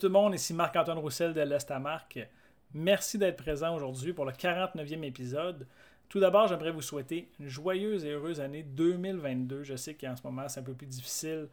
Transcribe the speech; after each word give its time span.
Tout 0.00 0.06
le 0.06 0.12
monde, 0.14 0.34
ici 0.34 0.54
Marc-Antoine 0.54 0.96
Roussel 0.96 1.34
de 1.34 1.42
l'Est. 1.42 1.70
Merci 2.72 3.18
d'être 3.18 3.36
présent 3.36 3.76
aujourd'hui 3.76 4.14
pour 4.14 4.24
le 4.24 4.32
49e 4.32 5.02
épisode. 5.02 5.66
Tout 6.08 6.20
d'abord, 6.20 6.46
j'aimerais 6.48 6.70
vous 6.70 6.80
souhaiter 6.80 7.30
une 7.38 7.48
joyeuse 7.48 8.06
et 8.06 8.12
heureuse 8.12 8.40
année 8.40 8.62
2022. 8.62 9.62
Je 9.62 9.76
sais 9.76 9.92
qu'en 9.92 10.16
ce 10.16 10.22
moment, 10.22 10.48
c'est 10.48 10.60
un 10.60 10.62
peu 10.62 10.72
plus 10.72 10.86
difficile 10.86 11.48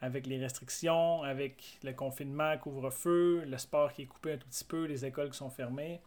avec 0.00 0.28
les 0.28 0.38
restrictions, 0.38 1.24
avec 1.24 1.80
le 1.82 1.92
confinement, 1.92 2.56
couvre-feu, 2.58 3.42
le 3.44 3.58
sport 3.58 3.92
qui 3.92 4.02
est 4.02 4.06
coupé 4.06 4.34
un 4.34 4.36
tout 4.36 4.46
petit 4.46 4.64
peu, 4.64 4.84
les 4.84 5.04
écoles 5.04 5.30
qui 5.30 5.38
sont 5.38 5.50
fermées. 5.50 6.00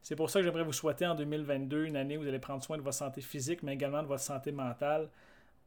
C'est 0.00 0.16
pour 0.16 0.30
ça 0.30 0.38
que 0.38 0.46
j'aimerais 0.46 0.64
vous 0.64 0.72
souhaiter 0.72 1.06
en 1.06 1.14
2022 1.14 1.84
une 1.84 1.96
année 1.96 2.16
où 2.16 2.22
vous 2.22 2.28
allez 2.28 2.38
prendre 2.38 2.62
soin 2.64 2.78
de 2.78 2.82
votre 2.82 2.96
santé 2.96 3.20
physique, 3.20 3.62
mais 3.62 3.74
également 3.74 4.02
de 4.02 4.08
votre 4.08 4.22
santé 4.22 4.50
mentale. 4.50 5.10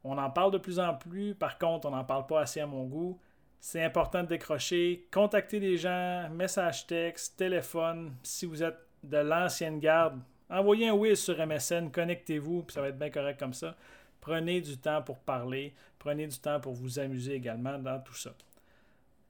On 0.02 0.18
en 0.18 0.30
parle 0.30 0.50
de 0.50 0.58
plus 0.58 0.80
en 0.80 0.94
plus, 0.94 1.36
par 1.36 1.56
contre, 1.56 1.86
on 1.86 1.92
n'en 1.92 2.02
parle 2.02 2.26
pas 2.26 2.40
assez 2.40 2.58
à 2.58 2.66
mon 2.66 2.82
goût. 2.82 3.20
C'est 3.64 3.84
important 3.84 4.24
de 4.24 4.28
décrocher, 4.28 5.06
contacter 5.12 5.60
des 5.60 5.76
gens, 5.76 6.28
message 6.30 6.84
texte, 6.88 7.38
téléphone. 7.38 8.12
Si 8.24 8.44
vous 8.44 8.60
êtes 8.60 8.76
de 9.04 9.18
l'ancienne 9.18 9.78
garde, 9.78 10.20
envoyez 10.50 10.88
un 10.88 10.94
oui 10.94 11.16
sur 11.16 11.38
MSN, 11.38 11.90
connectez-vous, 11.92 12.64
puis 12.64 12.74
ça 12.74 12.80
va 12.80 12.88
être 12.88 12.98
bien 12.98 13.10
correct 13.10 13.38
comme 13.38 13.54
ça. 13.54 13.76
Prenez 14.20 14.60
du 14.60 14.78
temps 14.78 15.00
pour 15.00 15.20
parler, 15.20 15.74
prenez 16.00 16.26
du 16.26 16.36
temps 16.40 16.58
pour 16.58 16.72
vous 16.72 16.98
amuser 16.98 17.34
également 17.34 17.78
dans 17.78 18.00
tout 18.00 18.16
ça. 18.16 18.34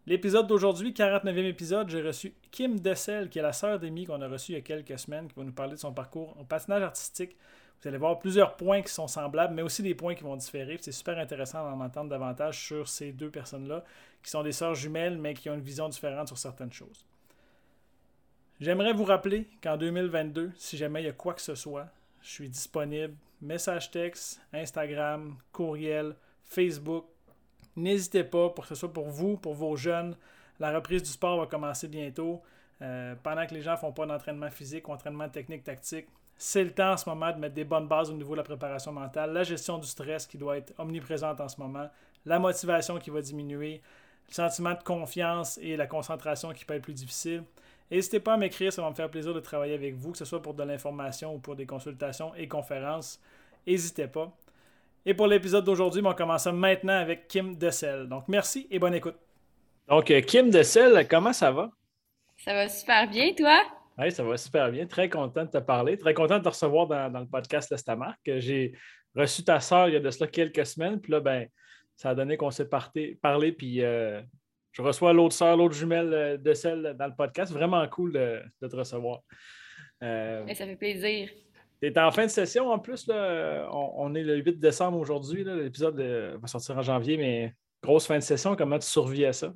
L'épisode 0.07 0.47
d'aujourd'hui, 0.47 0.93
49e 0.93 1.45
épisode, 1.45 1.91
j'ai 1.91 2.01
reçu 2.01 2.33
Kim 2.51 2.81
Dessel, 2.81 3.29
qui 3.29 3.39
est 3.39 3.43
la 3.43 3.53
sœur 3.53 3.79
d'Amy 3.79 4.07
qu'on 4.07 4.23
a 4.23 4.29
reçue 4.29 4.53
il 4.53 4.55
y 4.55 4.59
a 4.59 4.63
quelques 4.63 4.99
semaines, 4.99 5.29
qui 5.29 5.35
va 5.37 5.45
nous 5.45 5.53
parler 5.53 5.75
de 5.75 5.79
son 5.79 5.93
parcours 5.93 6.35
au 6.41 6.45
patinage 6.45 6.83
artistique. 6.83 7.37
Vous 7.83 7.89
allez 7.89 7.99
voir 7.99 8.21
plusieurs 8.21 8.57
points 8.57 8.81
qui 8.81 8.93
sont 8.93 9.09
semblables, 9.09 9.55
mais 9.55 9.63
aussi 9.63 9.83
des 9.83 9.97
points 9.97 10.15
qui 10.15 10.23
vont 10.23 10.37
différer. 10.37 10.79
C'est 10.81 10.93
super 10.93 11.19
intéressant 11.19 11.69
d'en 11.69 11.85
entendre 11.85 12.11
davantage 12.11 12.65
sur 12.65 12.89
ces 12.89 13.11
deux 13.11 13.29
personnes-là, 13.29 13.83
qui 14.23 14.31
sont 14.31 14.45
des 14.45 14.53
sœurs 14.53 14.77
jumelles, 14.77 15.19
mais 15.19 15.35
qui 15.35 15.51
ont 15.51 15.55
une 15.55 15.61
vision 15.61 15.89
différente 15.89 16.29
sur 16.29 16.39
certaines 16.39 16.73
choses. 16.73 17.05
J'aimerais 18.61 18.93
vous 18.93 19.03
rappeler 19.03 19.49
qu'en 19.61 19.77
2022, 19.77 20.53
si 20.57 20.77
jamais 20.77 21.03
il 21.03 21.07
y 21.07 21.09
a 21.09 21.13
quoi 21.13 21.35
que 21.35 21.41
ce 21.41 21.57
soit, 21.57 21.89
je 22.23 22.29
suis 22.29 22.49
disponible. 22.49 23.15
Message 23.41 23.91
texte, 23.91 24.41
Instagram, 24.53 25.37
courriel, 25.51 26.15
Facebook. 26.45 27.07
N'hésitez 27.75 28.23
pas, 28.23 28.51
pour 28.51 28.63
que 28.63 28.69
ce 28.69 28.77
soit 28.77 28.93
pour 28.93 29.09
vous, 29.09 29.37
pour 29.37 29.55
vos 29.55 29.75
jeunes. 29.75 30.17
La 30.61 30.73
reprise 30.73 31.03
du 31.03 31.11
sport 31.11 31.37
va 31.41 31.47
commencer 31.47 31.89
bientôt. 31.89 32.43
Euh, 32.81 33.17
pendant 33.25 33.45
que 33.45 33.55
les 33.55 33.63
gens 33.63 33.73
ne 33.73 33.77
font 33.79 33.93
pas 33.93 34.07
d'entraînement 34.07 34.51
physique 34.51 34.89
ou 34.89 34.93
entraînement 34.93 35.29
technique, 35.29 35.65
tactique, 35.65 36.07
c'est 36.37 36.65
le 36.65 36.73
temps 36.73 36.93
en 36.93 36.97
ce 36.97 37.09
moment 37.09 37.31
de 37.33 37.39
mettre 37.39 37.55
des 37.55 37.65
bonnes 37.65 37.87
bases 37.87 38.11
au 38.11 38.15
niveau 38.15 38.33
de 38.33 38.39
la 38.39 38.43
préparation 38.43 38.93
mentale, 38.93 39.33
la 39.33 39.45
gestion 39.45 39.79
du 39.79 39.87
stress 39.87 40.27
qui 40.27 40.39
doit 40.39 40.57
être 40.59 40.73
omniprésente 40.79 41.41
en 41.41 41.49
ce 41.49 41.61
moment, 41.61 41.89
la 42.25 42.39
motivation 42.39 42.99
qui 42.99 43.11
va 43.11 43.21
diminuer, 43.21 43.81
le 44.29 44.35
sentiment 44.35 44.75
de 44.75 44.83
confiance 44.83 45.59
et 45.63 45.77
la 45.77 45.87
concentration 45.87 46.53
qui 46.53 46.65
peut 46.65 46.75
être 46.75 46.83
plus 46.83 46.95
difficile. 46.95 47.45
N'hésitez 47.91 48.21
pas 48.21 48.35
à 48.35 48.37
m'écrire, 48.37 48.73
ça 48.73 48.83
va 48.83 48.91
me 48.91 48.95
faire 48.95 49.11
plaisir 49.11 49.35
de 49.35 49.41
travailler 49.41 49.75
avec 49.75 49.95
vous, 49.95 50.13
que 50.13 50.19
ce 50.19 50.25
soit 50.25 50.41
pour 50.41 50.55
de 50.55 50.63
l'information 50.63 51.35
ou 51.35 51.39
pour 51.39 51.57
des 51.57 51.67
consultations 51.67 52.35
et 52.35 52.49
conférences. 52.49 53.21
N'hésitez 53.67 54.07
pas. 54.07 54.33
Et 55.05 55.15
pour 55.15 55.27
l'épisode 55.27 55.65
d'aujourd'hui, 55.65 56.01
on 56.05 56.15
commence 56.15 56.47
maintenant 56.47 56.99
avec 56.99 57.29
Kim 57.29 57.57
Dessel. 57.57 58.09
Donc 58.09 58.29
merci 58.29 58.67
et 58.71 58.79
bonne 58.79 58.95
écoute. 58.95 59.17
Donc 59.89 60.11
euh, 60.11 60.21
Kim 60.23 60.49
Dessel, 60.51 61.07
comment 61.09 61.33
ça 61.33 61.51
va? 61.51 61.71
Ça 62.39 62.55
va 62.55 62.69
super 62.69 63.09
bien, 63.09 63.35
toi? 63.35 63.61
Oui, 63.99 64.11
ça 64.11 64.23
va 64.23 64.37
super 64.37 64.71
bien. 64.71 64.87
Très 64.87 65.09
content 65.09 65.45
de 65.45 65.51
te 65.51 65.59
parler. 65.59 65.99
Très 65.99 66.15
content 66.15 66.39
de 66.39 66.45
te 66.45 66.49
recevoir 66.49 66.87
dans, 66.87 67.21
le 67.21 67.27
podcast 67.27 67.71
Lestamarque. 67.71 68.21
J'ai 68.39 68.73
reçu 69.15 69.45
ta 69.45 69.61
soeur 69.61 69.89
il 69.89 69.95
y 69.95 69.97
a 69.97 70.01
de 70.01 70.11
cela 70.11 70.29
quelques 70.29 70.65
semaines. 70.65 71.01
Puis 71.01 71.13
là, 71.13 71.21
ben, 71.21 71.47
ça 71.97 72.11
a 72.11 72.15
donné 72.15 72.37
qu'on 72.37 72.51
s'est 72.51 72.69
parlé. 73.21 73.53
Puis 73.53 73.83
euh, 73.83 74.23
je 74.73 74.83
reçois 74.83 75.13
l'autre 75.13 75.35
soeur, 75.35 75.57
l'autre 75.57 75.75
jumelle 75.75 76.13
euh, 76.13 76.37
de 76.39 76.55
celle 76.55 76.97
dans 76.99 77.07
le 77.07 77.15
podcast. 77.15 77.53
Vraiment 77.53 77.87
cool 77.89 78.13
de, 78.13 78.43
te 78.61 78.77
recevoir. 78.77 79.21
Euh, 80.03 80.47
ça 80.49 80.67
fait 80.67 80.77
plaisir. 80.77 81.29
Tu 81.81 81.89
es 81.89 81.99
en 81.99 82.11
fin 82.11 82.25
de 82.25 82.31
session 82.31 82.71
en 82.71 82.79
plus. 82.79 83.07
Là, 83.09 83.69
on, 83.73 84.15
est 84.15 84.23
le 84.23 84.37
8 84.37 84.59
décembre 84.59 84.99
aujourd'hui. 84.99 85.45
L'épisode 85.45 86.01
va 86.41 86.47
sortir 86.47 86.79
en 86.79 86.83
janvier, 86.83 87.17
mais 87.17 87.55
grosse 87.83 88.07
fin 88.07 88.17
de 88.17 88.23
session. 88.23 88.57
Comment 88.57 88.79
tu 88.79 88.87
survis 88.87 89.27
à 89.27 89.33
ça? 89.33 89.53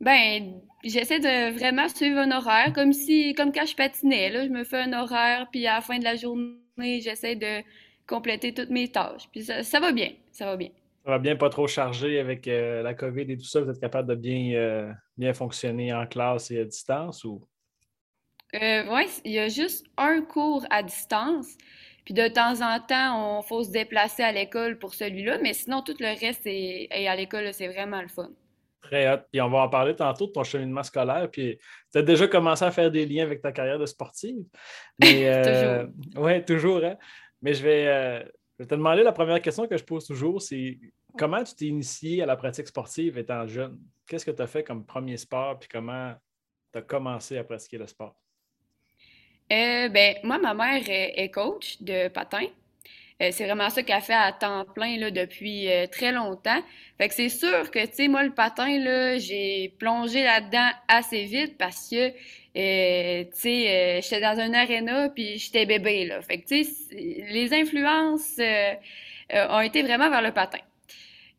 Ben, 0.00 0.60
j'essaie 0.82 1.20
de 1.20 1.52
vraiment 1.52 1.88
suivre 1.88 2.18
un 2.18 2.30
horaire, 2.30 2.72
comme 2.72 2.92
si, 2.92 3.34
comme 3.34 3.52
quand 3.52 3.66
je 3.66 3.76
patinais, 3.76 4.30
là, 4.30 4.44
je 4.44 4.50
me 4.50 4.64
fais 4.64 4.80
un 4.80 4.92
horaire, 4.94 5.48
puis 5.50 5.66
à 5.66 5.74
la 5.74 5.80
fin 5.82 5.98
de 5.98 6.04
la 6.04 6.16
journée, 6.16 6.56
j'essaie 6.78 7.36
de 7.36 7.62
compléter 8.06 8.54
toutes 8.54 8.70
mes 8.70 8.88
tâches. 8.88 9.28
Puis 9.30 9.42
ça, 9.44 9.80
va 9.80 9.92
bien, 9.92 10.10
ça 10.32 10.46
va 10.46 10.56
bien. 10.56 10.70
Ça 11.04 11.10
va 11.10 11.18
bien, 11.18 11.36
pas 11.36 11.50
trop 11.50 11.66
chargé 11.66 12.18
avec 12.18 12.48
euh, 12.48 12.82
la 12.82 12.94
COVID 12.94 13.30
et 13.30 13.36
tout 13.36 13.44
ça. 13.44 13.60
Vous 13.60 13.70
êtes 13.70 13.80
capable 13.80 14.08
de 14.08 14.14
bien, 14.14 14.52
euh, 14.54 14.92
bien 15.18 15.34
fonctionner 15.34 15.92
en 15.92 16.06
classe 16.06 16.50
et 16.50 16.60
à 16.60 16.64
distance 16.64 17.24
ou? 17.24 17.46
Euh, 18.54 18.84
oui, 18.90 19.04
il 19.24 19.32
y 19.32 19.38
a 19.38 19.48
juste 19.48 19.86
un 19.96 20.22
cours 20.22 20.64
à 20.70 20.82
distance. 20.82 21.56
Puis 22.04 22.14
de 22.14 22.26
temps 22.26 22.62
en 22.62 22.80
temps, 22.80 23.38
on 23.38 23.42
faut 23.42 23.62
se 23.62 23.70
déplacer 23.70 24.22
à 24.22 24.32
l'école 24.32 24.78
pour 24.78 24.94
celui-là, 24.94 25.38
mais 25.42 25.52
sinon, 25.52 25.82
tout 25.82 25.94
le 26.00 26.18
reste 26.18 26.46
est, 26.46 26.88
est 26.90 27.06
à 27.06 27.14
l'école, 27.14 27.52
c'est 27.52 27.68
vraiment 27.68 28.00
le 28.00 28.08
fun. 28.08 28.30
Très 28.80 29.06
hâte. 29.06 29.26
Puis 29.30 29.40
on 29.40 29.50
va 29.50 29.58
en 29.58 29.68
parler 29.68 29.94
tantôt 29.94 30.26
de 30.26 30.32
ton 30.32 30.44
cheminement 30.44 30.82
scolaire. 30.82 31.28
Puis 31.30 31.58
tu 31.92 31.98
as 31.98 32.02
déjà 32.02 32.26
commencé 32.28 32.64
à 32.64 32.70
faire 32.70 32.90
des 32.90 33.06
liens 33.06 33.24
avec 33.24 33.42
ta 33.42 33.52
carrière 33.52 33.78
de 33.78 33.86
sportive. 33.86 34.44
Mais, 34.98 35.28
euh, 35.28 35.86
toujours. 35.86 36.24
Oui, 36.24 36.44
toujours. 36.44 36.84
Hein? 36.84 36.96
Mais 37.42 37.54
je 37.54 37.62
vais, 37.62 37.86
euh, 37.86 38.20
je 38.20 38.64
vais, 38.64 38.66
te 38.66 38.74
demander 38.74 39.02
la 39.02 39.12
première 39.12 39.40
question 39.40 39.66
que 39.66 39.76
je 39.76 39.84
pose 39.84 40.06
toujours 40.06 40.40
c'est 40.40 40.78
comment 41.18 41.42
tu 41.42 41.54
t'es 41.54 41.66
initié 41.66 42.22
à 42.22 42.26
la 42.26 42.36
pratique 42.36 42.66
sportive 42.66 43.18
étant 43.18 43.46
jeune? 43.46 43.78
Qu'est-ce 44.06 44.24
que 44.24 44.30
tu 44.30 44.42
as 44.42 44.46
fait 44.46 44.64
comme 44.64 44.84
premier 44.84 45.16
sport? 45.16 45.58
Puis 45.58 45.68
comment 45.68 46.14
tu 46.72 46.78
as 46.78 46.82
commencé 46.82 47.36
à 47.38 47.44
pratiquer 47.44 47.78
le 47.78 47.86
sport? 47.86 48.16
Euh, 49.52 49.88
ben, 49.88 50.16
moi, 50.22 50.38
ma 50.38 50.54
mère 50.54 50.82
est 50.86 51.30
coach 51.30 51.82
de 51.82 52.08
patin. 52.08 52.46
Euh, 53.20 53.28
c'est 53.32 53.44
vraiment 53.44 53.68
ça 53.68 53.82
qu'elle 53.82 54.00
fait 54.00 54.14
à 54.14 54.32
temps 54.32 54.64
plein 54.64 54.96
là, 54.96 55.10
depuis 55.10 55.70
euh, 55.70 55.86
très 55.86 56.10
longtemps. 56.12 56.62
Fait 56.98 57.08
que 57.08 57.14
c'est 57.14 57.28
sûr 57.28 57.70
que, 57.70 57.84
tu 57.86 57.94
sais, 57.94 58.08
moi, 58.08 58.22
le 58.22 58.30
patin, 58.30 58.78
là, 58.78 59.18
j'ai 59.18 59.74
plongé 59.78 60.22
là-dedans 60.24 60.70
assez 60.88 61.24
vite 61.24 61.58
parce 61.58 61.88
que, 61.90 62.12
euh, 62.56 63.24
tu 63.40 63.48
j'étais 64.02 64.20
dans 64.20 64.38
un 64.40 64.54
aréna 64.54 65.10
puis 65.10 65.38
j'étais 65.38 65.66
bébé. 65.66 66.10
Fait 66.26 66.38
que, 66.38 66.54
les 67.32 67.54
influences 67.54 68.40
ont 69.32 69.60
été 69.60 69.82
vraiment 69.82 70.10
vers 70.10 70.22
le 70.22 70.32
patin. 70.32 70.58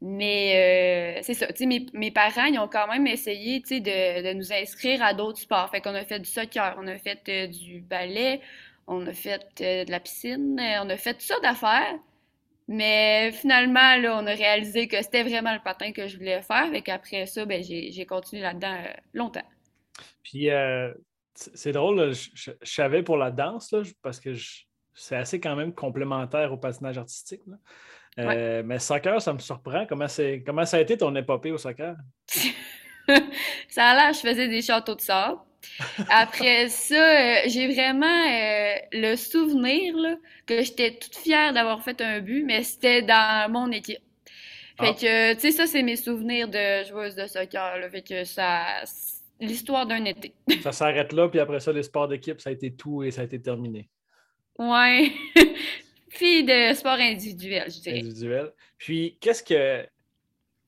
Mais 0.04 1.20
c'est 1.22 1.34
ça, 1.34 1.48
mes, 1.60 2.12
parents, 2.12 2.48
ont 2.58 2.68
quand 2.68 2.88
même 2.88 3.06
essayé, 3.08 3.60
de, 3.60 4.34
nous 4.34 4.54
inscrire 4.54 5.04
à 5.04 5.14
d'autres 5.14 5.40
sports. 5.40 5.70
Fait 5.70 5.82
qu'on 5.82 5.94
a 5.96 6.04
fait 6.04 6.20
du 6.20 6.30
soccer, 6.30 6.76
on 6.80 6.88
a 6.88 6.98
fait 6.98 7.50
du 7.50 7.82
ballet, 7.82 8.40
on 8.88 9.06
a 9.08 9.14
fait 9.14 9.46
euh, 9.62 9.86
de 9.86 9.92
la 9.92 10.00
piscine, 10.00 10.60
euh, 10.60 10.84
on 10.84 10.90
a 10.90 10.98
fait 10.98 11.14
tout 11.14 11.26
ça 11.26 11.40
d'affaires. 11.42 11.98
Mais 12.68 13.32
finalement, 13.34 13.98
là, 13.98 14.18
on 14.18 14.26
a 14.28 14.34
réalisé 14.34 14.88
que 14.88 15.02
c'était 15.02 15.24
vraiment 15.24 15.54
le 15.54 15.60
patin 15.60 15.92
que 15.92 16.08
je 16.08 16.18
voulais 16.18 16.42
faire. 16.42 16.74
Et 16.74 16.82
qu'après 16.82 17.26
ça, 17.26 17.46
ben, 17.46 17.62
j'ai 17.64 18.06
continué 18.06 18.42
là-dedans 18.42 18.74
euh, 18.74 18.94
longtemps. 19.14 19.48
Puis, 20.24 20.50
c'est 21.34 21.72
drôle, 21.74 22.14
je, 22.14 22.52
savais 22.64 23.04
pour 23.04 23.18
la 23.18 23.32
danse, 23.32 23.76
parce 24.02 24.20
que 24.20 24.34
c'est 24.94 25.16
assez 25.16 25.40
quand 25.42 25.56
même 25.56 25.74
complémentaire 25.74 26.54
au 26.54 26.58
patinage 26.58 26.98
artistique. 26.98 27.42
Mais 28.16 28.80
soccer, 28.80 29.22
ça 29.22 29.34
me 29.34 29.40
surprend. 29.40 29.86
Comment, 29.86 30.08
comment 30.46 30.66
ça 30.66 30.78
a 30.78 30.80
été 30.80 30.98
ton 30.98 31.14
épopée 31.16 31.52
au 31.52 31.58
soccer? 31.58 31.96
ça 33.68 33.88
a 33.88 33.96
l'air, 33.96 34.14
je 34.14 34.20
faisais 34.20 34.48
des 34.48 34.62
châteaux 34.62 34.96
de 34.96 35.02
sable. 35.02 35.40
Après 36.10 36.70
ça, 36.70 36.96
euh, 36.96 37.42
j'ai 37.48 37.68
vraiment 37.68 38.06
euh, 38.06 38.76
le 38.92 39.16
souvenir 39.16 39.96
que 40.46 40.64
j'étais 40.64 40.98
toute 40.98 41.16
fière 41.16 41.54
d'avoir 41.54 41.84
fait 41.84 42.02
un 42.02 42.20
but, 42.20 42.44
mais 42.44 42.64
c'était 42.64 43.02
dans 43.02 43.52
mon 43.52 43.72
équipe. 43.72 44.02
Fait 44.80 44.88
ah. 44.90 44.94
que, 44.94 45.34
tu 45.36 45.40
sais, 45.40 45.52
ça, 45.52 45.68
c'est 45.68 45.84
mes 45.84 45.96
souvenirs 45.96 46.48
de 46.48 46.84
joueuse 46.88 47.16
de 47.16 47.28
soccer. 47.28 47.78
Là. 47.78 47.90
Fait 47.90 48.02
que 48.02 48.24
ça. 48.24 48.84
L'histoire 49.40 49.88
d'un 49.88 50.06
été. 50.06 50.36
ça 50.62 50.72
s'arrête 50.72 51.14
là, 51.14 51.28
puis 51.28 51.40
après 51.40 51.60
ça, 51.60 51.72
les 51.72 51.82
sports 51.82 52.08
d'équipe, 52.08 52.40
ça 52.40 52.52
a 52.52 52.54
été 52.54 52.76
tout 52.76 53.02
et 53.02 53.10
ça 53.10 53.22
a 53.22 53.24
été 53.24 53.42
terminé. 53.42 53.90
Ouais. 54.60 55.12
Fille 56.10 56.44
de 56.44 56.74
sport 56.76 57.00
individuel, 57.00 57.72
je 57.72 57.80
dirais. 57.80 58.00
Individuel. 58.00 58.52
Puis, 58.78 59.18
qu'est-ce 59.20 59.42
que. 59.42 59.88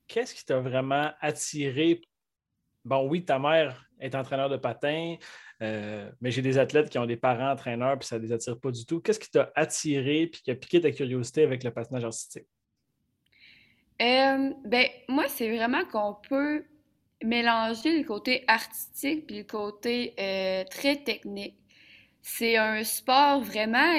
Qu'est-ce 0.08 0.34
qui 0.34 0.46
t'a 0.46 0.60
vraiment 0.60 1.12
attiré? 1.22 2.02
Bon, 2.86 3.08
oui, 3.08 3.24
ta 3.24 3.40
mère 3.40 3.86
est 4.00 4.14
entraîneur 4.16 4.50
de 4.50 4.58
patin, 4.58 5.16
euh, 5.62 6.10
mais 6.20 6.32
j'ai 6.32 6.42
des 6.42 6.58
athlètes 6.58 6.90
qui 6.90 7.00
ont 7.00 7.06
des 7.06 7.16
parents 7.16 7.52
entraîneurs, 7.52 7.98
puis 7.98 8.08
ça 8.08 8.18
ne 8.18 8.24
les 8.24 8.34
attire 8.34 8.60
pas 8.60 8.72
du 8.72 8.86
tout. 8.86 9.00
Qu'est-ce 9.00 9.20
qui 9.20 9.32
t'a 9.32 9.52
attiré 9.56 10.28
puis 10.28 10.42
qui 10.42 10.52
a 10.52 10.56
piqué 10.56 10.82
ta 10.82 10.92
curiosité 10.92 11.44
avec 11.44 11.64
le 11.64 11.72
patinage 11.72 12.04
artistique? 12.04 12.48
Euh, 14.02 14.52
ben, 14.66 14.88
moi, 15.08 15.26
c'est 15.30 15.56
vraiment 15.56 15.86
qu'on 15.86 16.18
peut 16.28 16.66
mélanger 17.24 17.98
le 17.98 18.04
côté 18.04 18.44
artistique 18.48 19.28
puis 19.28 19.38
le 19.38 19.44
côté 19.44 20.14
euh, 20.20 20.66
très 20.66 20.98
technique. 20.98 21.56
C'est 22.22 22.58
un 22.58 22.84
sport 22.84 23.42
vraiment, 23.42 23.94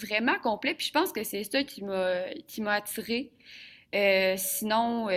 vraiment 0.00 0.38
complet, 0.40 0.74
puis 0.74 0.88
je 0.88 0.92
pense 0.92 1.12
que 1.12 1.22
c'est 1.22 1.44
ça 1.44 1.62
qui 1.62 1.84
m'a, 1.84 2.24
qui 2.48 2.62
m'a 2.62 2.74
attiré. 2.74 3.32
sinon, 4.36 5.08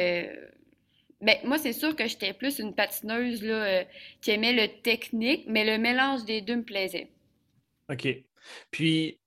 ben, 1.19 1.35
moi, 1.43 1.57
c'est 1.57 1.73
sûr 1.73 1.95
que 1.95 2.07
j'étais 2.07 2.33
plus 2.33 2.59
une 2.59 2.75
patineuse 2.75 3.41
là, 3.41 3.63
euh, 3.63 3.83
qui 4.21 4.31
aimait 4.31 4.53
le 4.53 4.81
technique, 4.81 5.45
mais 5.47 5.65
le 5.65 5.81
mélange 5.81 6.25
des 6.25 6.41
deux 6.41 6.57
me 6.57 6.63
plaisait. 6.63 7.11
OK. 7.89 8.07
Puis, 8.69 9.19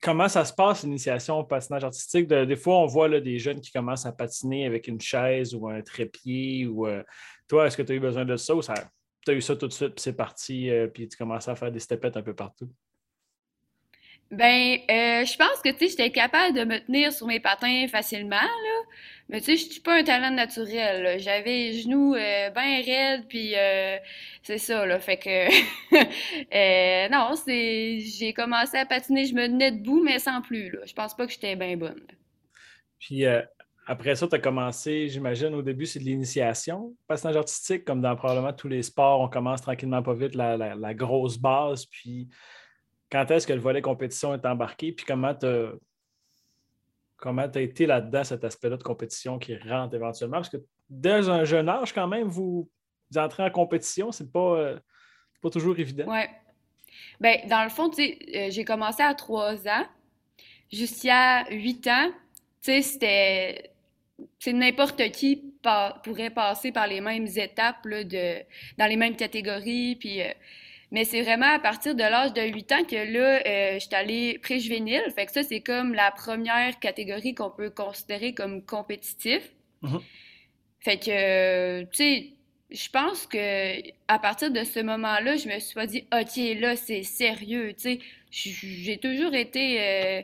comment 0.00 0.28
ça 0.28 0.44
se 0.44 0.52
passe, 0.52 0.82
l'initiation 0.82 1.38
au 1.38 1.44
patinage 1.44 1.84
artistique? 1.84 2.26
des 2.26 2.56
fois, 2.56 2.78
on 2.78 2.86
voit 2.86 3.08
là, 3.08 3.20
des 3.20 3.38
jeunes 3.38 3.60
qui 3.60 3.70
commencent 3.70 4.06
à 4.06 4.12
patiner 4.12 4.66
avec 4.66 4.88
une 4.88 5.00
chaise 5.00 5.54
ou 5.54 5.68
un 5.68 5.82
trépied. 5.82 6.66
Ou, 6.66 6.86
euh, 6.86 7.02
toi, 7.46 7.66
est-ce 7.66 7.76
que 7.76 7.82
tu 7.82 7.92
as 7.92 7.94
eu 7.94 8.00
besoin 8.00 8.24
de 8.24 8.36
ça 8.36 8.54
ou 8.54 8.62
tu 8.62 8.70
as 9.30 9.34
eu 9.34 9.40
ça 9.40 9.54
tout 9.54 9.68
de 9.68 9.72
suite, 9.72 9.94
puis 9.94 10.02
c'est 10.02 10.16
parti, 10.16 10.70
euh, 10.70 10.88
puis 10.88 11.06
tu 11.06 11.16
commences 11.16 11.46
à 11.46 11.54
faire 11.54 11.70
des 11.70 11.80
stepettes 11.80 12.16
un 12.16 12.22
peu 12.22 12.34
partout? 12.34 12.70
Ben, 14.30 14.78
euh, 14.88 15.24
je 15.24 15.36
pense 15.36 15.60
que, 15.62 15.70
tu 15.70 15.78
sais, 15.78 15.88
j'étais 15.88 16.10
capable 16.12 16.56
de 16.56 16.64
me 16.64 16.78
tenir 16.78 17.12
sur 17.12 17.26
mes 17.26 17.40
patins 17.40 17.86
facilement, 17.88 18.36
là. 18.36 18.82
Mais, 19.28 19.40
tu 19.40 19.46
sais, 19.46 19.56
je 19.56 19.72
suis 19.72 19.80
pas 19.80 19.98
un 19.98 20.04
talent 20.04 20.30
naturel, 20.30 21.18
J'avais 21.18 21.50
les 21.50 21.80
genoux 21.80 22.14
euh, 22.14 22.50
bien 22.50 22.82
raides, 22.84 23.26
puis 23.28 23.54
euh, 23.56 23.96
c'est 24.42 24.58
ça, 24.58 24.86
là. 24.86 25.00
Fait 25.00 25.16
que, 25.16 27.08
non, 27.10 27.34
c'est... 27.34 27.98
J'ai 28.00 28.32
commencé 28.32 28.76
à 28.76 28.86
patiner, 28.86 29.26
je 29.26 29.34
me 29.34 29.46
tenais 29.46 29.72
debout, 29.72 30.02
mais 30.02 30.20
sans 30.20 30.42
plus, 30.42 30.70
là. 30.70 30.80
Je 30.86 30.92
pense 30.92 31.16
pas 31.16 31.26
que 31.26 31.32
j'étais 31.32 31.56
bien 31.56 31.76
bonne. 31.76 32.00
Puis, 33.00 33.24
après 33.86 34.14
ça, 34.14 34.28
tu 34.28 34.34
as 34.36 34.38
commencé, 34.38 35.08
j'imagine, 35.08 35.54
au 35.54 35.62
début, 35.62 35.86
c'est 35.86 35.98
de 35.98 36.04
l'initiation, 36.04 36.94
patinage 37.08 37.36
artistique, 37.36 37.84
comme 37.84 38.00
dans 38.00 38.14
probablement 38.14 38.52
tous 38.52 38.68
les 38.68 38.82
sports, 38.82 39.20
on 39.20 39.28
commence 39.28 39.62
tranquillement 39.62 40.04
pas 40.04 40.14
vite 40.14 40.36
la, 40.36 40.56
la 40.56 40.94
grosse 40.94 41.36
base, 41.36 41.86
puis 41.86 42.28
quand 43.10 43.30
est-ce 43.30 43.46
que 43.46 43.52
le 43.52 43.60
volet 43.60 43.82
compétition 43.82 44.34
est 44.34 44.46
embarqué, 44.46 44.92
puis 44.92 45.04
comment 45.04 45.34
tu 45.34 45.46
as, 47.58 47.60
été 47.60 47.86
là-dedans, 47.86 48.24
cet 48.24 48.44
aspect-là 48.44 48.76
de 48.76 48.82
compétition 48.82 49.38
qui 49.38 49.56
rentre 49.56 49.94
éventuellement? 49.94 50.38
Parce 50.38 50.48
que 50.48 50.62
dès 50.88 51.28
un 51.28 51.44
jeune 51.44 51.68
âge, 51.68 51.92
quand 51.92 52.06
même, 52.06 52.28
vous, 52.28 52.70
entrez 53.16 53.42
en 53.42 53.50
compétition, 53.50 54.12
c'est 54.12 54.30
pas, 54.30 54.56
euh, 54.56 54.78
pas 55.42 55.50
toujours 55.50 55.78
évident. 55.78 56.04
Oui. 56.06 56.22
Bien, 57.20 57.36
dans 57.48 57.64
le 57.64 57.70
fond, 57.70 57.90
euh, 57.98 58.50
j'ai 58.50 58.64
commencé 58.64 59.02
à 59.02 59.14
trois 59.14 59.66
ans. 59.68 59.86
Jusqu'à 60.72 61.44
huit 61.50 61.86
ans, 61.88 62.10
tu 62.62 62.72
sais, 62.72 62.82
c'était. 62.82 63.66
N'importe 64.46 65.10
qui 65.12 65.54
pourrait 66.04 66.28
passer 66.28 66.72
par 66.72 66.86
les 66.86 67.00
mêmes 67.00 67.26
étapes 67.26 67.86
de, 67.88 68.42
dans 68.76 68.86
les 68.86 68.96
mêmes 68.96 69.16
catégories. 69.16 69.96
Puis, 69.96 70.20
euh, 70.20 70.30
mais 70.90 71.04
c'est 71.04 71.22
vraiment 71.22 71.46
à 71.46 71.58
partir 71.58 71.94
de 71.94 72.02
l'âge 72.02 72.32
de 72.32 72.42
8 72.42 72.72
ans 72.72 72.84
que 72.84 72.96
là, 72.96 73.40
euh, 73.46 73.74
je 73.74 73.78
suis 73.78 73.94
allée 73.94 74.38
pré-juvénile. 74.38 75.04
Fait 75.14 75.26
que 75.26 75.32
ça, 75.32 75.42
c'est 75.42 75.60
comme 75.60 75.94
la 75.94 76.10
première 76.10 76.78
catégorie 76.80 77.34
qu'on 77.34 77.50
peut 77.50 77.70
considérer 77.70 78.34
comme 78.34 78.64
compétitif. 78.64 79.52
Mm-hmm. 79.82 80.00
Fait 80.80 80.98
que, 80.98 81.82
tu 81.82 81.88
sais, 81.92 82.26
je 82.70 82.88
pense 82.88 83.26
que 83.26 83.90
à 84.08 84.18
partir 84.18 84.50
de 84.50 84.64
ce 84.64 84.80
moment-là, 84.80 85.36
je 85.36 85.48
me 85.48 85.58
suis 85.60 85.74
pas 85.74 85.86
dit, 85.86 86.04
OK, 86.12 86.60
là, 86.60 86.74
c'est 86.74 87.04
sérieux. 87.04 87.72
Tu 87.74 87.82
sais, 87.82 87.98
j'ai 88.30 88.98
toujours 88.98 89.34
été. 89.34 89.80
Euh, 89.80 90.22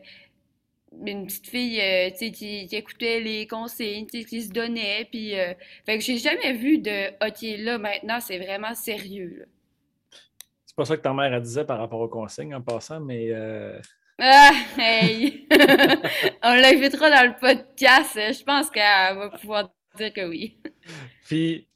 une 1.04 1.26
petite 1.26 1.48
fille 1.48 1.78
euh, 1.78 2.08
sais, 2.14 2.30
qui, 2.30 2.66
écoutait 2.72 3.20
les 3.20 3.46
consignes, 3.46 4.06
qui 4.06 4.42
se 4.42 4.50
donnait. 4.50 5.06
Puis, 5.10 5.32
fait 5.84 5.98
que 5.98 6.00
j'ai 6.02 6.16
jamais 6.16 6.54
vu 6.54 6.78
de 6.78 7.08
OK, 7.22 7.62
là, 7.62 7.76
maintenant, 7.76 8.18
c'est 8.18 8.38
vraiment 8.38 8.74
sérieux. 8.74 9.46
Pas 10.76 10.84
ça 10.84 10.96
que 10.96 11.02
ta 11.02 11.14
mère 11.14 11.40
disait 11.40 11.64
par 11.64 11.78
rapport 11.78 12.00
aux 12.00 12.08
consignes 12.08 12.55
en 12.55 12.61
passant, 12.61 13.00
mais. 13.00 13.28
Euh, 13.31 13.81
ah, 14.19 14.52
hey! 14.78 15.49
On 16.43 16.55
l'invitera 16.55 17.11
dans 17.11 17.28
le 17.28 17.40
podcast. 17.40 18.12
Je 18.14 18.44
pense 18.44 18.70
qu'elle 18.70 19.17
va 19.17 19.31
pouvoir 19.31 19.70
dire 19.96 20.12
que 20.12 20.28
oui. 20.28 20.61
Puis, 21.25 21.67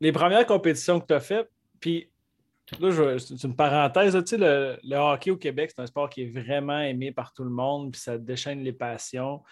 les 0.00 0.12
premières 0.12 0.46
compétitions 0.46 0.98
que 0.98 1.06
tu 1.06 1.14
as 1.14 1.20
faites, 1.20 1.50
puis 1.78 2.10
là, 2.78 3.18
c'est 3.18 3.42
une 3.44 3.56
parenthèse, 3.56 4.14
tu 4.14 4.26
sais, 4.26 4.38
le, 4.38 4.78
le, 4.82 4.96
hockey 4.96 5.30
au 5.30 5.36
Québec, 5.36 5.72
c'est 5.74 5.82
un 5.82 5.86
sport 5.86 6.08
qui 6.08 6.22
est 6.22 6.30
vraiment 6.30 6.80
aimé 6.80 7.12
par 7.12 7.32
tout 7.32 7.44
le 7.44 7.50
monde, 7.50 7.92
puis 7.92 8.00
ça 8.00 8.16
déchaîne 8.16 8.62
les 8.62 8.72
passions. 8.72 9.42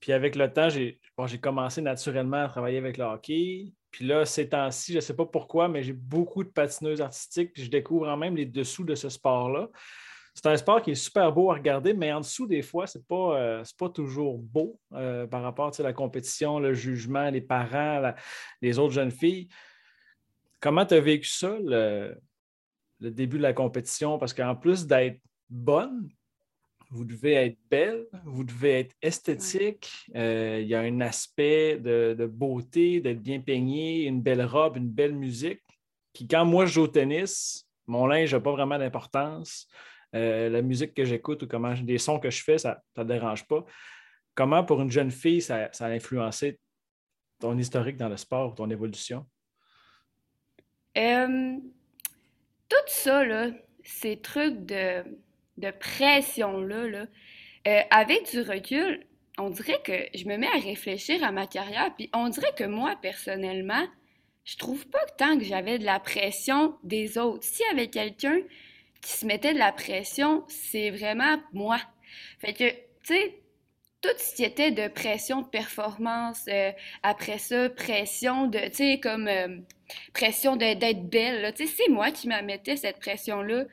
Puis 0.00 0.12
avec 0.12 0.36
le 0.36 0.52
temps, 0.52 0.68
j'ai 0.68 1.00
commencé 1.40 1.80
naturellement 1.80 2.44
à 2.44 2.48
travailler 2.48 2.78
avec 2.78 2.98
le 2.98 3.04
hockey. 3.04 3.72
Puis 3.96 4.04
là, 4.06 4.26
ces 4.26 4.50
temps-ci, 4.50 4.92
je 4.92 4.98
ne 4.98 5.00
sais 5.00 5.16
pas 5.16 5.24
pourquoi, 5.24 5.68
mais 5.68 5.82
j'ai 5.82 5.94
beaucoup 5.94 6.44
de 6.44 6.50
patineuses 6.50 7.00
artistiques, 7.00 7.54
puis 7.54 7.64
je 7.64 7.70
découvre 7.70 8.06
en 8.08 8.16
même 8.18 8.36
les 8.36 8.44
dessous 8.44 8.84
de 8.84 8.94
ce 8.94 9.08
sport-là. 9.08 9.70
C'est 10.34 10.44
un 10.44 10.56
sport 10.58 10.82
qui 10.82 10.90
est 10.90 10.96
super 10.96 11.32
beau 11.32 11.50
à 11.50 11.54
regarder, 11.54 11.94
mais 11.94 12.12
en 12.12 12.20
dessous, 12.20 12.46
des 12.46 12.60
fois, 12.60 12.86
ce 12.86 12.98
n'est 12.98 13.04
pas, 13.08 13.40
euh, 13.40 13.64
pas 13.78 13.88
toujours 13.88 14.36
beau 14.36 14.78
euh, 14.92 15.26
par 15.26 15.42
rapport 15.42 15.72
à 15.78 15.82
la 15.82 15.94
compétition, 15.94 16.58
le 16.58 16.74
jugement, 16.74 17.30
les 17.30 17.40
parents, 17.40 18.12
les 18.60 18.78
autres 18.78 18.92
jeunes 18.92 19.10
filles. 19.10 19.48
Comment 20.60 20.84
tu 20.84 20.92
as 20.92 21.00
vécu 21.00 21.30
ça, 21.30 21.56
le, 21.58 22.20
le 23.00 23.10
début 23.10 23.38
de 23.38 23.44
la 23.44 23.54
compétition? 23.54 24.18
Parce 24.18 24.34
qu'en 24.34 24.56
plus 24.56 24.86
d'être 24.86 25.22
bonne, 25.48 26.06
vous 26.90 27.04
devez 27.04 27.34
être 27.34 27.58
belle, 27.70 28.06
vous 28.24 28.44
devez 28.44 28.80
être 28.80 28.94
esthétique. 29.02 29.90
Euh, 30.14 30.60
il 30.60 30.68
y 30.68 30.74
a 30.74 30.80
un 30.80 31.00
aspect 31.00 31.78
de, 31.78 32.26
beauté, 32.26 33.00
d'être 33.00 33.20
bien 33.20 33.40
peigné, 33.40 34.04
une 34.04 34.22
belle 34.22 34.44
robe, 34.44 34.76
une 34.76 34.88
belle 34.88 35.14
musique. 35.14 35.62
Quand 36.30 36.44
moi 36.44 36.66
je 36.66 36.74
joue 36.74 36.82
au 36.82 36.88
tennis, 36.88 37.68
mon 37.86 38.06
linge 38.06 38.34
n'a 38.34 38.40
pas 38.40 38.52
vraiment 38.52 38.78
d'importance. 38.78 39.68
Euh, 40.14 40.48
la 40.48 40.62
musique 40.62 40.94
que 40.94 41.04
j'écoute 41.04 41.42
ou 41.42 41.46
comment 41.46 41.74
des 41.74 41.98
sons 41.98 42.18
que 42.18 42.30
je 42.30 42.42
fais, 42.42 42.58
ça 42.58 42.82
ne 42.96 43.04
dérange 43.04 43.46
pas. 43.46 43.64
Comment 44.34 44.64
pour 44.64 44.80
une 44.80 44.90
jeune 44.90 45.10
fille, 45.10 45.42
ça, 45.42 45.70
a 45.78 45.86
influencé 45.86 46.58
ton 47.40 47.58
historique 47.58 47.96
dans 47.96 48.08
le 48.08 48.16
sport, 48.16 48.54
ton 48.54 48.70
évolution? 48.70 49.26
Euh, 50.96 51.56
tout 52.68 52.86
ça, 52.86 53.24
là, 53.24 53.50
ces 53.82 54.16
trucs 54.20 54.64
de 54.64 55.04
de 55.58 55.70
pression-là, 55.70 56.86
là, 56.86 57.06
euh, 57.66 57.80
avec 57.90 58.30
du 58.30 58.40
recul, 58.40 59.06
on 59.38 59.50
dirait 59.50 59.80
que 59.82 59.92
je 60.14 60.24
me 60.26 60.36
mets 60.36 60.48
à 60.48 60.58
réfléchir 60.58 61.22
à 61.24 61.32
ma 61.32 61.46
carrière, 61.46 61.94
puis 61.96 62.08
on 62.14 62.28
dirait 62.28 62.54
que 62.56 62.64
moi, 62.64 62.96
personnellement, 63.00 63.86
je 64.44 64.56
trouve 64.56 64.86
pas 64.86 65.04
que 65.06 65.16
tant 65.18 65.38
que 65.38 65.44
j'avais 65.44 65.78
de 65.78 65.84
la 65.84 65.98
pression 65.98 66.76
des 66.84 67.18
autres. 67.18 67.44
S'il 67.44 67.66
y 67.66 67.70
avait 67.70 67.88
quelqu'un 67.88 68.38
qui 69.02 69.12
se 69.12 69.26
mettait 69.26 69.52
de 69.52 69.58
la 69.58 69.72
pression, 69.72 70.44
c'est 70.48 70.90
vraiment 70.90 71.38
moi. 71.52 71.78
Fait 72.38 72.52
que, 72.52 72.70
tu 72.70 73.14
sais, 73.14 73.38
tout 74.00 74.16
ce 74.18 74.34
qui 74.36 74.44
était 74.44 74.70
de 74.70 74.88
pression 74.88 75.42
de 75.42 75.48
performance, 75.48 76.44
euh, 76.48 76.70
après 77.02 77.38
ça, 77.38 77.68
pression 77.70 78.46
de, 78.46 78.58
tu 78.68 78.74
sais, 78.74 79.00
comme 79.00 79.26
euh, 79.26 79.58
pression 80.14 80.56
d'être 80.56 81.08
belle, 81.08 81.52
tu 81.54 81.66
sais, 81.66 81.72
c'est 81.76 81.90
moi 81.90 82.10
qui 82.10 82.28
me 82.28 82.40
mettais 82.42 82.76
cette 82.76 83.00
pression-là. 83.00 83.64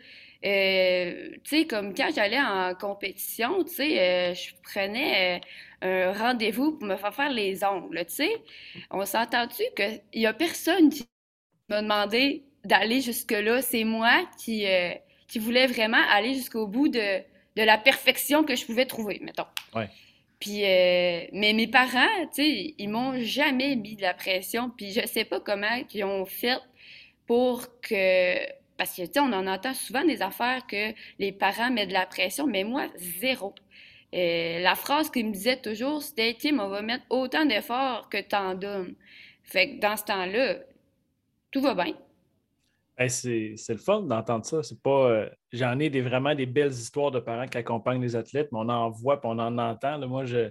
Euh, 0.45 1.29
tu 1.43 1.57
sais, 1.57 1.67
comme 1.67 1.93
quand 1.93 2.09
j'allais 2.13 2.39
en 2.39 2.75
compétition, 2.75 3.63
tu 3.63 3.75
sais, 3.75 3.99
euh, 3.99 4.33
je 4.33 4.51
prenais 4.61 5.41
euh, 5.83 6.11
un 6.11 6.13
rendez-vous 6.13 6.73
pour 6.73 6.87
me 6.87 6.97
faire 6.97 7.13
faire 7.13 7.31
les 7.31 7.63
ongles, 7.63 8.05
tu 8.05 8.15
sais. 8.15 8.41
On 8.91 9.05
s'entend-tu 9.05 9.63
qu'il 9.75 10.01
n'y 10.15 10.25
a 10.25 10.33
personne 10.33 10.89
qui 10.89 11.07
m'a 11.69 11.81
demandé 11.81 12.43
d'aller 12.65 12.99
jusque-là. 12.99 13.61
C'est 13.61 13.85
moi 13.85 14.27
qui, 14.37 14.65
qui 15.27 15.39
voulais 15.39 15.67
vraiment 15.67 16.01
aller 16.09 16.33
jusqu'au 16.33 16.67
bout 16.67 16.89
de, 16.89 17.19
de, 17.55 17.63
la 17.63 17.77
perfection 17.77 18.43
que 18.43 18.55
je 18.55 18.65
pouvais 18.65 18.85
trouver, 18.85 19.19
mettons. 19.21 19.47
Ouais. 19.73 19.89
Puis, 20.39 20.61
mais 20.61 21.53
mes 21.53 21.67
parents, 21.67 22.25
tu 22.35 22.43
sais, 22.43 22.75
ils 22.77 22.89
m'ont 22.89 23.17
jamais 23.19 23.77
mis 23.77 23.95
de 23.95 24.01
la 24.01 24.13
pression. 24.13 24.69
Puis 24.69 24.91
je 24.91 25.07
sais 25.07 25.23
pas 25.23 25.39
comment 25.39 25.81
ils 25.93 26.03
ont 26.03 26.25
fait 26.25 26.59
pour 27.27 27.79
que 27.79 28.35
parce 28.77 28.95
que, 28.95 29.03
tu 29.03 29.13
sais, 29.13 29.19
on 29.19 29.33
en 29.33 29.47
entend 29.47 29.73
souvent 29.73 30.03
des 30.05 30.21
affaires 30.21 30.65
que 30.67 30.93
les 31.19 31.31
parents 31.31 31.71
mettent 31.71 31.89
de 31.89 31.93
la 31.93 32.05
pression, 32.05 32.47
mais 32.47 32.63
moi, 32.63 32.87
zéro. 32.95 33.53
la 34.11 34.75
phrase 34.75 35.09
qu'il 35.09 35.27
me 35.27 35.31
disait 35.31 35.61
toujours, 35.61 36.01
c'était 36.01 36.35
Tim, 36.39 36.59
on 36.59 36.69
va 36.69 36.81
mettre 36.81 37.05
autant 37.09 37.45
d'efforts 37.45 38.09
que 38.09 38.21
tant 38.21 38.55
d'hommes. 38.55 38.95
Fait 39.43 39.75
que 39.75 39.79
dans 39.79 39.97
ce 39.97 40.05
temps-là, 40.05 40.55
tout 41.51 41.61
va 41.61 41.75
bien. 41.75 41.93
c'est 43.07 43.55
le 43.69 43.77
fun 43.77 44.01
d'entendre 44.01 44.45
ça. 44.45 44.63
C'est 44.63 44.81
pas. 44.81 45.09
Euh, 45.09 45.29
j'en 45.51 45.79
ai 45.79 45.89
des, 45.89 46.01
vraiment 46.01 46.33
des 46.33 46.45
belles 46.45 46.71
histoires 46.71 47.11
de 47.11 47.19
parents 47.19 47.47
qui 47.47 47.57
accompagnent 47.57 48.01
les 48.01 48.15
athlètes, 48.15 48.49
mais 48.51 48.59
on 48.59 48.69
en 48.69 48.89
voit 48.89 49.15
et 49.15 49.19
on 49.25 49.39
en 49.39 49.57
entend. 49.57 49.99
moi, 50.07 50.25
je 50.25 50.49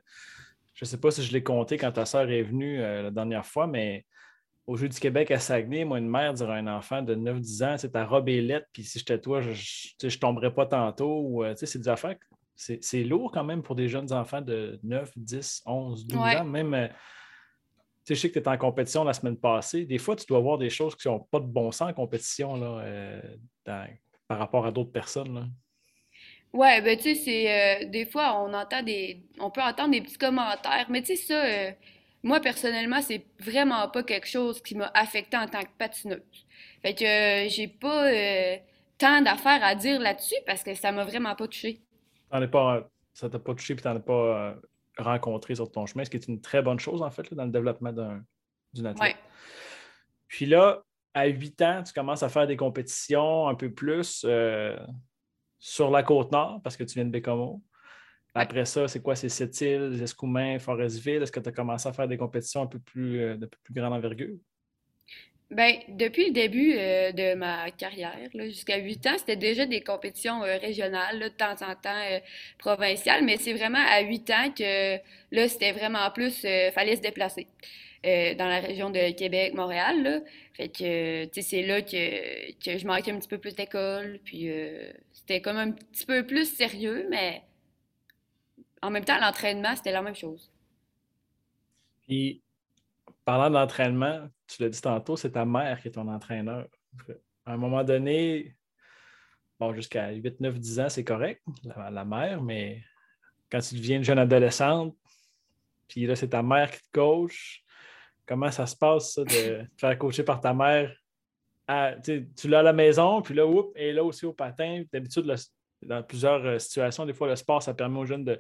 ne 0.81 0.87
sais 0.87 0.99
pas 0.99 1.11
si 1.11 1.23
je 1.23 1.33
l'ai 1.33 1.43
compté 1.43 1.77
quand 1.77 1.93
ta 1.93 2.07
soeur 2.07 2.31
est 2.31 2.43
venue 2.43 2.81
euh, 2.81 3.03
la 3.03 3.11
dernière 3.11 3.47
fois, 3.47 3.67
mais 3.67 4.05
au 4.67 4.77
Jeu 4.77 4.89
du 4.89 4.99
Québec 4.99 5.31
à 5.31 5.39
Saguenay, 5.39 5.85
moi, 5.85 5.99
une 5.99 6.09
mère 6.09 6.33
dirait 6.35 6.53
à 6.53 6.57
un 6.57 6.67
enfant 6.69 7.03
de 7.03 7.15
9-10 7.15 7.65
ans, 7.65 7.79
c'est 7.79 7.91
ta 7.91 8.05
robe 8.05 8.29
est 8.29 8.41
lettre, 8.41 8.69
puis 8.73 8.85
si 8.85 8.99
j'étais 8.99 9.19
toi, 9.19 9.41
je 9.41 9.51
ne 10.05 10.11
tomberais 10.11 10.55
pas 10.55 10.67
tantôt. 10.67 11.43
Euh, 11.43 11.55
c'est 11.57 11.79
des 11.79 11.89
affaires. 11.89 12.17
C'est 12.55 13.03
lourd 13.03 13.33
quand 13.33 13.43
même 13.43 13.63
pour 13.63 13.75
des 13.75 13.89
jeunes 13.89 14.13
enfants 14.13 14.41
de 14.41 14.79
9, 14.85 15.11
10, 15.17 15.63
11, 15.67 16.07
12 16.07 16.21
ans. 16.21 16.45
Même, 16.45 16.75
euh, 16.75 16.89
je 18.09 18.15
sais 18.15 18.29
que 18.29 18.35
tu 18.35 18.39
étais 18.39 18.49
en 18.49 18.59
compétition 18.59 19.03
la 19.03 19.15
semaine 19.15 19.37
passée. 19.37 19.85
Des 19.85 19.99
fois, 19.99 20.15
tu 20.15 20.27
dois 20.27 20.39
voir 20.39 20.59
des 20.59 20.71
choses 20.71 20.95
qui 20.95 21.09
n'ont 21.09 21.19
pas 21.19 21.41
de 21.41 21.47
bon 21.47 21.73
sens 21.73 21.91
en 21.91 21.93
compétition 21.93 22.55
là, 22.55 22.85
euh, 22.85 23.21
par 24.29 24.39
rapport 24.39 24.65
à 24.65 24.71
d'autres 24.71 24.93
personnes. 24.93 25.35
Là. 25.35 25.45
Ouais, 26.53 26.83
ben 26.83 26.97
tu 26.99 27.15
sais, 27.15 27.15
c'est 27.15 27.87
des 27.87 28.05
fois 28.05 28.45
on 28.45 28.53
entend 28.53 28.83
des. 28.83 29.25
On 29.41 29.51
peut 29.51 29.63
entendre 29.63 29.93
des 29.93 30.03
petits 30.03 30.19
commentaires, 30.19 30.87
mais 30.91 31.01
tu 31.01 31.17
sais, 31.17 31.23
ça, 31.25 31.75
moi, 32.23 32.41
personnellement, 32.41 33.03
c'est 33.03 33.27
vraiment 33.41 33.89
pas 33.89 34.03
quelque 34.03 34.29
chose 34.29 34.63
qui 34.63 34.77
m'a 34.77 34.91
affecté 34.95 35.37
en 35.37 35.47
tant 35.47 35.63
que 35.63 35.71
patineuse. 35.77 36.47
Fait 36.81 36.95
que 36.95 37.05
euh, 37.05 37.49
j'ai 37.49 37.67
pas 37.67 38.07
euh, 38.13 38.57
tant 38.97 39.21
d'affaires 39.23 39.63
à 39.65 39.75
dire 39.75 40.01
là-dessus 40.01 40.37
parce 40.47 40.63
que 40.63 40.75
ça 40.75 40.93
m'a 40.93 41.05
vraiment 41.05 41.35
pas 41.35 41.49
touché. 41.49 41.81
pas, 42.31 42.89
ça 43.13 43.29
t'a 43.29 43.39
pas 43.39 43.55
touché 43.55 43.75
et 43.75 43.77
t'en 43.77 43.97
as 43.97 44.01
pas 44.01 44.13
euh, 44.13 44.55
rencontré 44.99 45.55
sur 45.57 45.71
ton 45.71 45.87
chemin, 45.87 46.05
ce 46.05 46.11
qui 46.11 46.17
est 46.17 46.29
une 46.29 46.41
très 46.41 46.63
bonne 46.63 46.79
chose, 46.79 47.03
en 47.03 47.11
fait, 47.11 47.33
dans 47.35 47.45
le 47.45 47.51
développement 47.51 47.93
d'une 48.73 48.87
athlète. 48.87 49.17
Puis 50.29 50.47
là, 50.47 50.83
à 51.15 51.27
8 51.27 51.63
ans, 51.63 51.83
tu 51.83 51.93
commences 51.93 52.23
à 52.23 52.29
faire 52.29 52.47
des 52.47 52.57
compétitions 52.57 53.49
un 53.49 53.55
peu 53.55 53.71
plus 53.71 54.25
sur 55.59 55.91
la 55.91 56.03
côte 56.03 56.33
nord 56.33 56.61
parce 56.63 56.77
que 56.77 56.85
tu 56.85 56.95
viens 56.95 57.05
de 57.05 57.11
Bécomo. 57.11 57.63
Après 58.35 58.65
ça, 58.65 58.89
c'est 58.89 59.01
quoi? 59.01 59.15
C'est 59.15 59.29
Sept-Îles, 59.29 60.01
Escoumins, 60.03 60.59
Forestville. 60.59 61.23
Est-ce 61.23 61.33
que 61.33 61.41
tu 61.41 61.49
as 61.51 61.53
commencé 61.53 61.89
à 61.89 61.93
faire 61.93 62.09
des 62.09 62.17
compétitions 62.17 62.63
un 62.63 62.67
peu 62.67 62.79
plus, 62.79 63.21
euh, 63.21 63.37
de 63.37 63.47
plus 63.47 63.75
grande 63.75 63.93
envergure? 63.93 64.37
Bien, 65.51 65.81
depuis 65.89 66.29
le 66.29 66.33
début 66.33 66.75
euh, 66.79 67.13
de 67.13 67.35
ma 67.35 67.71
carrière, 67.73 68.17
jusqu'à 68.33 68.79
8 68.79 69.07
ans, 69.07 69.19
c'était 69.19 69.37
déjà 69.37 69.67
des 69.67 69.83
compétitions 69.83 70.43
euh, 70.43 70.57
régionales, 70.57 71.21
de 71.21 71.29
temps 71.29 71.57
en 71.61 71.75
temps 71.75 72.21
provinciales, 72.59 73.23
mais 73.23 73.37
c'est 73.37 73.53
vraiment 73.53 73.85
à 73.87 74.01
8 74.01 74.31
ans 74.31 74.51
que 74.57 74.97
là, 75.31 75.49
c'était 75.49 75.73
vraiment 75.73 76.11
plus, 76.11 76.47
fallait 76.73 76.97
se 76.97 77.03
déplacer. 77.03 77.49
dans 78.03 78.49
la 78.49 78.61
région 78.61 78.89
de 78.89 79.13
Québec, 79.13 79.53
Montréal. 79.53 80.23
Fait 80.55 80.69
que, 80.69 81.29
c'est 81.39 81.63
là 81.63 81.83
que, 81.83 82.53
que, 82.53 82.79
je 82.79 82.87
manquais 82.87 83.13
un 83.13 83.19
petit 83.19 83.29
peu 83.29 83.39
plus 83.39 83.55
d'école. 83.55 84.21
Puis, 84.25 84.49
c'était 85.13 85.43
comme 85.43 85.59
un 85.59 85.73
petit 85.73 86.07
peu 86.07 86.27
plus 86.27 86.47
sérieux, 86.47 87.07
mais 87.11 87.43
en 88.83 88.91
même 88.91 89.05
temps, 89.05 89.19
l'entraînement, 89.21 89.75
c'était 89.77 89.93
la 89.93 90.03
même 90.03 90.15
chose. 90.15 90.53
Puis, 92.03 92.43
parlant 93.25 93.49
d'entraînement, 93.49 94.29
tu 94.47 94.63
l'as 94.63 94.69
dit 94.69 94.81
tantôt, 94.81 95.17
c'est 95.17 95.33
ta 95.33 95.45
mère 95.45 95.81
qui 95.81 95.89
est 95.89 95.93
ton 95.93 96.09
entraîneur. 96.09 96.67
À 97.47 97.55
un 97.55 97.57
moment 97.57 97.85
donné, 97.85 98.57
bon, 99.59 99.73
jusqu'à 99.73 100.11
8, 100.11 100.41
9, 100.41 100.59
10 100.59 100.81
ans, 100.81 100.89
c'est 100.89 101.05
correct, 101.05 101.43
la, 101.65 102.05
mère, 102.05 102.43
mais 102.43 102.83
quand 103.51 103.61
tu 103.61 103.77
deviens 103.77 103.99
une 103.99 104.05
jeune 104.05 104.19
adolescente, 104.19 104.97
puis 105.89 106.07
là, 106.07 106.17
c'est 106.17 106.31
ta 106.31 106.43
mère 106.43 106.71
qui 106.71 106.81
te 106.81 106.91
coach, 106.93 107.65
comment 108.27 108.51
ça 108.51 108.67
se 108.67 108.75
passe, 108.75 109.15
ça, 109.15 109.25
de 109.25 109.63
te 109.65 109.67
faire 109.79 109.99
coacher 109.99 110.25
par 110.25 110.41
ta 110.41 110.53
mère? 110.53 110.95
tu 112.05 112.49
l'as 112.49 112.59
à 112.59 112.63
la 112.63 112.73
maison, 112.73 113.23
puis 113.23 113.35
là, 113.35 113.47
oups, 113.47 113.73
et 113.77 113.93
là 113.93 114.05
aussi 114.05 114.27
au 114.27 114.33
patin. 114.33 114.83
D'habitude, 114.93 115.25
dans 115.83 116.03
plusieurs 116.03 116.45
euh, 116.45 116.59
situations, 116.59 117.07
des 117.07 117.13
fois, 117.13 117.29
le 117.29 117.37
sport, 117.37 117.63
ça 117.63 117.75
permet 117.75 117.99
aux 117.99 118.07
jeunes 118.07 118.25
de, 118.25 118.39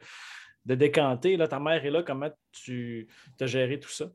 décanter. 0.64 1.36
Là, 1.36 1.48
ta 1.48 1.58
mère 1.58 1.84
est 1.84 1.90
là, 1.90 2.02
comment 2.02 2.30
tu 2.52 3.08
as 3.40 3.46
géré 3.46 3.80
tout 3.80 3.90
ça? 3.90 4.06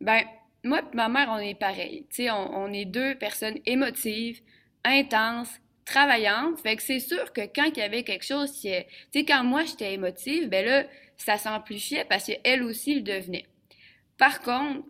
Ben, 0.00 0.22
moi 0.62 0.80
et 0.80 0.96
ma 0.96 1.08
mère, 1.08 1.28
on 1.30 1.38
est 1.38 1.58
pareil. 1.58 2.06
On, 2.20 2.50
on 2.54 2.72
est 2.72 2.84
deux 2.84 3.16
personnes 3.16 3.58
émotives, 3.66 4.40
intenses, 4.84 5.60
travaillantes. 5.84 6.60
Fait 6.60 6.76
que 6.76 6.82
c'est 6.82 7.00
sûr 7.00 7.32
que 7.32 7.40
quand 7.40 7.64
il 7.64 7.78
y 7.78 7.82
avait 7.82 8.04
quelque 8.04 8.24
chose 8.24 8.52
tu 8.52 8.68
sais, 8.68 9.24
quand 9.24 9.42
moi 9.42 9.64
j'étais 9.64 9.94
émotive, 9.94 10.48
ben 10.48 10.64
là, 10.64 10.84
ça 11.16 11.36
s'amplifiait 11.36 12.04
parce 12.04 12.26
qu'elle 12.26 12.62
aussi 12.62 12.94
le 12.94 13.02
devenait. 13.02 13.46
Par 14.16 14.40
contre, 14.40 14.84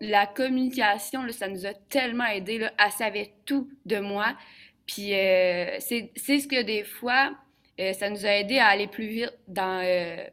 la 0.00 0.26
communication, 0.26 1.22
là, 1.24 1.32
ça 1.32 1.48
nous 1.48 1.66
a 1.66 1.74
tellement 1.74 2.26
aidé. 2.26 2.68
Elle 2.78 2.92
savait 2.92 3.34
tout 3.44 3.70
de 3.86 3.98
moi. 3.98 4.36
Puis 4.86 5.14
euh, 5.14 5.78
c'est 5.80 6.10
ce 6.16 6.48
que 6.48 6.62
des 6.62 6.84
fois, 6.84 7.32
euh, 7.80 7.92
ça 7.92 8.10
nous 8.10 8.26
a 8.26 8.30
aidé 8.30 8.58
à 8.58 8.66
aller 8.66 8.86
plus 8.86 9.06
vite 9.06 9.38
dans, 9.48 9.82
euh, 9.84 10.24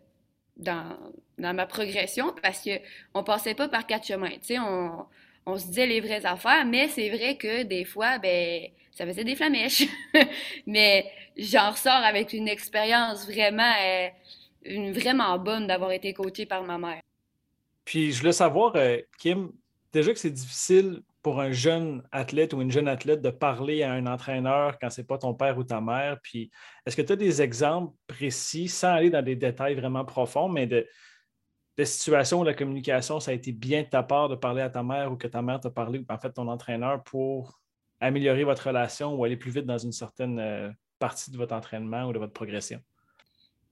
dans, 0.57 0.97
dans, 1.37 1.53
ma 1.53 1.65
progression 1.65 2.33
parce 2.41 2.63
qu'on 2.63 3.19
ne 3.19 3.25
passait 3.25 3.55
pas 3.55 3.67
par 3.69 3.85
quatre 3.85 4.07
chemins. 4.07 4.31
On, 4.51 5.05
on, 5.45 5.57
se 5.57 5.67
disait 5.67 5.87
les 5.87 6.01
vraies 6.01 6.25
affaires, 6.25 6.65
mais 6.65 6.87
c'est 6.87 7.09
vrai 7.09 7.37
que 7.37 7.63
des 7.63 7.85
fois, 7.85 8.17
ben, 8.17 8.63
ça 8.91 9.05
faisait 9.05 9.23
des 9.23 9.35
flamèches. 9.35 9.85
mais 10.67 11.09
j'en 11.37 11.71
ressors 11.71 11.91
avec 11.93 12.33
une 12.33 12.47
expérience 12.47 13.25
vraiment, 13.25 13.73
une, 14.65 14.91
vraiment 14.91 15.37
bonne 15.37 15.67
d'avoir 15.67 15.91
été 15.91 16.13
coachée 16.13 16.45
par 16.45 16.63
ma 16.63 16.77
mère. 16.77 17.01
Puis 17.85 18.11
je 18.11 18.19
voulais 18.19 18.33
savoir, 18.33 18.75
Kim, 19.19 19.51
déjà 19.91 20.11
que 20.13 20.19
c'est 20.19 20.29
difficile 20.29 21.01
pour 21.21 21.41
un 21.41 21.51
jeune 21.51 22.03
athlète 22.11 22.53
ou 22.53 22.61
une 22.61 22.71
jeune 22.71 22.87
athlète 22.87 23.21
de 23.21 23.29
parler 23.29 23.83
à 23.83 23.91
un 23.91 24.05
entraîneur 24.07 24.79
quand 24.79 24.89
ce 24.89 25.01
n'est 25.01 25.07
pas 25.07 25.17
ton 25.17 25.33
père 25.33 25.57
ou 25.57 25.63
ta 25.63 25.81
mère? 25.81 26.19
Puis 26.23 26.49
est-ce 26.85 26.95
que 26.95 27.01
tu 27.01 27.13
as 27.13 27.17
des 27.17 27.41
exemples 27.41 27.93
précis, 28.07 28.67
sans 28.67 28.93
aller 28.93 29.09
dans 29.09 29.23
des 29.23 29.35
détails 29.35 29.75
vraiment 29.75 30.05
profonds, 30.05 30.49
mais 30.49 30.67
de, 30.67 30.87
situations 31.81 32.41
où 32.41 32.43
la 32.43 32.53
communication, 32.53 33.21
ça 33.21 33.31
a 33.31 33.33
été 33.33 33.53
bien 33.53 33.83
de 33.83 33.87
ta 33.87 34.03
part 34.03 34.27
de 34.27 34.35
parler 34.35 34.61
à 34.61 34.69
ta 34.69 34.83
mère 34.83 35.13
ou 35.13 35.15
que 35.15 35.27
ta 35.27 35.41
mère 35.41 35.61
t'a 35.61 35.69
parlé, 35.69 35.99
ou 35.99 36.05
en 36.09 36.17
fait 36.17 36.31
ton 36.31 36.49
entraîneur, 36.49 37.01
pour 37.03 37.61
améliorer 38.01 38.43
votre 38.43 38.67
relation 38.67 39.15
ou 39.15 39.23
aller 39.23 39.37
plus 39.37 39.51
vite 39.51 39.65
dans 39.65 39.77
une 39.77 39.93
certaine 39.93 40.39
euh, 40.39 40.69
partie 40.99 41.31
de 41.31 41.37
votre 41.37 41.55
entraînement 41.55 42.03
ou 42.03 42.13
de 42.13 42.19
votre 42.19 42.33
progression? 42.33 42.81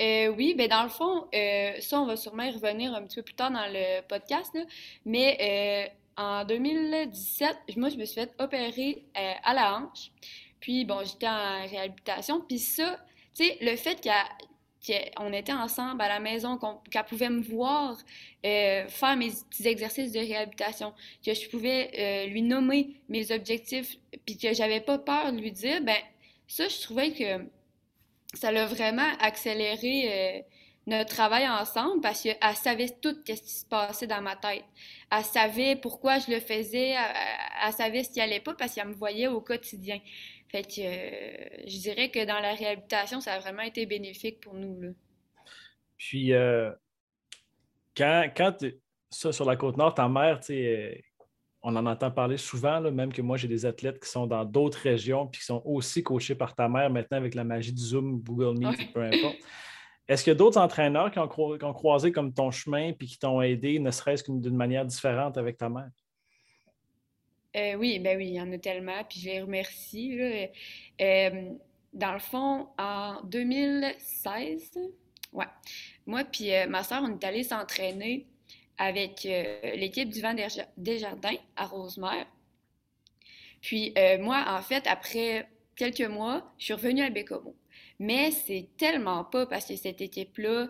Euh, 0.01 0.27
oui, 0.29 0.53
ben 0.57 0.69
dans 0.69 0.83
le 0.83 0.89
fond, 0.89 1.27
euh, 1.33 1.81
ça, 1.81 1.99
on 1.99 2.05
va 2.05 2.15
sûrement 2.15 2.43
y 2.43 2.51
revenir 2.51 2.93
un 2.93 3.03
petit 3.03 3.17
peu 3.17 3.23
plus 3.23 3.33
tard 3.33 3.51
dans 3.51 3.67
le 3.67 4.01
podcast, 4.07 4.57
mais 5.05 5.91
en 6.17 6.43
2017, 6.45 7.77
moi, 7.77 7.89
je 7.89 7.95
me 7.95 8.05
suis 8.05 8.15
fait 8.15 8.33
opérer 8.39 9.05
euh, 9.15 9.33
à 9.43 9.53
la 9.53 9.77
hanche. 9.77 10.11
Puis, 10.59 10.83
bon, 10.83 11.05
j'étais 11.05 11.27
en 11.27 11.65
réhabilitation. 11.67 12.41
Puis 12.41 12.57
ça, 12.57 12.99
tu 13.35 13.45
sais, 13.45 13.57
le 13.61 13.75
fait 13.75 14.01
qu'on 14.03 15.31
était 15.31 15.53
ensemble 15.53 16.01
à 16.01 16.07
la 16.07 16.19
maison, 16.19 16.59
qu'elle 16.89 17.03
pouvait 17.05 17.29
me 17.29 17.41
voir 17.41 17.97
euh, 18.45 18.87
faire 18.87 19.15
mes 19.15 19.29
petits 19.49 19.67
exercices 19.67 20.11
de 20.11 20.19
réhabilitation, 20.19 20.93
que 21.23 21.33
je 21.35 21.47
pouvais 21.49 21.91
euh, 21.97 22.29
lui 22.31 22.41
nommer 22.41 22.95
mes 23.09 23.31
objectifs, 23.31 23.97
puis 24.25 24.37
que 24.37 24.53
j'avais 24.53 24.81
pas 24.81 24.97
peur 24.97 25.31
de 25.31 25.37
lui 25.37 25.51
dire, 25.51 25.81
ben 25.81 25.97
ça, 26.47 26.67
je 26.67 26.81
trouvais 26.81 27.11
que 27.11 27.45
ça 28.33 28.51
l'a 28.51 28.65
vraiment 28.65 29.09
accéléré 29.19 30.43
notre 30.87 31.13
travail 31.13 31.47
ensemble 31.47 32.01
parce 32.01 32.23
qu'elle 32.23 32.55
savait 32.55 32.89
tout 33.01 33.13
ce 33.27 33.33
qui 33.33 33.49
se 33.49 33.65
passait 33.65 34.07
dans 34.07 34.21
ma 34.21 34.37
tête. 34.37 34.63
Elle 35.11 35.23
savait 35.23 35.75
pourquoi 35.75 36.17
je 36.19 36.31
le 36.31 36.39
faisais, 36.39 36.95
elle, 36.95 37.73
savait 37.73 38.03
ce 38.03 38.09
qui 38.09 38.21
allait 38.21 38.39
pas 38.39 38.55
parce 38.55 38.73
qu'elle 38.73 38.87
me 38.87 38.93
voyait 38.93 39.27
au 39.27 39.41
quotidien. 39.41 39.99
Fait 40.49 40.63
que 40.63 40.79
euh, 40.79 41.63
je 41.67 41.77
dirais 41.79 42.09
que 42.09 42.25
dans 42.25 42.39
la 42.39 42.53
réhabilitation, 42.53 43.19
ça 43.19 43.33
a 43.33 43.39
vraiment 43.39 43.63
été 43.63 43.85
bénéfique 43.85 44.39
pour 44.39 44.53
nous. 44.53 44.79
Là. 44.79 44.89
Puis, 45.97 46.31
euh, 46.31 46.71
quand, 47.95 48.29
quand 48.35 48.65
ça, 49.09 49.33
sur 49.33 49.43
la 49.43 49.57
côte 49.57 49.75
nord, 49.75 49.93
ta 49.93 50.07
mère, 50.07 50.39
euh, 50.49 50.95
on 51.63 51.75
en 51.75 51.85
entend 51.85 52.11
parler 52.11 52.37
souvent, 52.37 52.79
même 52.79 53.11
que 53.11 53.21
moi, 53.21 53.35
j'ai 53.35 53.49
des 53.49 53.65
athlètes 53.65 54.01
qui 54.01 54.09
sont 54.09 54.25
dans 54.25 54.45
d'autres 54.45 54.79
régions 54.79 55.27
puis 55.27 55.41
qui 55.41 55.45
sont 55.45 55.61
aussi 55.65 56.01
coachés 56.01 56.35
par 56.35 56.55
ta 56.55 56.69
mère 56.69 56.89
maintenant 56.89 57.17
avec 57.17 57.35
la 57.35 57.43
magie 57.43 57.73
du 57.73 57.81
Zoom, 57.81 58.21
Google 58.21 58.57
Meet, 58.57 58.93
peu 58.93 59.01
importe. 59.01 59.35
Est-ce 60.07 60.23
qu'il 60.23 60.31
y 60.31 60.35
a 60.35 60.37
d'autres 60.37 60.59
entraîneurs 60.59 61.11
qui 61.11 61.19
ont, 61.19 61.27
croisé 61.27 62.11
comme 62.11 62.33
ton 62.33 62.49
chemin 62.49 62.93
puis 62.93 63.07
qui 63.07 63.19
t'ont 63.19 63.41
aidé, 63.41 63.79
ne 63.79 63.91
serait-ce 63.91 64.23
qu'une 64.23 64.39
d'une 64.39 64.55
manière 64.55 64.85
différente 64.85 65.37
avec 65.37 65.57
ta 65.57 65.67
mère? 65.69 65.89
Euh, 67.55 67.75
oui, 67.75 67.99
ben 67.99 68.17
oui, 68.17 68.27
il 68.27 68.33
y 68.35 68.41
en 68.41 68.51
a 68.51 68.57
tellement, 68.57 69.03
puis 69.09 69.19
je 69.19 69.25
les 69.25 69.41
remercie. 69.41 70.17
Euh, 71.01 71.49
dans 71.93 72.13
le 72.13 72.19
fond, 72.19 72.67
en 72.77 73.21
2016, 73.23 74.79
ouais, 75.33 75.45
moi 76.05 76.23
puis 76.23 76.53
euh, 76.53 76.67
ma 76.67 76.83
soeur, 76.83 77.01
on 77.03 77.13
est 77.13 77.23
allés 77.23 77.43
s'entraîner 77.43 78.27
avec 78.77 79.23
l'équipe 79.23 80.07
du 80.07 80.21
vent 80.21 80.35
des 80.77 80.99
Jardins 80.99 81.35
à 81.55 81.65
Rosemère. 81.65 82.27
Puis 83.59 83.91
moi, 84.19 84.45
en 84.47 84.61
fait, 84.61 84.85
après 84.85 85.49
quelques 85.75 86.01
mois, 86.01 86.53
je 86.59 86.65
suis 86.65 86.73
revenue 86.73 87.01
à 87.01 87.09
Bécomo. 87.09 87.55
Mais 87.99 88.31
c'est 88.31 88.67
tellement 88.77 89.23
pas 89.23 89.45
parce 89.45 89.65
que 89.65 89.75
cette 89.75 90.01
équipe-là 90.01 90.67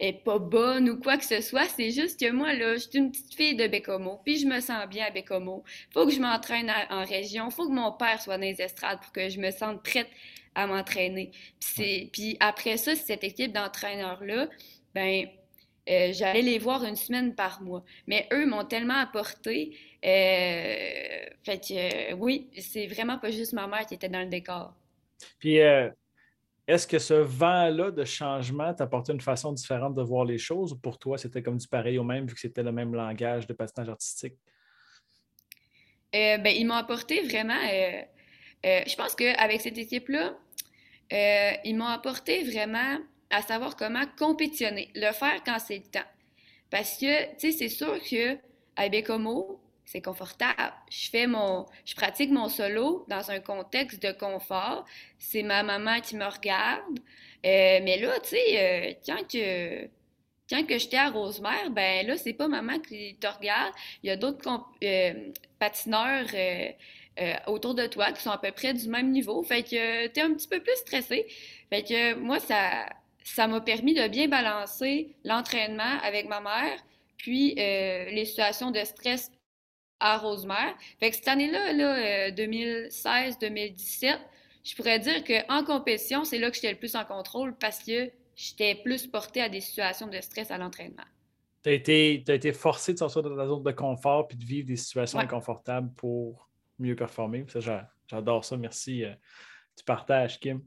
est 0.00 0.24
pas 0.24 0.38
bonne 0.38 0.90
ou 0.90 1.00
quoi 1.00 1.16
que 1.16 1.24
ce 1.24 1.40
soit. 1.40 1.66
C'est 1.66 1.90
juste 1.90 2.18
que 2.18 2.30
moi, 2.30 2.52
là, 2.52 2.74
je 2.74 2.88
suis 2.88 2.98
une 2.98 3.12
petite 3.12 3.34
fille 3.34 3.54
de 3.54 3.66
Bécomo, 3.66 4.20
puis 4.24 4.38
je 4.38 4.46
me 4.46 4.60
sens 4.60 4.88
bien 4.88 5.06
à 5.06 5.10
Bécomo. 5.10 5.62
Faut 5.92 6.06
que 6.06 6.12
je 6.12 6.20
m'entraîne 6.20 6.72
en 6.90 7.04
région. 7.04 7.50
Faut 7.50 7.68
que 7.68 7.72
mon 7.74 7.92
père 7.92 8.20
soit 8.20 8.36
dans 8.36 8.42
les 8.42 8.60
estrades 8.60 9.00
pour 9.00 9.12
que 9.12 9.28
je 9.28 9.38
me 9.38 9.50
sente 9.50 9.82
prête 9.82 10.08
à 10.54 10.66
m'entraîner. 10.66 11.30
Puis, 11.60 12.10
puis 12.12 12.36
après 12.40 12.76
ça, 12.76 12.94
cette 12.94 13.24
équipe 13.24 13.52
d'entraîneurs-là, 13.52 14.48
ben 14.94 15.26
euh, 15.90 16.12
j'allais 16.12 16.42
les 16.42 16.58
voir 16.58 16.84
une 16.84 16.96
semaine 16.96 17.34
par 17.34 17.62
mois. 17.62 17.84
Mais 18.06 18.28
eux 18.32 18.46
m'ont 18.46 18.64
tellement 18.64 18.98
apporté. 18.98 19.76
Euh, 20.04 21.26
fait 21.44 21.60
que 21.60 22.12
euh, 22.12 22.16
oui, 22.16 22.48
c'est 22.58 22.86
vraiment 22.86 23.18
pas 23.18 23.30
juste 23.30 23.52
ma 23.52 23.66
mère 23.66 23.86
qui 23.86 23.94
était 23.94 24.08
dans 24.08 24.20
le 24.20 24.26
décor. 24.26 24.74
Puis 25.38 25.58
est-ce 26.66 26.86
que 26.86 26.98
ce 26.98 27.14
vent-là 27.14 27.90
de 27.90 28.04
changement 28.04 28.72
t'apportait 28.72 29.12
une 29.12 29.20
façon 29.20 29.52
différente 29.52 29.94
de 29.94 30.02
voir 30.02 30.24
les 30.24 30.38
choses 30.38 30.72
ou 30.72 30.76
pour 30.76 30.98
toi, 30.98 31.18
c'était 31.18 31.42
comme 31.42 31.58
du 31.58 31.68
pareil 31.68 31.98
au 31.98 32.04
même 32.04 32.26
vu 32.26 32.34
que 32.34 32.40
c'était 32.40 32.62
le 32.62 32.72
même 32.72 32.94
langage 32.94 33.46
de 33.46 33.52
patinage 33.52 33.88
artistique? 33.88 34.34
ben, 36.12 36.46
ils 36.46 36.64
m'ont 36.64 36.74
apporté 36.74 37.22
vraiment. 37.22 37.60
je 38.64 38.96
pense 38.96 39.14
qu'avec 39.14 39.60
cette 39.60 39.76
équipe-là, 39.76 40.38
ils 41.64 41.74
m'ont 41.76 41.86
apporté 41.86 42.44
vraiment 42.44 42.98
à 43.30 43.42
savoir 43.42 43.76
comment 43.76 44.04
compétitionner, 44.16 44.90
le 44.94 45.12
faire 45.12 45.42
quand 45.44 45.58
c'est 45.58 45.78
le 45.78 45.90
temps. 45.90 46.08
Parce 46.70 46.96
que, 46.98 47.32
tu 47.32 47.50
sais, 47.50 47.52
c'est 47.52 47.68
sûr 47.68 47.98
que 48.02 48.38
à 48.76 48.88
Bécomo, 48.88 49.60
c'est 49.84 50.00
confortable. 50.00 50.72
Je 50.90 51.10
fais 51.10 51.26
mon, 51.26 51.66
je 51.84 51.94
pratique 51.94 52.30
mon 52.30 52.48
solo 52.48 53.04
dans 53.08 53.30
un 53.30 53.40
contexte 53.40 54.02
de 54.02 54.12
confort. 54.12 54.84
C'est 55.18 55.42
ma 55.42 55.62
maman 55.62 56.00
qui 56.00 56.16
me 56.16 56.26
regarde. 56.26 56.98
Euh, 57.44 57.80
mais 57.82 57.98
là, 57.98 58.18
tu 58.20 58.30
sais, 58.30 58.94
euh, 59.08 59.22
que, 59.24 59.88
quand 60.48 60.66
que 60.66 60.78
j'étais 60.78 60.96
à 60.96 61.10
Rosemère, 61.10 61.70
ben 61.70 62.06
là, 62.06 62.16
c'est 62.16 62.32
pas 62.32 62.48
maman 62.48 62.78
qui 62.78 63.16
te 63.16 63.26
regarde. 63.26 63.74
Il 64.02 64.08
y 64.08 64.10
a 64.10 64.16
d'autres 64.16 64.48
euh, 64.82 65.30
patineurs 65.58 66.26
autour 67.46 67.74
de 67.74 67.86
toi 67.86 68.12
qui 68.12 68.22
sont 68.22 68.30
à 68.30 68.38
peu 68.38 68.50
près 68.52 68.74
du 68.74 68.88
même 68.88 69.10
niveau. 69.10 69.42
Fait 69.42 69.62
que 69.62 70.06
tu 70.08 70.20
es 70.20 70.22
un 70.22 70.34
petit 70.34 70.48
peu 70.48 70.60
plus 70.60 70.76
stressé. 70.76 71.26
Fait 71.70 71.82
que 71.82 72.14
moi, 72.14 72.40
ça, 72.40 72.86
ça 73.24 73.48
m'a 73.48 73.60
permis 73.60 73.94
de 73.94 74.06
bien 74.06 74.28
balancer 74.28 75.16
l'entraînement 75.24 75.98
avec 76.02 76.28
ma 76.28 76.40
mère, 76.40 76.78
puis 77.16 77.54
euh, 77.58 78.04
les 78.10 78.26
situations 78.26 78.70
de 78.70 78.84
stress 78.84 79.32
à 80.04 80.18
Rosemère. 80.18 80.76
Fait 81.00 81.10
que 81.10 81.16
cette 81.16 81.28
année-là, 81.28 81.72
là, 81.72 82.30
2016-2017, 82.30 84.12
euh, 84.12 84.16
je 84.62 84.76
pourrais 84.76 84.98
dire 84.98 85.24
qu'en 85.24 85.64
compétition, 85.64 86.24
c'est 86.24 86.38
là 86.38 86.50
que 86.50 86.56
j'étais 86.56 86.72
le 86.72 86.78
plus 86.78 86.94
en 86.94 87.06
contrôle 87.06 87.56
parce 87.56 87.82
que 87.82 88.10
j'étais 88.36 88.74
plus 88.74 89.06
portée 89.06 89.40
à 89.40 89.48
des 89.48 89.60
situations 89.60 90.06
de 90.06 90.20
stress 90.20 90.50
à 90.50 90.58
l'entraînement. 90.58 91.04
Tu 91.62 91.70
as 91.70 91.72
été, 91.72 92.14
été 92.14 92.52
forcé 92.52 92.92
de 92.92 92.98
sortir 92.98 93.22
de 93.22 93.34
ta 93.34 93.46
zone 93.46 93.62
de 93.62 93.70
confort 93.72 94.28
puis 94.28 94.36
de 94.36 94.44
vivre 94.44 94.66
des 94.66 94.76
situations 94.76 95.18
inconfortables 95.18 95.90
pour 95.94 96.50
mieux 96.78 96.94
performer. 96.94 97.46
J'adore 98.06 98.44
ça. 98.44 98.58
Merci 98.58 99.04
euh, 99.04 99.14
du 99.78 99.84
partage, 99.84 100.38
Kim. 100.38 100.60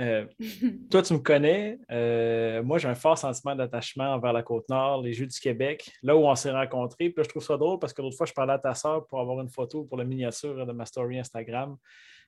Euh, 0.00 0.26
toi, 0.90 1.02
tu 1.02 1.14
me 1.14 1.18
connais. 1.18 1.78
Euh, 1.90 2.62
moi, 2.62 2.78
j'ai 2.78 2.88
un 2.88 2.94
fort 2.94 3.16
sentiment 3.16 3.54
d'attachement 3.54 4.14
envers 4.14 4.32
la 4.32 4.42
Côte-Nord, 4.42 5.02
les 5.02 5.12
Jeux 5.12 5.26
du 5.26 5.38
Québec, 5.38 5.90
là 6.02 6.16
où 6.16 6.26
on 6.26 6.34
s'est 6.34 6.50
rencontrés. 6.50 7.10
Puis 7.10 7.24
je 7.24 7.28
trouve 7.28 7.44
ça 7.44 7.56
drôle 7.56 7.78
parce 7.78 7.92
que 7.92 8.02
l'autre 8.02 8.16
fois, 8.16 8.26
je 8.26 8.32
parlais 8.32 8.54
à 8.54 8.58
ta 8.58 8.74
soeur 8.74 9.06
pour 9.06 9.20
avoir 9.20 9.40
une 9.40 9.48
photo 9.48 9.84
pour 9.84 9.96
la 9.96 10.04
miniature 10.04 10.66
de 10.66 10.72
ma 10.72 10.84
story 10.84 11.18
Instagram. 11.18 11.76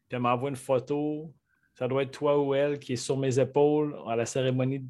Puis 0.09 0.17
elle 0.17 0.21
m'envoie 0.21 0.51
une 0.51 0.57
photo. 0.57 1.33
Ça 1.75 1.89
doit 1.89 2.05
être 2.05 2.13
toi 2.13 2.39
ou 2.39 2.55
elle 2.55 2.79
qui 2.79 2.95
est 2.95 2.97
sur 2.97 3.19
mes 3.19 3.39
épaules 3.39 3.97
à 4.09 4.17
la 4.17 4.25
cérémonie, 4.25 4.83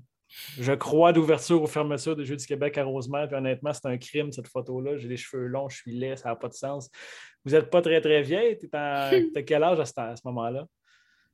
je 0.59 0.73
crois, 0.73 1.13
d'ouverture 1.13 1.63
ou 1.63 1.67
fermeture 1.67 2.15
des 2.15 2.25
Jeux 2.25 2.37
du 2.37 2.47
Québec 2.47 2.79
à 2.79 2.85
Rosemère. 2.85 3.27
Puis 3.27 3.37
honnêtement, 3.37 3.73
c'est 3.73 3.87
un 3.87 3.99
crime, 3.99 4.31
cette 4.31 4.47
photo-là. 4.47 4.97
J'ai 4.97 5.09
les 5.09 5.17
cheveux 5.17 5.47
longs, 5.47 5.69
je 5.69 5.79
suis 5.79 5.99
laid, 5.99 6.17
ça 6.17 6.29
n'a 6.29 6.37
pas 6.37 6.49
de 6.49 6.55
sens. 6.55 6.91
Vous 7.45 7.53
n'êtes 7.53 7.71
pas 7.71 7.81
très, 7.81 8.01
très 8.01 8.23
vieille. 8.23 8.59
Tu 8.59 8.69
quel 9.45 9.63
âge 9.65 9.81
à 9.81 9.85
ce 9.87 10.23
moment-là? 10.25 10.67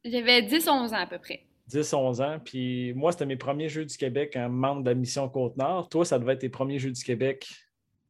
J'avais 0.05 0.43
10-11 0.43 0.69
ans 0.69 0.93
à 0.95 1.07
peu 1.07 1.19
près. 1.19 1.45
10-11 1.71 2.23
ans. 2.23 2.39
Puis 2.45 2.93
moi, 2.95 3.13
c'était 3.13 3.27
mes 3.27 3.37
premiers 3.37 3.69
Jeux 3.69 3.85
du 3.85 3.97
Québec 3.97 4.37
en 4.37 4.49
membre 4.49 4.83
de 4.83 4.91
la 4.91 4.95
mission 4.95 5.29
Côte-Nord. 5.29 5.89
Toi, 5.89 6.05
ça 6.05 6.19
devait 6.19 6.35
être 6.35 6.41
tes 6.41 6.49
premiers 6.49 6.79
Jeux 6.79 6.91
du 6.91 7.03
Québec 7.03 7.49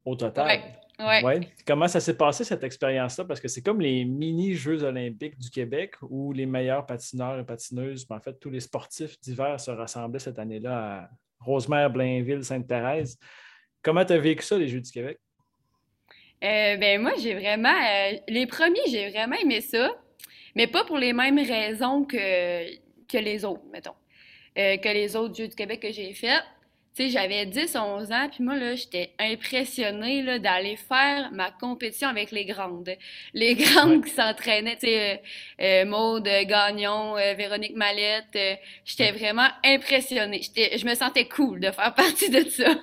au 0.05 0.17
total. 0.17 0.61
Oui. 0.99 1.25
Ouais. 1.25 1.41
Comment 1.67 1.89
ça 1.89 2.01
s'est 2.01 2.17
passé 2.17 2.45
cette 2.45 2.63
expérience-là? 2.63 3.25
Parce 3.25 3.41
que 3.41 3.49
c'est 3.49 3.63
comme 3.63 3.81
les 3.81 4.05
mini-Jeux 4.05 4.85
olympiques 4.85 5.39
du 5.39 5.51
Québec 5.51 5.95
où 6.03 6.33
les 6.33 6.47
meilleurs 6.47 6.87
patineurs 6.87 7.39
et 7.39 7.45
patineuses, 7.45 8.07
en 8.09 8.21
fait, 8.21 8.35
tous 8.39 8.51
les 8.51 8.61
sportifs 8.61 9.19
d'hiver 9.21 9.59
se 9.59 9.71
rassemblaient 9.71 10.21
cette 10.21 10.39
année-là 10.39 11.01
à 11.01 11.09
Rosemère, 11.41 11.91
Blainville, 11.91 12.45
Sainte-Thérèse. 12.45 13.19
Comment 13.83 14.05
tu 14.05 14.13
as 14.13 14.19
vécu 14.19 14.45
ça, 14.45 14.57
les 14.57 14.69
Jeux 14.69 14.81
du 14.81 14.91
Québec? 14.91 15.19
Euh, 16.45 16.77
ben 16.77 17.01
moi, 17.01 17.13
j'ai 17.21 17.35
vraiment. 17.35 17.75
Euh, 17.75 18.19
les 18.29 18.47
premiers, 18.47 18.87
j'ai 18.89 19.11
vraiment 19.11 19.37
aimé 19.37 19.61
ça 19.61 19.91
mais 20.55 20.67
pas 20.67 20.85
pour 20.85 20.99
les 20.99 21.12
mêmes 21.12 21.38
raisons 21.38 22.05
que, 22.05 22.75
que 23.07 23.19
les 23.19 23.45
autres, 23.45 23.65
mettons. 23.73 23.95
Euh, 24.59 24.77
que 24.77 24.88
les 24.88 25.17
autres 25.17 25.35
Jeux 25.35 25.49
du 25.49 25.55
Québec 25.55 25.81
que 25.81 25.93
j'ai 25.93 26.12
fait. 26.12 26.41
Tu 26.95 27.05
sais, 27.05 27.09
j'avais 27.09 27.47
10, 27.47 27.75
11 27.75 28.12
ans, 28.12 28.29
puis 28.31 28.45
moi, 28.45 28.55
là, 28.55 28.75
j'étais 28.75 29.15
impressionnée, 29.19 30.23
là, 30.23 30.38
d'aller 30.38 30.77
faire 30.77 31.33
ma 31.33 31.51
compétition 31.51 32.09
avec 32.09 32.31
les 32.33 32.45
grandes. 32.45 32.91
Les 33.33 33.55
grandes 33.55 34.05
qui 34.05 34.11
s'entraînaient, 34.11 34.77
tu 34.77 34.88
sais, 34.88 35.12
euh, 35.15 35.17
euh 35.61 35.85
Maude 35.87 36.25
Gagnon, 36.25 37.17
euh, 37.17 37.33
Véronique 37.33 37.75
Mallette. 37.77 38.37
j'étais 38.85 39.11
vraiment 39.11 39.49
impressionnée. 39.65 40.43
Je 40.55 40.87
me 40.87 40.95
sentais 40.95 41.27
cool 41.29 41.61
de 41.61 41.71
faire 41.71 41.95
partie 41.97 42.29
de 42.29 42.47
ça. 42.51 42.75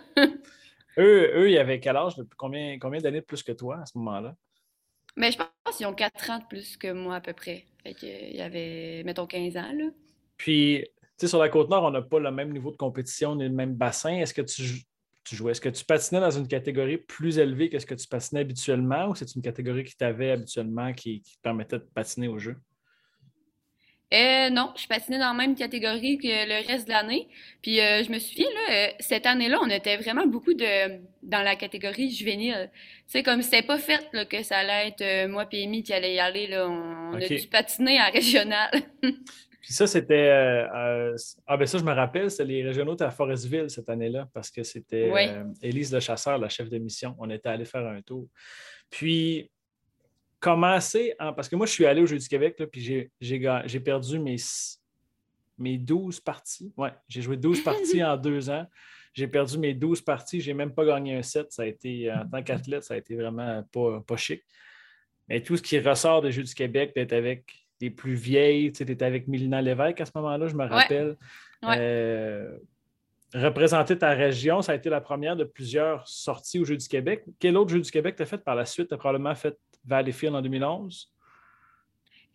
eux, 0.98 1.32
eux, 1.36 1.52
ils 1.52 1.60
avaient 1.60 1.80
quel 1.80 1.96
âge? 1.96 2.14
Combien, 2.36 2.80
combien 2.80 3.00
d'années 3.00 3.22
de 3.22 3.26
plus 3.26 3.44
que 3.44 3.52
toi 3.52 3.78
à 3.80 3.86
ce 3.86 3.96
moment-là? 4.00 4.34
Mais 5.20 5.34
je 5.34 5.38
pense 5.38 5.76
qu'ils 5.76 5.86
ont 5.86 5.94
4 5.94 6.32
ans 6.32 6.40
de 6.40 6.46
plus 6.46 6.78
que 6.78 6.94
moi 6.94 7.16
à 7.16 7.22
peu 7.22 7.34
près. 7.34 7.66
Fait 7.84 7.94
qu'il 7.94 8.36
y 8.36 8.42
avait, 8.42 9.04
mettons, 9.04 9.28
15 9.28 9.58
ans. 9.58 9.72
Là. 9.74 9.90
Puis, 10.38 10.86
tu 10.86 11.02
sais, 11.18 11.28
sur 11.28 11.40
la 11.40 11.50
Côte-Nord, 11.50 11.84
on 11.84 11.92
n'a 11.92 12.02
pas 12.02 12.20
le 12.20 12.32
même 12.32 12.54
niveau 12.54 12.72
de 12.72 12.78
compétition 12.78 13.36
ni 13.36 13.44
le 13.44 13.50
même 13.50 13.76
bassin. 13.76 14.14
Est-ce 14.14 14.34
que 14.34 14.42
tu, 14.42 14.82
tu 15.26 15.36
jouais, 15.36 15.52
est-ce 15.52 15.60
que 15.60 15.68
tu 15.68 15.84
patinais 15.84 16.22
dans 16.22 16.32
une 16.32 16.48
catégorie 16.48 16.98
plus 16.98 17.38
élevée 17.38 17.70
que 17.70 17.80
ce 17.80 17.86
que 17.86 17.96
tu 17.96 18.08
patinais 18.08 18.42
habituellement 18.42 19.10
ou 19.10 19.16
c'est 19.16 19.36
une 19.36 19.42
catégorie 19.42 19.84
qui 19.84 19.98
t'avait 19.98 20.32
habituellement 20.32 20.94
qui, 20.94 21.22
qui 21.22 21.38
permettait 21.42 21.80
de 21.80 21.88
patiner 21.94 22.30
au 22.30 22.40
jeu? 22.40 22.56
Euh, 24.12 24.50
non, 24.50 24.74
je 24.76 24.88
patinais 24.88 25.20
dans 25.20 25.28
la 25.28 25.34
même 25.36 25.56
catégorie 25.56 26.18
que 26.18 26.28
le 26.28 26.68
reste 26.68 26.88
de 26.88 26.92
l'année. 26.94 27.28
Puis 27.62 27.80
euh, 27.80 28.04
je 28.04 28.12
me 28.12 28.18
souviens, 28.18 28.48
là, 28.48 28.74
euh, 28.74 28.88
cette 29.00 29.28
année-là, 29.28 29.60
on 29.62 29.70
était 29.70 29.98
vraiment 29.98 30.26
beaucoup 30.26 30.56
de 30.56 31.00
dans 31.22 31.44
la 31.44 31.56
catégorie 31.56 32.10
juvénile. 32.10 32.72
C'est 33.06 33.22
comme 33.22 33.44
c'était 33.44 33.62
pas 33.62 33.78
fait 33.78 34.08
là, 34.14 34.26
que 34.26 34.42
ça 34.42 34.58
allait 34.58 34.88
être 34.88 35.28
moi 35.30 35.48
et 35.52 35.64
Amy 35.64 35.84
qui 35.84 35.94
allait 35.94 36.16
y 36.16 36.20
aller. 36.20 36.48
Là. 36.48 36.68
On, 36.68 37.14
a 37.14 37.20
dû 37.20 37.48
patiner 37.52 38.02
en 38.02 38.10
régional. 38.12 38.72
Puis 39.62 39.74
ça, 39.74 39.86
c'était. 39.86 40.30
ah, 40.32 41.58
ben 41.58 41.66
ça, 41.68 41.78
je 41.78 41.84
me 41.84 41.94
rappelle, 41.94 42.32
c'était 42.32 42.46
les 42.46 42.64
régionaux 42.64 43.00
à 43.04 43.12
Forestville 43.12 43.70
cette 43.70 43.90
année-là, 43.90 44.28
parce 44.34 44.50
que 44.50 44.64
c'était 44.64 45.12
Élise 45.62 45.94
Le 45.94 46.00
Chasseur, 46.00 46.40
la 46.40 46.50
chef 46.50 46.70
de 46.70 46.80
mission. 46.80 47.16
On 47.20 47.30
était 47.30 47.50
allé 47.50 47.66
faire 47.66 47.86
un 47.86 48.02
tour. 48.02 48.28
Puis, 48.90 49.52
commencé, 50.40 51.14
parce 51.18 51.50
que 51.50 51.56
moi, 51.56 51.66
je 51.66 51.72
suis 51.72 51.86
allé 51.86 52.02
au 52.02 52.06
Jeux 52.06 52.18
du 52.18 52.28
Québec, 52.28 52.56
là, 52.60 52.68
puis 52.68 53.10
j'ai 53.20 53.80
perdu 53.80 54.20
mes, 54.20 54.38
mes 55.58 55.78
12 55.78 56.20
parties. 56.20 56.74
Ouais, 56.78 56.94
j'ai 57.08 57.22
joué 57.22 57.38
12 57.38 57.64
parties 57.64 58.04
en 58.04 58.18
deux 58.18 58.50
ans. 58.50 58.66
J'ai 59.14 59.28
perdu 59.28 59.58
mes 59.58 59.74
12 59.74 60.02
parties. 60.02 60.40
J'ai 60.40 60.54
même 60.54 60.74
pas 60.74 60.86
gagné 60.86 61.16
un 61.16 61.24
set. 61.24 61.52
Ça 61.52 61.64
a 61.64 61.66
été, 61.66 62.12
en 62.12 62.28
tant 62.28 62.44
qu'athlète, 62.44 62.84
ça 62.84 62.94
a 62.94 62.98
été 62.98 63.16
vraiment 63.16 63.64
pas, 63.72 64.02
pas 64.02 64.18
chic. 64.18 64.44
Mais 65.28 65.42
tout 65.42 65.58
ce 65.58 65.62
qui 65.62 65.80
ressort 65.80 66.22
des 66.22 66.32
Jeux 66.32 66.44
du 66.44 66.54
Québec, 66.54 66.94
d'être 66.96 67.14
avec 67.14 67.46
les 67.82 67.90
plus 67.90 68.16
vieilles, 68.16 68.72
tu 68.72 68.84
étais 68.84 69.04
avec 69.04 69.28
Mélina 69.28 69.62
Lévesque 69.62 70.02
à 70.02 70.06
ce 70.06 70.12
moment-là, 70.16 70.48
je 70.48 70.56
me 70.56 70.66
rappelle. 70.66 71.18
Euh, 71.64 72.58
représenter 73.34 73.98
ta 73.98 74.10
région, 74.12 74.62
ça 74.62 74.72
a 74.72 74.76
été 74.76 74.90
la 74.90 75.02
première 75.02 75.36
de 75.36 75.44
plusieurs 75.44 76.08
sorties 76.08 76.60
au 76.60 76.66
Jeux 76.66 76.78
du 76.78 76.88
Québec. 76.88 77.24
Quel 77.40 77.58
autre 77.58 77.72
Jeu 77.72 77.80
du 77.80 77.92
Québec 77.92 78.16
tu 78.16 78.24
as 78.24 78.26
fait 78.26 78.44
par 78.44 78.56
la 78.56 78.66
suite? 78.66 78.90
Tu 78.90 78.94
as 78.94 78.98
probablement 78.98 79.36
fait 79.36 79.58
Valleyfield 79.90 80.36
en 80.36 80.42
2011? 80.42 81.12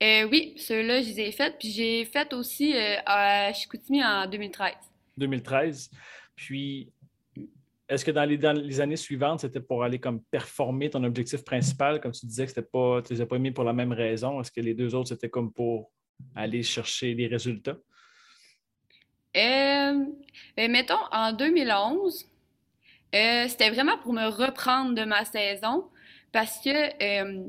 Euh, 0.03 0.29
oui, 0.31 0.55
ceux-là, 0.57 1.01
je 1.01 1.09
les 1.09 1.21
ai 1.21 1.33
faits. 1.33 1.57
Puis 1.59 1.71
j'ai 1.71 2.05
fait 2.05 2.33
aussi 2.33 2.77
euh, 2.77 2.97
à 3.07 3.53
Chicoutimi 3.53 4.05
en 4.05 4.27
2013. 4.27 4.75
2013. 5.17 5.91
Puis, 6.35 6.93
est-ce 7.89 8.05
que 8.05 8.11
dans 8.11 8.25
les, 8.25 8.37
les, 8.37 8.81
années 8.81 8.97
suivantes, 8.97 9.41
c'était 9.41 9.61
pour 9.61 9.85
aller 9.85 10.01
comme 10.01 10.21
performer 10.25 10.91
ton 10.91 11.05
objectif 11.05 11.45
principal? 11.45 12.01
Comme 12.01 12.13
tu 12.13 12.27
disais 12.27 12.45
que 12.45 12.51
c'était 12.51 12.63
pas, 12.63 13.03
tu 13.03 13.13
ne 13.13 13.19
les 13.19 13.23
as 13.23 13.27
pas 13.27 13.39
mis 13.39 13.53
pour 13.53 13.65
la 13.65 13.73
même 13.73 13.93
raison. 13.93 14.41
Est-ce 14.41 14.51
que 14.51 14.61
les 14.61 14.75
deux 14.75 14.95
autres, 14.95 15.11
c'était 15.11 15.31
comme 15.31 15.53
pour 15.53 15.93
aller 16.35 16.63
chercher 16.63 17.15
des 17.15 17.29
résultats? 17.29 17.77
Euh, 19.37 20.05
ben, 20.57 20.71
mettons, 20.71 21.01
en 21.13 21.33
2011, 21.33 22.27
c'était 23.13 23.71
vraiment 23.71 23.99
pour 23.99 24.13
me 24.13 24.27
reprendre 24.27 24.95
de 24.95 25.05
ma 25.05 25.25
saison. 25.25 25.89
Parce 26.35 26.59
que 26.59 26.69
euh, 26.69 27.45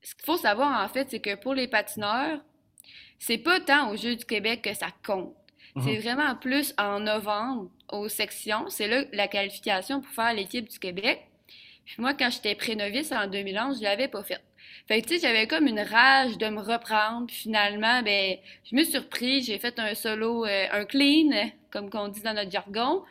ce 0.00 0.14
qu'il 0.14 0.24
faut 0.24 0.36
savoir, 0.36 0.80
en 0.80 0.88
fait, 0.88 1.10
c'est 1.10 1.18
que 1.18 1.34
pour 1.34 1.54
les 1.54 1.66
patineurs, 1.66 2.38
c'est 3.18 3.36
pas 3.36 3.58
tant 3.58 3.90
aux 3.90 3.96
Jeux 3.96 4.14
du 4.14 4.24
Québec 4.24 4.62
que 4.62 4.72
ça 4.74 4.86
compte. 5.04 5.34
C'est 5.82 5.94
mhm. 5.94 6.00
vraiment 6.00 6.36
plus 6.36 6.72
en 6.78 7.00
novembre 7.00 7.68
aux 7.90 8.08
sections. 8.08 8.68
C'est 8.68 8.86
là 8.86 9.02
la 9.12 9.26
qualification 9.26 10.00
pour 10.00 10.10
faire 10.12 10.32
l'équipe 10.34 10.68
du 10.68 10.78
Québec. 10.78 11.26
Puis 11.84 11.96
moi, 11.98 12.14
quand 12.14 12.30
j'étais 12.30 12.54
pré-novice 12.54 13.10
en 13.10 13.26
2011, 13.26 13.78
je 13.78 13.82
l'avais 13.82 14.06
pas 14.06 14.22
faite. 14.22 14.44
Fait 14.86 15.02
que, 15.02 15.08
tu 15.08 15.14
sais, 15.14 15.26
j'avais 15.26 15.48
comme 15.48 15.66
une 15.66 15.80
rage 15.80 16.38
de 16.38 16.46
me 16.46 16.60
reprendre. 16.60 17.26
Puis 17.26 17.34
finalement, 17.36 18.02
ben, 18.04 18.36
je 18.70 18.76
me 18.76 18.84
suis 18.84 18.92
surpris. 18.92 19.42
J'ai 19.42 19.58
fait 19.58 19.76
un 19.80 19.96
solo, 19.96 20.46
euh, 20.46 20.66
un 20.70 20.84
clean, 20.84 21.50
comme 21.72 21.90
qu'on 21.90 22.06
dit 22.06 22.22
dans 22.22 22.34
notre 22.34 22.52
jargon. 22.52 23.02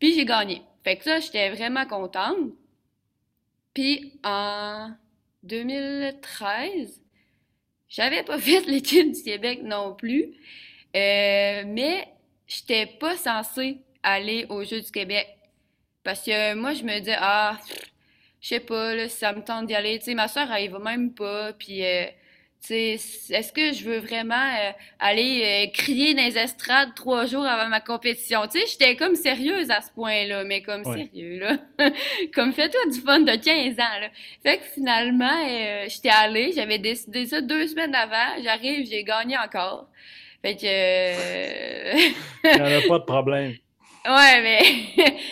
Puis 0.00 0.14
j'ai 0.14 0.24
gagné. 0.24 0.62
Fait 0.84 0.96
que 0.96 1.04
ça, 1.04 1.20
j'étais 1.20 1.50
vraiment 1.50 1.84
contente. 1.84 2.54
Puis 3.78 4.18
en 4.24 4.90
2013, 5.44 7.00
j'avais 7.88 8.24
pas 8.24 8.36
fait 8.40 8.66
l'équipe 8.66 9.12
du 9.12 9.22
Québec 9.22 9.60
non 9.62 9.94
plus. 9.94 10.34
Euh, 10.96 11.62
mais 11.64 12.08
j'étais 12.48 12.86
pas 12.86 13.16
censée 13.16 13.78
aller 14.02 14.46
aux 14.48 14.64
Jeux 14.64 14.80
du 14.80 14.90
Québec. 14.90 15.28
Parce 16.02 16.24
que 16.24 16.54
moi, 16.54 16.74
je 16.74 16.82
me 16.82 16.98
dis, 16.98 17.12
ah, 17.16 17.56
je 18.40 18.48
sais 18.48 18.58
pas, 18.58 18.96
là, 18.96 19.08
ça 19.08 19.32
me 19.32 19.44
tente 19.44 19.66
d'y 19.66 19.76
aller. 19.76 20.00
Tu 20.00 20.06
sais, 20.06 20.14
ma 20.14 20.26
soeur, 20.26 20.50
elle 20.50 20.64
y 20.64 20.68
va 20.68 20.80
même 20.80 21.14
pas. 21.14 21.52
Puis, 21.52 21.84
euh, 21.84 22.06
est-ce 22.70 23.52
que 23.52 23.72
je 23.72 23.84
veux 23.84 23.98
vraiment 23.98 24.34
euh, 24.34 24.72
aller 24.98 25.66
euh, 25.68 25.70
crier 25.72 26.14
dans 26.14 26.22
les 26.22 26.36
estrades 26.36 26.94
trois 26.94 27.26
jours 27.26 27.44
avant 27.44 27.68
ma 27.68 27.80
compétition? 27.80 28.42
Tu 28.50 28.60
sais, 28.60 28.66
j'étais 28.66 28.96
comme 28.96 29.14
sérieuse 29.14 29.70
à 29.70 29.80
ce 29.80 29.90
point-là, 29.92 30.44
mais 30.44 30.62
comme 30.62 30.84
sérieux, 30.84 31.38
là. 31.38 31.56
comme 32.34 32.52
fais-toi 32.52 32.80
du 32.92 33.00
fun 33.00 33.20
de 33.20 33.36
15 33.36 33.72
ans, 33.74 34.00
là. 34.00 34.08
Fait 34.42 34.58
que 34.58 34.64
finalement, 34.64 35.86
j'étais 35.88 36.10
allée, 36.10 36.52
j'avais 36.54 36.78
décidé 36.78 37.26
ça 37.26 37.40
deux 37.40 37.66
semaines 37.68 37.94
avant. 37.94 38.42
J'arrive, 38.42 38.86
j'ai 38.88 39.04
gagné 39.04 39.36
encore. 39.38 39.88
Fait 40.42 40.54
que. 40.54 41.96
Il 42.44 42.54
n'y 42.54 42.60
en 42.60 42.78
a 42.78 42.88
pas 42.88 42.98
de 42.98 43.04
problème. 43.06 43.54
Ouais, 44.06 44.42
mais 44.42 44.60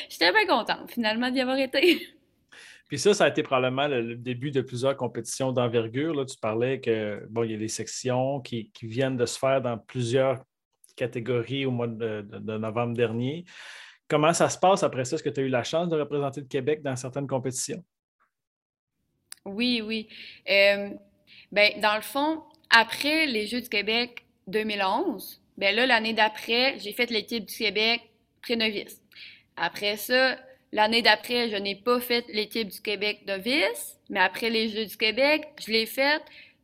j'étais 0.09 0.33
bien 0.33 0.47
contente 0.47 0.91
finalement 0.91 1.31
d'y 1.31 1.41
avoir 1.41 1.59
été. 1.59 2.07
Puis 2.89 2.99
ça, 2.99 3.15
ça 3.15 3.25
a 3.25 3.29
été 3.29 3.43
probablement 3.43 3.89
le, 3.89 4.15
début 4.15 4.51
de 4.51 4.61
plusieurs 4.61 4.97
compétitions 4.97 5.53
d'envergure. 5.53 6.15
Là, 6.15 6.25
tu 6.25 6.37
parlais 6.39 6.81
que 6.81 7.27
bon, 7.31 7.43
il 7.43 7.53
y 7.53 7.55
a 7.55 7.59
des 7.59 7.69
sections 7.69 8.41
qui, 8.41 8.71
viennent 8.83 9.17
de 9.17 9.27
se 9.27 9.39
faire 9.39 9.61
dans 9.61 9.77
plusieurs 9.77 10.43
catégories 10.95 11.67
au 11.67 11.73
mois 11.73 11.89
de, 11.89 12.23
novembre 12.59 12.95
dernier. 12.95 13.45
Comment 14.09 14.33
ça 14.33 14.49
se 14.49 14.59
passe 14.59 14.85
après 14.85 15.05
ça? 15.05 15.17
Est-ce 15.17 15.25
que 15.25 15.29
tu 15.31 15.41
as 15.41 15.45
eu 15.45 15.49
la 15.49 15.65
chance 15.65 15.89
de 15.89 15.99
représenter 15.99 16.41
le 16.41 16.47
Québec 16.47 16.81
dans 16.83 16.95
certaines 16.95 17.27
compétitions? 17.27 17.83
Oui, 19.45 19.83
oui. 19.85 20.09
Euh, 20.49 20.91
ben, 21.51 21.81
dans 21.81 21.97
le 21.97 22.03
fond, 22.03 22.45
après 22.71 23.27
les 23.27 23.47
Jeux 23.47 23.61
du 23.61 23.69
Québec 23.69 24.25
2011, 24.47 25.43
ben 25.57 25.75
là, 25.75 25.87
l'année 25.87 26.13
d'après, 26.13 26.79
j'ai 26.79 26.93
fait 26.93 27.11
l'équipe 27.11 27.45
du 27.45 27.57
Québec 27.57 28.01
pré-novice. 28.43 29.03
Après 29.57 29.97
ça, 29.97 30.37
L'année 30.77 31.01
d'après, 31.01 31.49
je 31.49 31.57
n'ai 31.57 31.75
pas 31.75 32.01
fait 32.01 32.27
l'équipe 32.29 32.69
du 32.69 32.83
Québec 32.83 33.23
novice, 33.27 33.99
mais 34.11 34.21
après 34.21 34.51
les 34.51 34.69
Jeux 34.69 34.85
du 34.85 34.99
Québec, 34.99 35.49
je 35.59 35.73
l'ai 35.73 35.87
faite, 35.87 36.21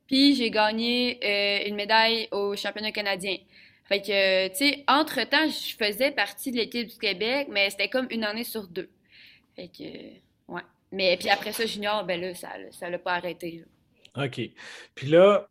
puis 0.06 0.34
j'ai 0.34 0.50
gagné 0.50 1.18
euh, 1.24 1.66
une 1.66 1.76
médaille 1.76 2.28
au 2.30 2.54
championnat 2.54 2.92
canadien. 2.92 3.38
Fait 3.86 4.02
que, 4.02 4.48
tu 4.48 4.56
sais, 4.56 4.84
entre-temps, 4.86 5.48
je 5.48 5.74
faisais 5.82 6.10
partie 6.10 6.50
de 6.50 6.58
l'équipe 6.58 6.88
du 6.88 6.98
Québec, 6.98 7.48
mais 7.50 7.70
c'était 7.70 7.88
comme 7.88 8.06
une 8.10 8.24
année 8.24 8.44
sur 8.44 8.66
deux. 8.68 8.90
Fait 9.56 9.68
que, 9.68 9.84
ouais. 10.52 10.60
Mais 10.90 11.16
puis 11.16 11.30
après 11.30 11.52
ça, 11.52 11.64
junior, 11.64 12.04
ben 12.04 12.20
là, 12.20 12.34
ça 12.34 12.50
ne 12.58 12.92
l'a 12.92 12.98
pas 12.98 13.14
arrêté. 13.14 13.64
OK. 14.14 14.42
Puis 14.94 15.06
là, 15.06 15.48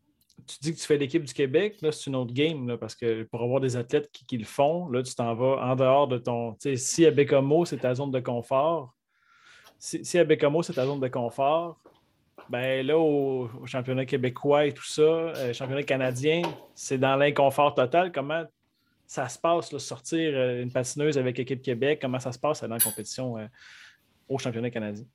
tu 0.47 0.57
dis 0.61 0.73
que 0.73 0.79
tu 0.79 0.85
fais 0.85 0.97
l'équipe 0.97 1.23
du 1.23 1.33
Québec, 1.33 1.81
là, 1.81 1.91
c'est 1.91 2.07
une 2.07 2.15
autre 2.15 2.33
game, 2.33 2.77
parce 2.77 2.95
que 2.95 3.23
pour 3.23 3.41
avoir 3.41 3.59
des 3.61 3.75
athlètes 3.75 4.11
qui, 4.11 4.37
le 4.37 4.45
font, 4.45 4.87
là, 4.89 5.03
tu 5.03 5.13
t'en 5.15 5.33
vas 5.33 5.63
en 5.63 5.75
dehors 5.75 6.07
de 6.07 6.17
ton. 6.17 6.55
Si 6.75 7.05
à 7.05 7.11
Bécomo, 7.11 7.65
c'est 7.65 7.77
ta 7.77 7.93
zone 7.95 8.11
de 8.11 8.19
confort, 8.19 8.93
si, 9.81 10.19
à 10.19 10.23
Bécomo, 10.23 10.61
c'est 10.61 10.73
ta 10.73 10.85
zone 10.85 10.99
de 10.99 11.07
confort, 11.07 11.79
ben 12.49 12.85
là, 12.85 12.99
au, 12.99 13.49
championnat 13.65 14.05
québécois 14.05 14.67
et 14.67 14.73
tout 14.73 14.85
ça, 14.85 15.01
euh, 15.01 15.53
championnat 15.53 15.83
canadien, 15.83 16.43
c'est 16.75 16.99
dans 16.99 17.15
l'inconfort 17.15 17.73
total. 17.73 18.11
Comment 18.11 18.43
ça 19.07 19.27
se 19.27 19.39
passe, 19.39 19.75
sortir 19.77 20.33
euh, 20.35 20.61
une 20.61 20.71
patineuse 20.71 21.17
avec 21.17 21.37
l'équipe 21.37 21.61
Québec? 21.61 21.99
Comment 21.99 22.19
ça 22.19 22.31
se 22.31 22.37
passe 22.37 22.61
dans 22.61 22.67
la 22.67 22.79
compétition 22.79 23.37
euh, 23.37 23.47
au 24.29 24.37
championnat 24.37 24.69
canadien? 24.69 25.05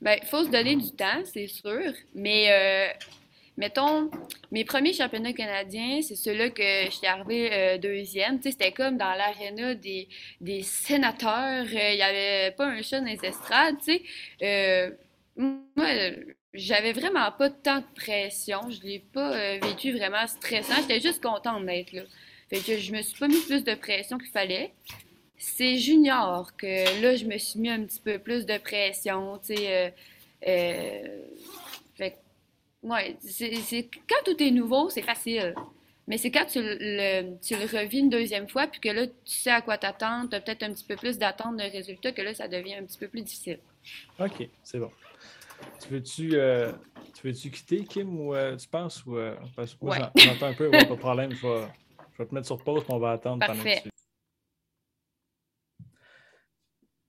Bien, 0.00 0.16
il 0.20 0.26
faut 0.26 0.44
se 0.44 0.50
donner 0.50 0.76
du 0.76 0.92
temps, 0.92 1.24
c'est 1.24 1.46
sûr, 1.46 1.92
mais 2.14 2.94
mettons, 3.56 4.10
mes 4.50 4.64
premiers 4.64 4.92
championnats 4.92 5.32
canadiens, 5.32 6.00
c'est 6.02 6.16
ceux-là 6.16 6.50
que 6.50 6.90
j'étais 6.90 7.06
arrivée 7.06 7.52
euh, 7.52 7.78
deuxième. 7.78 8.40
C'était 8.42 8.72
comme 8.72 8.96
dans 8.96 9.14
l'aréna 9.14 9.74
des, 9.74 10.08
des 10.40 10.62
sénateurs. 10.62 11.64
Euh, 11.64 11.90
il 11.90 11.96
n'y 11.96 12.02
avait 12.02 12.50
pas 12.52 12.66
un 12.66 12.82
chat 12.82 13.00
dans 13.00 13.06
les 13.06 13.24
estrades, 13.24 13.76
tu. 13.84 14.00
Euh, 14.42 14.90
moi, 15.36 15.86
j'avais 16.52 16.92
vraiment 16.92 17.30
pas 17.32 17.50
tant 17.50 17.78
de 17.78 17.94
pression. 17.96 18.70
Je 18.70 18.80
l'ai 18.82 19.00
pas 19.00 19.58
vécu 19.58 19.92
vraiment 19.92 20.26
stressant. 20.26 20.74
J'étais 20.82 21.00
juste 21.00 21.22
contente 21.22 21.66
d'être 21.66 21.92
là. 21.92 22.02
Fait 22.50 22.60
que 22.60 22.78
je 22.78 22.92
me 22.92 23.02
suis 23.02 23.18
pas 23.18 23.26
mis 23.26 23.40
plus 23.40 23.64
de 23.64 23.74
pression 23.74 24.18
qu'il 24.18 24.30
fallait. 24.30 24.72
C'est 25.36 25.78
junior 25.78 26.56
que 26.56 27.02
là, 27.02 27.16
je 27.16 27.24
me 27.24 27.36
suis 27.38 27.58
mis 27.58 27.70
un 27.70 27.82
petit 27.82 28.00
peu 28.00 28.20
plus 28.20 28.46
de 28.46 28.56
pression. 28.58 29.40
Oui, 32.84 33.16
c'est 33.20 33.88
quand 34.08 34.24
tout 34.24 34.42
est 34.42 34.50
nouveau, 34.50 34.90
c'est 34.90 35.02
facile. 35.02 35.54
Mais 36.06 36.18
c'est 36.18 36.30
quand 36.30 36.44
tu 36.44 36.60
le, 36.62 37.38
tu 37.40 37.56
le 37.56 37.64
revis 37.64 38.00
une 38.00 38.10
deuxième 38.10 38.46
fois, 38.46 38.66
puis 38.66 38.78
que 38.78 38.90
là, 38.90 39.06
tu 39.06 39.14
sais 39.24 39.50
à 39.50 39.62
quoi 39.62 39.78
t'attendre, 39.78 40.28
tu 40.28 40.36
as 40.36 40.40
peut-être 40.40 40.62
un 40.62 40.72
petit 40.72 40.84
peu 40.84 40.96
plus 40.96 41.16
d'attente 41.16 41.56
de 41.56 41.62
résultats, 41.62 42.12
que 42.12 42.20
là, 42.20 42.34
ça 42.34 42.46
devient 42.46 42.74
un 42.74 42.84
petit 42.84 42.98
peu 42.98 43.08
plus 43.08 43.22
difficile. 43.22 43.58
OK, 44.20 44.48
c'est 44.62 44.78
bon. 44.78 44.90
Tu 45.80 45.88
veux-tu 45.88 46.30
euh, 46.34 46.72
veux 47.22 47.32
quitter, 47.32 47.84
Kim, 47.84 48.20
ou 48.20 48.34
euh, 48.34 48.54
tu 48.56 48.68
penses? 48.68 49.04
Ou, 49.06 49.16
euh, 49.16 49.34
parce 49.56 49.72
que 49.74 49.84
moi, 49.84 50.12
j'entends 50.14 50.46
un 50.46 50.54
peu, 50.54 50.70
pas 50.70 50.84
de 50.84 50.94
problème. 50.94 51.32
Je 51.32 51.46
vais, 51.46 51.66
je 52.12 52.22
vais, 52.22 52.28
te 52.28 52.34
mettre 52.34 52.46
sur 52.46 52.62
pause, 52.62 52.84
puis 52.84 52.92
on 52.92 52.98
va 52.98 53.12
attendre 53.12 53.38
Parfait. 53.38 53.80
pendant 53.82 53.90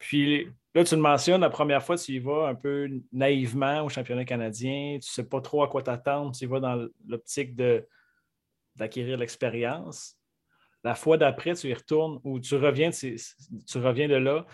Puis 0.08 0.48
Là, 0.76 0.84
tu 0.84 0.94
le 0.94 1.02
mentionnes, 1.02 1.40
la 1.40 1.50
première 1.50 1.82
fois, 1.82 1.98
tu 1.98 2.12
y 2.12 2.20
vas 2.20 2.50
un 2.50 2.56
peu 2.56 2.90
naïvement 3.14 3.84
au 3.86 3.90
championnat 3.90 4.26
canadien, 4.26 4.98
tu 5.02 5.08
ne 5.08 5.14
sais 5.14 5.24
pas 5.24 5.40
trop 5.40 5.64
à 5.64 5.70
quoi 5.70 5.82
t'attendre, 5.82 6.36
tu 6.36 6.44
y 6.44 6.48
vas 6.48 6.60
dans 6.60 6.86
l'optique 7.08 7.56
d'acquérir 8.76 9.18
l'expérience. 9.18 10.18
La 10.84 10.94
fois 10.94 11.16
d'après, 11.16 11.56
tu 11.56 11.70
y 11.70 11.74
retournes 11.74 12.20
ou 12.26 12.42
tu 12.42 12.56
reviens, 12.56 12.90
tu 12.92 13.78
reviens 13.78 14.10
de 14.10 14.16
là. 14.16 14.46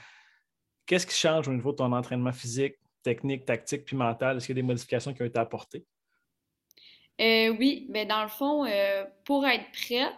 Qu'est-ce 0.86 1.08
qui 1.08 1.16
change 1.16 1.48
au 1.48 1.54
niveau 1.54 1.72
de 1.72 1.78
ton 1.78 1.92
entraînement 1.92 2.32
physique, 2.32 2.76
technique, 3.02 3.46
tactique 3.46 3.86
puis 3.86 3.96
mental? 3.96 4.38
Est-ce 4.38 4.46
qu'il 4.46 4.56
y 4.56 4.60
a 4.60 4.62
des 4.62 4.68
modifications 4.68 5.16
qui 5.16 5.24
ont 5.24 5.26
été 5.26 5.40
apportées? 5.40 5.88
Euh, 7.20 7.50
oui, 7.58 7.88
mais 7.90 8.06
dans 8.06 8.22
le 8.22 8.30
fond, 8.30 8.64
euh, 8.66 9.06
pour 9.26 9.48
être 9.48 9.66
prête, 9.72 10.14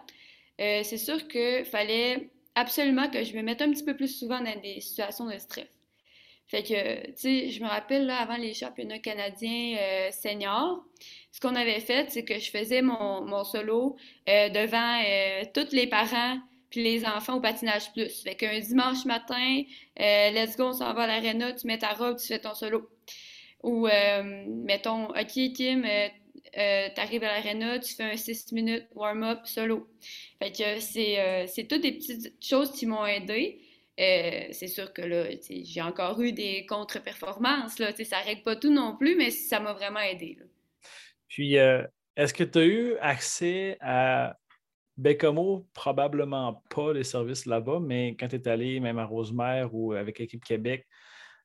euh, 0.60 0.82
c'est 0.82 0.98
sûr 0.98 1.26
qu'il 1.28 1.64
fallait 1.64 2.30
absolument 2.54 3.08
que 3.10 3.24
je 3.24 3.36
me 3.36 3.42
mette 3.42 3.62
un 3.62 3.70
petit 3.70 3.84
peu 3.84 3.96
plus 3.96 4.18
souvent 4.18 4.40
dans 4.40 4.60
des 4.60 4.80
situations 4.80 5.26
de 5.26 5.38
stress. 5.38 5.66
Fait 6.46 6.62
que, 6.62 7.06
tu 7.06 7.12
sais, 7.16 7.50
je 7.50 7.62
me 7.62 7.68
rappelle, 7.68 8.06
là, 8.06 8.18
avant 8.18 8.36
les 8.36 8.52
championnats 8.52 8.98
canadiens 8.98 9.76
euh, 9.78 10.10
seniors, 10.10 10.84
ce 11.32 11.40
qu'on 11.40 11.54
avait 11.54 11.80
fait, 11.80 12.10
c'est 12.10 12.24
que 12.24 12.38
je 12.38 12.50
faisais 12.50 12.82
mon, 12.82 13.22
mon 13.22 13.44
solo 13.44 13.96
euh, 14.28 14.50
devant 14.50 15.02
euh, 15.02 15.44
tous 15.54 15.74
les 15.74 15.86
parents 15.86 16.38
puis 16.68 16.82
les 16.82 17.06
enfants 17.06 17.36
au 17.36 17.40
patinage 17.40 17.92
plus. 17.92 18.22
Fait 18.22 18.34
qu'un 18.34 18.58
dimanche 18.58 19.04
matin, 19.04 19.62
let's 19.96 20.56
go, 20.56 20.64
on 20.64 20.72
s'en 20.72 20.92
va 20.92 21.02
à 21.02 21.06
l'aréna, 21.06 21.52
tu 21.52 21.68
mets 21.68 21.78
ta 21.78 21.92
robe, 21.92 22.18
tu 22.18 22.26
fais 22.26 22.40
ton 22.40 22.54
solo. 22.54 22.90
Ou, 23.62 23.86
mettons, 24.48 25.08
OK, 25.10 25.52
Kim, 25.54 25.86
t'arrives 26.54 27.24
à 27.24 27.34
l'aréna, 27.34 27.78
tu 27.78 27.94
fais 27.94 28.04
un 28.04 28.16
6 28.16 28.52
minutes 28.52 28.86
warm-up 28.94 29.40
solo. 29.44 29.88
Fait 30.38 30.52
que 30.52 30.80
c'est 30.80 31.66
toutes 31.68 31.82
des 31.82 31.92
petites 31.92 32.34
choses 32.42 32.72
qui 32.72 32.86
m'ont 32.86 33.06
aidé. 33.06 33.60
Euh, 34.00 34.48
c'est 34.50 34.66
sûr 34.66 34.92
que 34.92 35.02
là, 35.02 35.26
j'ai 35.48 35.82
encore 35.82 36.20
eu 36.20 36.32
des 36.32 36.66
contre-performances. 36.66 37.76
Ça 37.76 37.84
ne 37.90 38.24
règle 38.24 38.42
pas 38.42 38.56
tout 38.56 38.72
non 38.72 38.96
plus, 38.96 39.14
mais 39.16 39.30
ça 39.30 39.60
m'a 39.60 39.72
vraiment 39.72 40.00
aidé. 40.00 40.38
Puis, 41.28 41.58
euh, 41.58 41.82
est-ce 42.16 42.34
que 42.34 42.44
tu 42.44 42.58
as 42.58 42.64
eu 42.64 42.96
accès 42.98 43.76
à 43.80 44.36
Bécomo? 44.96 45.66
Probablement 45.74 46.62
pas 46.70 46.92
les 46.92 47.04
services 47.04 47.46
là-bas, 47.46 47.78
mais 47.80 48.16
quand 48.18 48.28
tu 48.28 48.36
es 48.36 48.48
allé 48.48 48.80
même 48.80 48.98
à 48.98 49.04
Rosemère 49.04 49.72
ou 49.72 49.92
avec 49.92 50.18
l'équipe 50.18 50.44
Québec, 50.44 50.86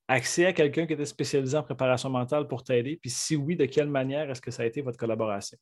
accès 0.09 0.45
à 0.45 0.53
quelqu'un 0.53 0.85
qui 0.85 0.93
était 0.93 1.05
spécialisé 1.05 1.55
en 1.55 1.63
préparation 1.63 2.09
mentale 2.09 2.47
pour 2.47 2.63
t'aider? 2.63 2.97
Puis 3.01 3.09
si 3.09 3.35
oui, 3.37 3.55
de 3.55 3.65
quelle 3.65 3.89
manière 3.89 4.29
est-ce 4.29 4.41
que 4.41 4.51
ça 4.51 4.63
a 4.63 4.65
été 4.65 4.81
votre 4.81 4.97
collaboration? 4.97 5.57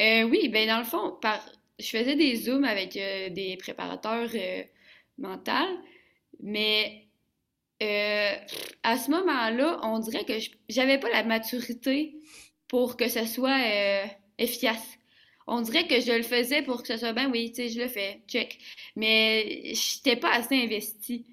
Euh, 0.00 0.24
oui, 0.24 0.48
bien 0.48 0.66
dans 0.66 0.78
le 0.78 0.84
fond, 0.84 1.16
par... 1.22 1.40
je 1.78 1.86
faisais 1.86 2.16
des 2.16 2.34
Zooms 2.34 2.64
avec 2.64 2.94
des 2.94 3.56
préparateurs 3.60 4.30
mental, 5.18 5.68
Mais 6.40 7.08
euh, 7.82 8.34
à 8.82 8.98
ce 8.98 9.10
moment-là, 9.10 9.80
on 9.82 9.98
dirait 9.98 10.24
que 10.24 10.34
j'avais 10.68 10.98
pas 10.98 11.10
la 11.10 11.24
maturité 11.24 12.16
pour 12.68 12.96
que 12.96 13.08
ce 13.08 13.26
soit 13.26 13.60
euh, 13.64 14.06
efficace. 14.38 14.98
on 15.46 15.60
dirait 15.60 15.86
que 15.86 16.00
je 16.00 16.12
le 16.12 16.22
faisais 16.22 16.62
pour 16.62 16.82
que 16.82 16.88
ce 16.88 16.96
soit 16.96 17.12
bien, 17.12 17.30
oui, 17.30 17.50
tu 17.50 17.56
sais, 17.56 17.68
je 17.68 17.80
le 17.80 17.88
fais, 17.88 18.22
check. 18.28 18.58
Mais 18.96 19.74
j'étais 19.74 20.16
pas 20.16 20.32
assez 20.34 20.56
investie. 20.56 21.26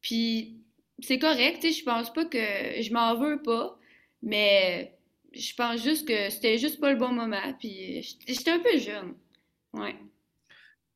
Puis 0.00 0.65
c'est 1.00 1.18
correct, 1.18 1.60
tu 1.60 1.72
sais, 1.72 1.80
je 1.80 1.84
pense 1.84 2.12
pas 2.12 2.24
que 2.24 2.38
je 2.38 2.92
m'en 2.92 3.16
veux 3.16 3.42
pas, 3.42 3.78
mais 4.22 4.96
je 5.32 5.54
pense 5.54 5.82
juste 5.82 6.08
que 6.08 6.30
c'était 6.30 6.58
juste 6.58 6.80
pas 6.80 6.92
le 6.92 6.98
bon 6.98 7.12
moment. 7.12 7.54
Puis 7.58 8.18
j'étais 8.26 8.50
un 8.50 8.60
peu 8.60 8.78
jeune. 8.78 9.14
Ouais. 9.72 9.96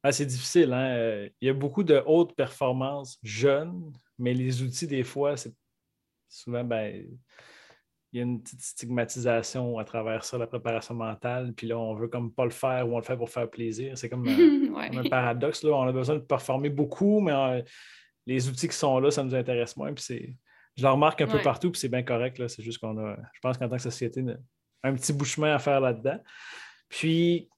Ah, 0.03 0.13
c'est 0.13 0.27
difficile, 0.27 0.73
hein? 0.73 1.29
Il 1.41 1.47
y 1.47 1.51
a 1.51 1.55
beaucoup 1.55 1.83
de 1.83 2.03
hautes 2.07 2.35
performances 2.35 3.19
jeunes, 3.23 3.93
mais 4.19 4.33
les 4.33 4.63
outils, 4.63 4.87
des 4.87 5.05
fois, 5.05 5.37
c'est 5.37 5.53
souvent, 6.29 6.65
ben, 6.65 7.07
il 8.13 8.17
y 8.17 8.21
a 8.21 8.25
une 8.25 8.43
petite 8.43 8.63
stigmatisation 8.63 9.79
à 9.79 9.85
travers 9.85 10.25
ça, 10.25 10.39
la 10.39 10.47
préparation 10.47 10.95
mentale. 10.95 11.53
Puis 11.55 11.67
là, 11.67 11.79
on 11.79 11.95
veut 11.95 12.09
comme 12.09 12.33
pas 12.33 12.45
le 12.45 12.51
faire 12.51 12.89
ou 12.89 12.95
on 12.95 12.99
le 12.99 13.05
fait 13.05 13.17
pour 13.17 13.31
faire 13.31 13.49
plaisir. 13.49 13.97
C'est 13.97 14.09
comme 14.09 14.27
un, 14.27 15.03
paradoxe. 15.11 15.63
Là. 15.63 15.73
On 15.73 15.83
a 15.83 15.93
besoin 15.93 16.17
de 16.17 16.21
performer 16.21 16.71
beaucoup, 16.71 17.21
mais 17.21 17.33
euh, 17.33 17.63
les 18.27 18.49
outils 18.49 18.69
qui 18.69 18.77
sont 18.77 18.99
là, 18.99 19.11
ça 19.11 19.23
nous 19.23 19.35
intéresse 19.35 19.77
moins. 19.77 19.93
Puis 19.93 20.05
c'est, 20.05 20.37
je 20.77 20.83
le 20.83 20.91
remarque 20.91 21.21
un 21.21 21.27
peu 21.27 21.41
partout, 21.43 21.71
puis 21.71 21.81
c'est 21.81 21.89
bien 21.89 22.03
correct. 22.03 22.47
C'est 22.49 22.63
juste 22.63 22.79
qu'on 22.79 22.97
a, 22.99 23.17
je 23.33 23.41
pense 23.41 23.59
qu'en 23.59 23.69
tant 23.69 23.77
que 23.77 23.83
société, 23.83 24.25
un 24.83 24.95
petit 24.95 25.13
bout 25.13 25.25
chemin 25.25 25.55
à 25.55 25.59
faire 25.59 25.81
là-dedans. 25.81 26.19
Puis 26.89 27.49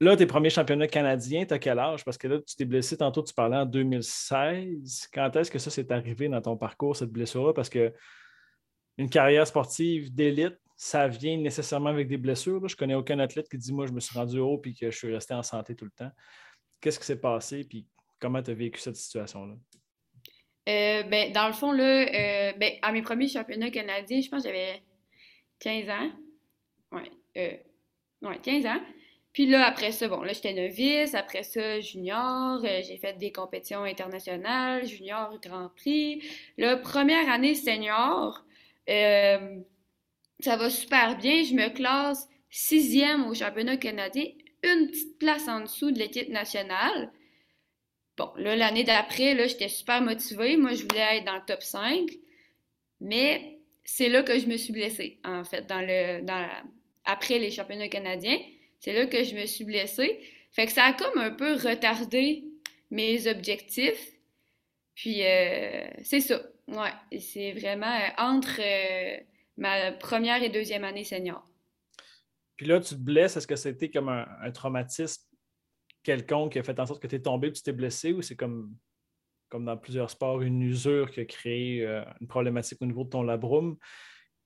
là, 0.00 0.16
tes 0.16 0.26
premiers 0.26 0.50
championnats 0.50 0.88
canadiens, 0.88 1.44
tu 1.44 1.54
as 1.54 1.58
quel 1.58 1.78
âge? 1.78 2.04
Parce 2.04 2.18
que 2.18 2.28
là, 2.28 2.38
tu 2.40 2.56
t'es 2.56 2.64
blessé 2.64 2.96
tantôt, 2.96 3.22
tu 3.22 3.34
parlais 3.34 3.56
en 3.56 3.66
2016. 3.66 5.08
Quand 5.12 5.34
est-ce 5.36 5.50
que 5.50 5.58
ça 5.58 5.70
s'est 5.70 5.90
arrivé 5.92 6.28
dans 6.28 6.42
ton 6.42 6.56
parcours, 6.56 6.96
cette 6.96 7.10
blessure-là? 7.12 7.52
Parce 7.52 7.68
que 7.68 7.92
une 8.98 9.08
carrière 9.08 9.46
sportive 9.46 10.14
d'élite, 10.14 10.58
ça 10.76 11.08
vient 11.08 11.36
nécessairement 11.36 11.90
avec 11.90 12.08
des 12.08 12.18
blessures. 12.18 12.60
Je 12.62 12.72
Je 12.72 12.76
connais 12.76 12.94
aucun 12.94 13.18
athlète 13.20 13.48
qui 13.48 13.56
dit 13.56 13.72
Moi, 13.72 13.86
je 13.86 13.92
me 13.92 14.00
suis 14.00 14.18
rendu 14.18 14.38
haut 14.38 14.60
et 14.64 14.74
que 14.74 14.90
je 14.90 14.96
suis 14.96 15.12
resté 15.12 15.34
en 15.34 15.42
santé 15.42 15.74
tout 15.74 15.84
le 15.84 15.92
temps. 15.92 16.10
Qu'est-ce 16.80 16.98
qui 16.98 17.06
s'est 17.06 17.20
passé 17.20 17.64
puis 17.64 17.86
comment 18.22 18.42
tu 18.42 18.52
as 18.52 18.54
vécu 18.54 18.80
cette 18.80 18.96
situation-là? 18.96 19.54
Euh, 20.68 21.02
ben, 21.02 21.32
dans 21.32 21.48
le 21.48 21.52
fond, 21.52 21.72
là, 21.72 21.82
euh, 21.82 22.52
ben, 22.56 22.74
à 22.82 22.92
mes 22.92 23.02
premiers 23.02 23.26
championnats 23.26 23.70
canadiens, 23.70 24.20
je 24.20 24.28
pense 24.28 24.44
que 24.44 24.48
j'avais 24.48 24.80
15 25.58 25.88
ans. 25.90 26.10
Ouais, 26.92 27.10
euh, 27.36 28.28
ouais, 28.28 28.38
15 28.40 28.66
ans. 28.66 28.80
Puis 29.32 29.46
là, 29.46 29.66
après 29.66 29.90
ça, 29.90 30.06
bon, 30.06 30.22
là, 30.22 30.32
j'étais 30.32 30.52
novice. 30.54 31.14
Après 31.14 31.42
ça, 31.42 31.80
junior. 31.80 32.60
j'ai 32.62 32.96
fait 32.98 33.18
des 33.18 33.32
compétitions 33.32 33.82
internationales, 33.82 34.86
junior, 34.86 35.40
Grand 35.40 35.70
Prix. 35.74 36.22
La 36.58 36.76
première 36.76 37.28
année 37.28 37.54
senior, 37.54 38.44
ça 38.86 40.56
va 40.56 40.70
super 40.70 41.16
bien. 41.16 41.42
Je 41.42 41.54
me 41.54 41.70
classe 41.70 42.28
sixième 42.50 43.26
au 43.26 43.34
championnat 43.34 43.78
canadien, 43.78 44.26
une 44.62 44.88
petite 44.90 45.18
place 45.18 45.48
en 45.48 45.62
dessous 45.62 45.90
de 45.90 45.98
l'équipe 45.98 46.28
nationale. 46.28 47.10
Bon, 48.16 48.30
là, 48.36 48.56
l'année 48.56 48.84
d'après, 48.84 49.34
là, 49.34 49.46
j'étais 49.46 49.68
super 49.68 50.02
motivée. 50.02 50.56
Moi, 50.56 50.74
je 50.74 50.82
voulais 50.82 51.18
être 51.18 51.24
dans 51.24 51.36
le 51.36 51.44
top 51.46 51.62
5. 51.62 52.10
Mais 53.00 53.58
c'est 53.84 54.08
là 54.08 54.22
que 54.22 54.38
je 54.38 54.46
me 54.46 54.56
suis 54.56 54.72
blessée, 54.72 55.18
en 55.24 55.44
fait, 55.44 55.66
dans 55.66 55.80
le, 55.80 56.22
dans 56.22 56.48
après 57.04 57.38
les 57.38 57.50
championnats 57.50 57.88
canadiens. 57.88 58.38
C'est 58.78 58.92
là 58.92 59.06
que 59.06 59.24
je 59.24 59.34
me 59.34 59.46
suis 59.46 59.64
blessée. 59.64 60.20
Fait 60.52 60.66
que 60.66 60.72
ça 60.72 60.84
a 60.84 60.92
comme 60.92 61.18
un 61.18 61.30
peu 61.30 61.54
retardé 61.54 62.44
mes 62.90 63.26
objectifs. 63.26 64.12
Puis, 64.94 65.24
euh, 65.24 65.88
c'est 66.02 66.20
ça. 66.20 66.42
Ouais, 66.68 67.18
c'est 67.18 67.52
vraiment 67.52 67.86
euh, 67.86 68.08
entre 68.18 68.60
euh, 68.60 69.16
ma 69.56 69.92
première 69.92 70.42
et 70.42 70.48
deuxième 70.48 70.84
année 70.84 71.04
senior. 71.04 71.44
Puis 72.56 72.66
là, 72.66 72.80
tu 72.80 72.94
te 72.94 73.00
blesses, 73.00 73.36
est-ce 73.36 73.46
que 73.46 73.56
c'était 73.56 73.90
comme 73.90 74.08
un, 74.08 74.50
traumatisme 74.52 75.22
quelconque 76.02 76.52
qui 76.52 76.58
a 76.58 76.62
fait 76.62 76.78
en 76.78 76.86
sorte 76.86 77.02
que 77.02 77.06
tu 77.06 77.16
es 77.16 77.22
tombé 77.22 77.48
et 77.48 77.52
tu 77.52 77.62
t'es 77.62 77.72
blessé 77.72 78.12
ou 78.12 78.22
c'est 78.22 78.36
comme, 78.36 78.74
comme 79.48 79.64
dans 79.64 79.76
plusieurs 79.76 80.10
sports, 80.10 80.42
une 80.42 80.62
usure 80.62 81.10
qui 81.10 81.20
a 81.20 81.24
créé 81.24 81.86
euh, 81.86 82.04
une 82.20 82.26
problématique 82.26 82.78
au 82.80 82.86
niveau 82.86 83.04
de 83.04 83.10
ton 83.10 83.22
labrum? 83.22 83.76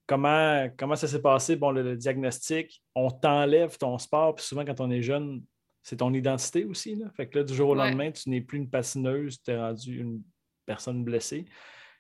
Comment, 0.07 0.69
comment 0.77 0.95
ça 0.97 1.09
s'est 1.09 1.23
passé? 1.23 1.57
Bon, 1.57 1.71
le, 1.71 1.97
diagnostic, 1.97 2.83
on 2.95 3.11
t'enlève 3.11 3.77
ton 3.77 3.99
sport, 3.99 4.35
puis 4.37 4.45
souvent 4.45 4.65
quand 4.65 4.81
on 4.81 4.91
est 4.91 5.03
jeune, 5.03 5.43
c'est 5.83 5.97
ton 5.97 6.13
identité 6.13 6.65
aussi. 6.65 6.97
Là. 6.97 7.11
Fait 7.17 7.29
que 7.29 7.39
là, 7.39 7.45
du 7.45 7.55
jour 7.55 7.71
au 7.71 7.75
lendemain, 7.75 8.11
tu 8.11 8.29
n'es 8.29 8.41
plus 8.41 8.59
une 8.59 8.71
patineuse, 8.71 9.43
tu 9.43 9.51
es 9.51 9.57
rendu 9.57 10.01
une 10.01 10.23
personne 10.65 11.05
blessée. 11.05 11.45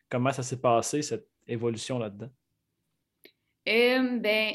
Comment 0.09 0.33
ça 0.33 0.42
s'est 0.42 0.61
passé, 0.61 1.03
cette 1.03 1.29
évolution 1.47 1.99
là-dedans? 1.99 2.31
Euh, 3.69 4.19
ben, 4.19 4.55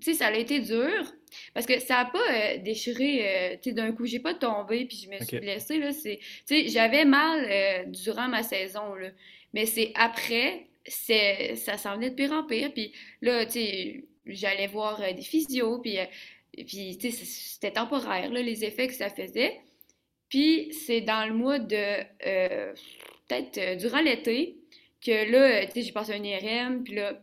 tu 0.00 0.12
sais, 0.12 0.18
ça 0.18 0.28
a 0.28 0.34
été 0.34 0.60
dur 0.60 1.12
parce 1.54 1.66
que 1.66 1.78
ça 1.78 2.04
n'a 2.04 2.04
pas 2.06 2.18
euh, 2.18 2.58
déchiré, 2.58 3.52
euh, 3.52 3.56
tu 3.62 3.70
sais, 3.70 3.72
d'un 3.72 3.92
coup, 3.92 4.06
j'ai 4.06 4.20
pas 4.20 4.34
tombé 4.34 4.84
puis 4.84 4.96
je 4.96 5.08
me 5.08 5.22
suis 5.24 5.38
blessée, 5.38 5.78
là, 5.78 5.92
tu 5.92 6.18
sais, 6.44 6.68
j'avais 6.68 7.04
mal 7.04 7.90
durant 7.90 8.28
ma 8.28 8.42
saison, 8.42 8.94
là, 8.94 9.08
mais 9.52 9.66
c'est 9.66 9.92
après, 9.94 10.66
c'est, 10.86 11.56
ça 11.56 11.76
s'en 11.76 11.96
venait 11.96 12.10
de 12.10 12.14
pire 12.14 12.32
en 12.32 12.44
pire, 12.44 12.72
puis 12.72 12.92
là, 13.20 13.44
tu 13.46 13.52
sais, 13.52 14.04
j'allais 14.26 14.66
voir 14.66 15.00
des 15.14 15.22
physios, 15.22 15.78
puis, 15.78 15.98
puis 16.66 16.98
tu 16.98 17.10
sais, 17.10 17.24
c'était 17.24 17.72
temporaire, 17.72 18.30
là, 18.30 18.42
les 18.42 18.64
effets 18.64 18.88
que 18.88 18.94
ça 18.94 19.10
faisait, 19.10 19.60
puis 20.28 20.72
c'est 20.72 21.02
dans 21.02 21.26
le 21.26 21.34
mois 21.34 21.58
de, 21.58 22.02
peut-être 23.28 23.78
durant 23.78 24.00
l'été, 24.00 24.56
que 25.04 25.30
là, 25.30 25.66
tu 25.66 25.72
sais, 25.72 25.82
j'ai 25.82 25.92
passé 25.92 26.12
un 26.12 26.22
IRM, 26.22 26.84
puis 26.84 26.94
là, 26.94 27.20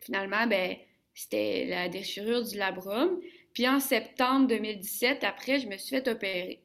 finalement, 0.00 0.46
ben, 0.46 0.76
c'était 1.18 1.66
la 1.66 1.88
déchirure 1.88 2.44
du 2.44 2.56
labrum. 2.56 3.20
Puis 3.52 3.68
en 3.68 3.80
septembre 3.80 4.46
2017, 4.46 5.24
après, 5.24 5.58
je 5.58 5.66
me 5.66 5.76
suis 5.76 5.96
fait 5.96 6.08
opérer. 6.08 6.62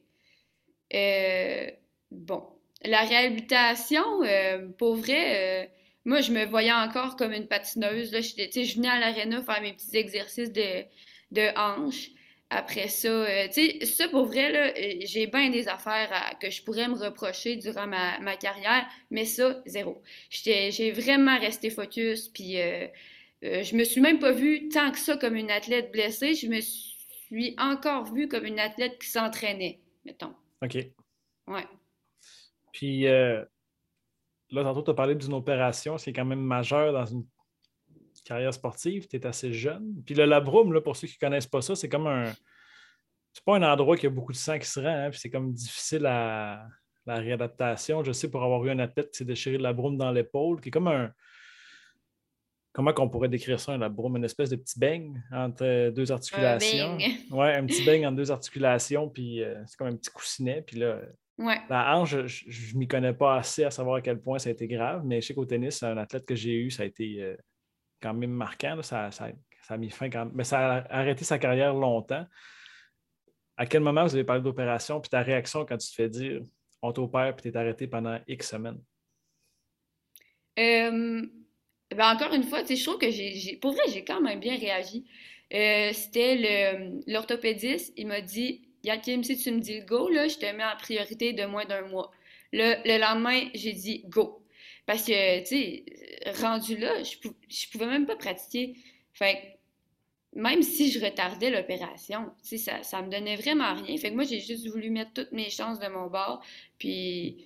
Euh, 0.94 1.72
bon, 2.12 2.44
la 2.86 3.02
réhabilitation, 3.02 4.24
euh, 4.24 4.68
pour 4.78 4.96
vrai, 4.96 5.63
euh, 5.63 5.68
moi, 6.06 6.22
je 6.22 6.32
me 6.32 6.46
voyais 6.46 6.72
encore 6.72 7.16
comme 7.16 7.34
une 7.34 7.48
patineuse. 7.48 8.12
Là, 8.12 8.22
je 8.22 8.76
venais 8.76 8.89
à 8.89 9.00
l'aréna 9.00 9.42
faire 9.42 9.62
mes 9.62 9.74
petits 9.74 9.98
exercices 9.98 10.52
de, 10.52 10.84
de 11.32 11.58
hanches. 11.58 12.10
Après 12.50 12.89
ça, 12.89 13.08
euh, 13.08 13.48
tu 13.48 13.54
sais, 13.54 13.86
ça 13.86 14.08
pour 14.10 14.26
vrai, 14.26 15.02
j'ai 15.08 15.26
bien 15.26 15.50
des 15.50 15.68
affaires 15.68 16.36
que 16.39 16.52
je 16.52 16.62
pourrais 16.62 16.88
me 16.88 16.94
reprocher 16.94 17.56
durant 17.56 17.88
ma, 17.88 18.38
carrière, 18.38 18.86
mais 19.10 19.26
ça, 19.26 19.60
zéro. 19.66 20.04
J'ai 20.30 20.92
vraiment 20.92 21.39
resté 21.39 21.72
focus, 21.72 22.28
puis 22.28 22.58
euh, 23.44 23.64
je 23.64 23.76
me 23.76 23.84
suis 23.84 24.02
même 24.02 24.20
pas 24.20 24.32
vue 24.32 24.70
tant 24.70 24.92
que 24.92 25.00
ça 25.00 25.18
comme 25.18 25.36
une 25.36 25.52
athlète 25.52 25.92
blessée, 25.92 26.34
je 26.34 26.48
me 26.48 26.62
suis 26.62 27.56
encore 27.58 28.14
vue 28.14 28.28
comme 28.28 28.46
une 28.46 28.60
athlète 28.60 29.00
qui 29.00 29.08
s'entraînait, 29.08 29.82
mettons. 30.06 30.34
OK. 30.62 30.78
Ouais. 31.48 31.68
Puis 32.72 33.04
là, 33.04 33.48
tantôt, 34.64 34.82
tu 34.82 34.92
as 34.92 34.94
parlé 34.94 35.16
d'une 35.16 35.34
opération, 35.34 35.98
c'est 35.98 36.14
quand 36.14 36.26
même 36.26 36.42
majeur 36.42 36.94
dans 36.94 37.06
une 37.06 37.26
carrière 38.24 38.54
sportive, 38.54 39.08
tu 39.08 39.18
es 39.18 39.26
assez 39.26 39.54
jeune. 39.54 40.02
Puis 40.06 40.16
le 40.16 40.26
labrum, 40.26 40.74
là, 40.74 40.82
pour 40.82 40.96
ceux 40.96 41.08
qui 41.08 41.18
ne 41.22 41.28
connaissent 41.28 41.48
pas 41.48 41.62
ça, 41.62 41.76
c'est 41.76 41.90
comme 41.90 42.08
un. 42.08 42.32
C'est 43.34 43.44
pas 43.44 43.56
un 43.56 43.64
endroit 43.64 43.98
qui 43.98 44.06
a 44.06 44.12
beaucoup 44.12 44.32
de 44.32 44.38
sang 44.38 44.60
qui 44.60 44.68
se 44.68 44.80
rend, 44.80 45.06
hein, 45.06 45.10
puis 45.10 45.20
c'est 45.20 45.32
comme 45.32 45.52
difficile 45.54 46.06
à 46.06 46.68
la 47.08 47.16
réadaptation. 47.16 48.04
Je 48.04 48.12
sais 48.12 48.30
pour 48.30 48.44
avoir 48.44 48.64
eu 48.66 48.70
un 48.70 48.78
athlète 48.78 49.12
qui 49.12 49.18
s'est 49.18 49.26
déchiré 49.26 49.58
le 49.58 49.64
labrum 49.64 49.98
dans 49.98 50.12
l'épaule, 50.12 50.62
qui 50.62 50.70
est 50.70 50.72
comme 50.72 50.88
un. 50.88 51.12
Comment 52.74 52.92
qu'on 52.92 53.08
pourrait 53.08 53.30
décrire 53.30 53.60
ça, 53.60 53.74
un 53.74 53.78
labrum? 53.78 54.18
Une 54.18 54.26
espèce 54.26 54.50
de 54.50 54.56
petit 54.56 54.80
beigne 54.80 55.24
entre 55.32 55.92
deux 55.92 56.12
articulations? 56.12 56.98
Oui, 57.32 57.48
un 57.48 57.66
petit 57.68 57.86
beigne 57.86 58.08
entre 58.08 58.18
deux 58.18 58.32
articulations, 58.32 59.10
puis 59.10 59.44
euh, 59.44 59.64
c'est 59.68 59.78
comme 59.78 59.88
un 59.88 59.96
petit 59.96 60.10
coussinet. 60.10 60.64
Puis 60.64 60.80
là, 60.80 61.00
la 61.38 61.96
hanche, 61.96 62.16
je 62.26 62.74
ne 62.74 62.80
m'y 62.80 62.88
connais 62.88 63.14
pas 63.14 63.38
assez 63.38 63.64
à 63.64 63.70
savoir 63.70 63.98
à 63.98 64.02
quel 64.02 64.20
point 64.20 64.40
ça 64.40 64.50
a 64.50 64.52
été 64.54 64.68
grave, 64.68 65.04
mais 65.06 65.22
je 65.22 65.28
sais 65.28 65.34
qu'au 65.36 65.46
tennis, 65.46 65.84
un 65.84 65.98
athlète 65.98 66.26
que 66.26 66.36
j'ai 66.36 66.56
eu, 66.56 66.72
ça 66.72 66.82
a 66.82 66.88
été 66.88 67.22
euh, 67.22 67.38
quand 68.02 68.14
même 68.16 68.32
marquant. 68.32 68.82
Ça, 68.82 69.12
ça, 69.12 69.30
a 69.70 69.78
mis 69.78 69.92
fin 69.92 70.10
quand 70.10 70.26
même. 70.26 70.34
Mais 70.34 70.44
ça 70.44 70.78
a 70.78 70.98
arrêté 70.98 71.24
sa 71.24 71.38
carrière 71.38 71.76
longtemps. 71.76 72.26
À 73.56 73.68
quel 73.68 73.82
moment 73.82 74.04
vous 74.04 74.16
avez 74.16 74.24
parlé 74.24 74.42
d'opération, 74.42 75.00
puis 75.00 75.12
ta 75.12 75.22
réaction 75.22 75.64
quand 75.64 75.78
tu 75.78 75.90
te 75.90 75.94
fais 75.94 76.10
dire 76.10 76.42
on 76.82 76.92
t'opère, 76.92 77.36
puis 77.36 77.44
tu 77.44 77.56
es 77.56 77.58
arrêté 77.58 77.88
pendant 77.88 78.20
X 78.28 78.50
semaines? 78.50 78.82
Euh, 80.60 81.26
ben 81.94 82.14
encore 82.14 82.34
une 82.34 82.44
fois, 82.44 82.64
je 82.64 82.84
trouve 82.84 82.98
que 82.98 83.12
j'ai. 83.12 83.58
Pour 83.62 83.74
vrai, 83.74 83.84
j'ai 83.94 84.04
quand 84.04 84.22
même 84.22 84.40
bien 84.40 84.58
réagi. 84.58 85.06
Euh, 85.54 85.92
c'était 85.94 87.02
l'orthopédiste, 87.08 87.94
il 87.98 88.08
m'a 88.08 88.22
dit 88.22 88.62
Yakim, 88.84 89.24
si 89.24 89.38
tu 89.38 89.52
me 89.52 89.60
dis 89.60 89.82
go, 89.82 90.10
là, 90.10 90.28
je 90.28 90.38
te 90.38 90.46
mets 90.46 90.64
en 90.64 90.76
priorité 90.78 91.34
de 91.34 91.46
moins 91.46 91.66
d'un 91.66 91.84
mois. 91.84 92.12
Le, 92.52 92.76
le 92.86 93.00
lendemain, 93.00 93.50
j'ai 93.54 93.74
dit 93.74 94.04
go. 94.08 94.44
Parce 94.86 95.04
que, 95.06 95.40
tu 95.42 95.46
sais, 95.46 95.86
rendu 96.42 96.78
là, 96.78 97.04
je, 97.04 97.16
je 97.50 97.70
pouvais 97.72 97.86
même 97.88 98.06
pas 98.06 98.16
pratiquer. 98.16 98.76
Fait 99.14 99.54
même 100.36 100.64
si 100.64 100.92
je 100.92 101.00
retardais 101.04 101.50
l'opération, 101.52 102.32
tu 102.48 102.58
ça, 102.58 102.84
ça 102.84 103.02
me 103.02 103.10
donnait 103.10 103.36
vraiment 103.36 103.74
rien. 103.76 103.98
Fait 103.98 104.10
que 104.10 104.16
moi, 104.16 104.24
j'ai 104.24 104.40
juste 104.40 104.68
voulu 104.68 104.90
mettre 104.90 105.14
toutes 105.14 105.32
mes 105.32 105.50
chances 105.50 105.80
de 105.80 105.88
mon 105.88 106.08
bord, 106.08 106.44
puis 106.80 107.46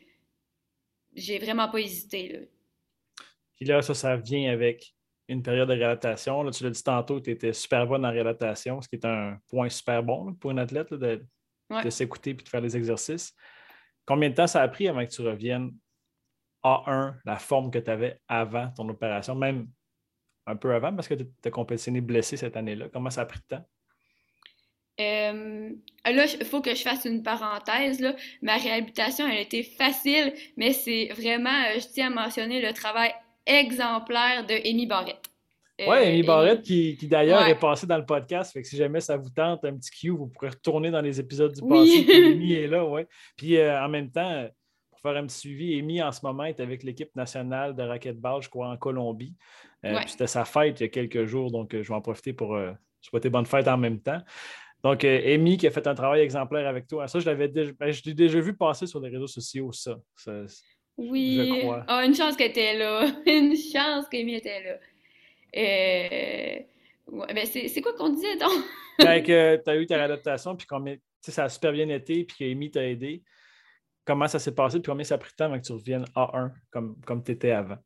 j'ai 1.16 1.40
vraiment 1.40 1.70
pas 1.70 1.80
hésité, 1.80 2.30
là. 2.30 2.40
Puis 3.58 3.66
là, 3.66 3.82
ça, 3.82 3.94
ça 3.94 4.16
vient 4.16 4.52
avec 4.52 4.94
une 5.28 5.44
période 5.44 5.68
de 5.68 5.74
réadaptation. 5.74 6.42
Là, 6.44 6.52
tu 6.52 6.64
l'as 6.64 6.70
dit 6.70 6.84
tantôt, 6.84 7.20
tu 7.20 7.32
étais 7.32 7.54
super 7.54 7.86
bonne 7.86 8.06
en 8.06 8.12
réadaptation, 8.12 8.82
ce 8.82 8.88
qui 8.88 8.96
est 8.96 9.06
un 9.06 9.38
point 9.50 9.70
super 9.70 10.04
bon 10.04 10.34
pour 10.36 10.52
un 10.52 10.58
athlète 10.58 10.94
de, 10.94 11.26
s'écouter 11.90 12.30
et 12.30 12.34
de 12.34 12.48
faire 12.48 12.62
des 12.62 12.78
exercices. 12.78 13.36
Combien 14.06 14.30
de 14.30 14.36
temps 14.36 14.48
ça 14.48 14.62
a 14.62 14.68
pris 14.68 14.88
avant 14.88 15.06
que 15.06 15.12
tu 15.12 15.22
reviennes 15.22 15.72
à 16.64 16.84
1 16.88 17.18
la 17.26 17.36
forme 17.38 17.72
que 17.72 17.80
tu 17.80 17.92
avais 17.92 18.22
avant 18.28 18.70
ton 18.70 18.88
opération, 18.88 19.36
même 19.36 19.68
un 20.46 20.56
peu 20.56 20.74
avant, 20.74 20.96
parce 20.96 21.10
que 21.10 21.16
tu 21.16 21.28
as 21.44 21.52
compétitionné 21.52 22.00
blessé 22.00 22.38
cette 22.38 22.56
année-là? 22.56 22.88
Comment 22.94 23.10
ça 23.10 23.22
a 23.22 23.26
pris 23.26 23.40
de 23.40 23.56
temps? 23.56 23.66
Euh, 25.00 25.70
là, 26.06 26.26
il 26.40 26.46
faut 26.46 26.62
que 26.62 26.74
je 26.74 26.82
fasse 26.82 27.06
une 27.06 27.22
parenthèse. 27.22 28.00
Là. 28.00 28.16
Ma 28.42 28.58
réhabilitation, 28.58 29.28
elle 29.28 29.38
a 29.38 29.42
été 29.42 29.62
facile, 29.62 30.34
mais 30.56 30.74
c'est 30.74 31.10
vraiment, 31.10 31.50
euh, 31.50 31.80
je 31.80 31.88
tiens 31.94 32.08
à 32.08 32.10
mentionner 32.10 32.62
le 32.62 32.74
travail 32.74 33.14
exemplaire 33.48 34.46
de 34.46 34.54
Amy 34.70 34.86
Barrett. 34.86 35.20
oui, 35.80 35.86
Amy 35.88 36.22
euh, 36.22 36.26
Barrett, 36.26 36.62
qui, 36.62 36.96
d'ailleurs 37.04 37.48
est 37.48 37.60
passée 37.60 37.88
dans 37.88 37.98
le 37.98 38.06
podcast. 38.06 38.54
Fait 38.54 38.62
que 38.62 38.68
si 38.68 38.78
jamais 38.78 39.00
ça 39.00 39.18
vous 39.18 39.30
tente 39.30 39.66
un 39.66 39.76
petit 39.76 39.92
cue, 39.92 40.10
vous 40.10 40.28
pourrez 40.28 40.50
retourner 40.50 40.92
dans 40.92 41.02
les 41.02 41.20
épisodes 41.20 41.54
du 41.54 41.62
passé. 41.62 42.06
Amy 42.32 42.54
est 42.54 42.68
là, 42.68 42.86
ouais. 42.86 43.08
Puis 43.36 43.62
en 43.62 43.90
même 43.90 44.12
temps, 44.12 44.48
pour 44.92 45.00
faire 45.00 45.16
un 45.16 45.26
petit 45.26 45.38
suivi, 45.38 45.80
Amy 45.80 46.02
en 46.02 46.12
ce 46.12 46.20
moment 46.24 46.44
est 46.44 46.60
avec 46.60 46.84
l'équipe 46.84 47.16
nationale 47.16 47.76
de 47.76 47.84
racquetball, 47.84 48.42
je 48.42 48.50
crois, 48.50 48.70
en 48.70 48.78
Colombie. 48.78 49.34
C'était 50.08 50.28
sa 50.28 50.44
fête 50.46 50.80
il 50.80 50.84
y 50.84 50.86
a 50.88 50.90
quelques 50.90 51.26
jours, 51.26 51.52
donc 51.52 51.72
je 51.74 51.88
vais 51.88 51.94
en 51.94 52.02
profiter 52.02 52.34
pour 52.34 52.58
souhaiter 53.02 53.30
bonne 53.30 53.46
fête 53.46 53.68
en 53.68 53.78
même 53.78 54.00
temps. 54.02 54.22
Donc, 54.84 55.04
euh, 55.04 55.34
Amy 55.34 55.58
qui 55.58 55.68
a 55.68 55.72
fait 55.72 55.86
un 55.88 55.96
travail 55.96 56.22
exemplaire 56.22 56.68
avec 56.68 56.88
toi. 56.88 57.08
Ça, 57.08 57.20
je 57.20 57.26
l'avais 57.26 57.48
déjà, 57.48 57.72
ben, 57.80 57.92
je 57.92 58.02
l'ai 58.06 58.14
déjà 58.14 58.40
vu 58.40 58.56
passer 58.56 58.86
sur 58.86 59.00
les 59.00 59.10
réseaux 59.10 59.28
sociaux, 59.28 59.72
ça. 59.72 59.98
Oui. 60.98 61.38
Je 61.38 61.60
crois. 61.62 61.86
Oh, 61.90 62.02
une 62.04 62.16
chance 62.16 62.36
qu'elle 62.36 62.52
était 62.52 62.78
là. 62.78 63.08
une 63.26 63.56
chance 63.56 64.08
qu'Amy 64.10 64.36
était 64.36 64.64
là. 64.64 64.78
Euh... 65.56 66.60
ben 67.34 67.46
c'est 67.46 67.82
quoi 67.82 67.94
qu'on 67.94 68.10
disait 68.10 68.38
donc? 68.38 68.52
ben, 69.00 69.24
que 69.24 69.56
tu 69.64 69.70
as 69.70 69.76
eu 69.76 69.86
ta 69.86 69.96
réadaptation, 69.96 70.56
puis 70.56 70.68
ça 71.22 71.46
a 71.46 71.50
super 71.50 71.72
bien 71.72 71.88
été, 71.90 72.24
puis 72.24 72.38
qu'Amy 72.38 72.72
t'a 72.72 72.88
aidé. 72.88 73.24
Comment 74.06 74.28
ça 74.28 74.40
s'est 74.40 74.56
passé, 74.56 74.80
puis 74.80 74.90
combien 74.90 75.04
ça 75.04 75.16
a 75.16 75.18
pris 75.18 75.32
de 75.32 75.36
temps 75.36 75.46
avant 75.46 75.60
que 75.60 75.66
tu 75.66 75.74
reviennes 75.74 76.06
A1 76.16 76.52
comme, 76.72 76.96
comme 77.06 77.24
tu 77.24 77.34
étais 77.34 77.52
avant? 77.52 77.78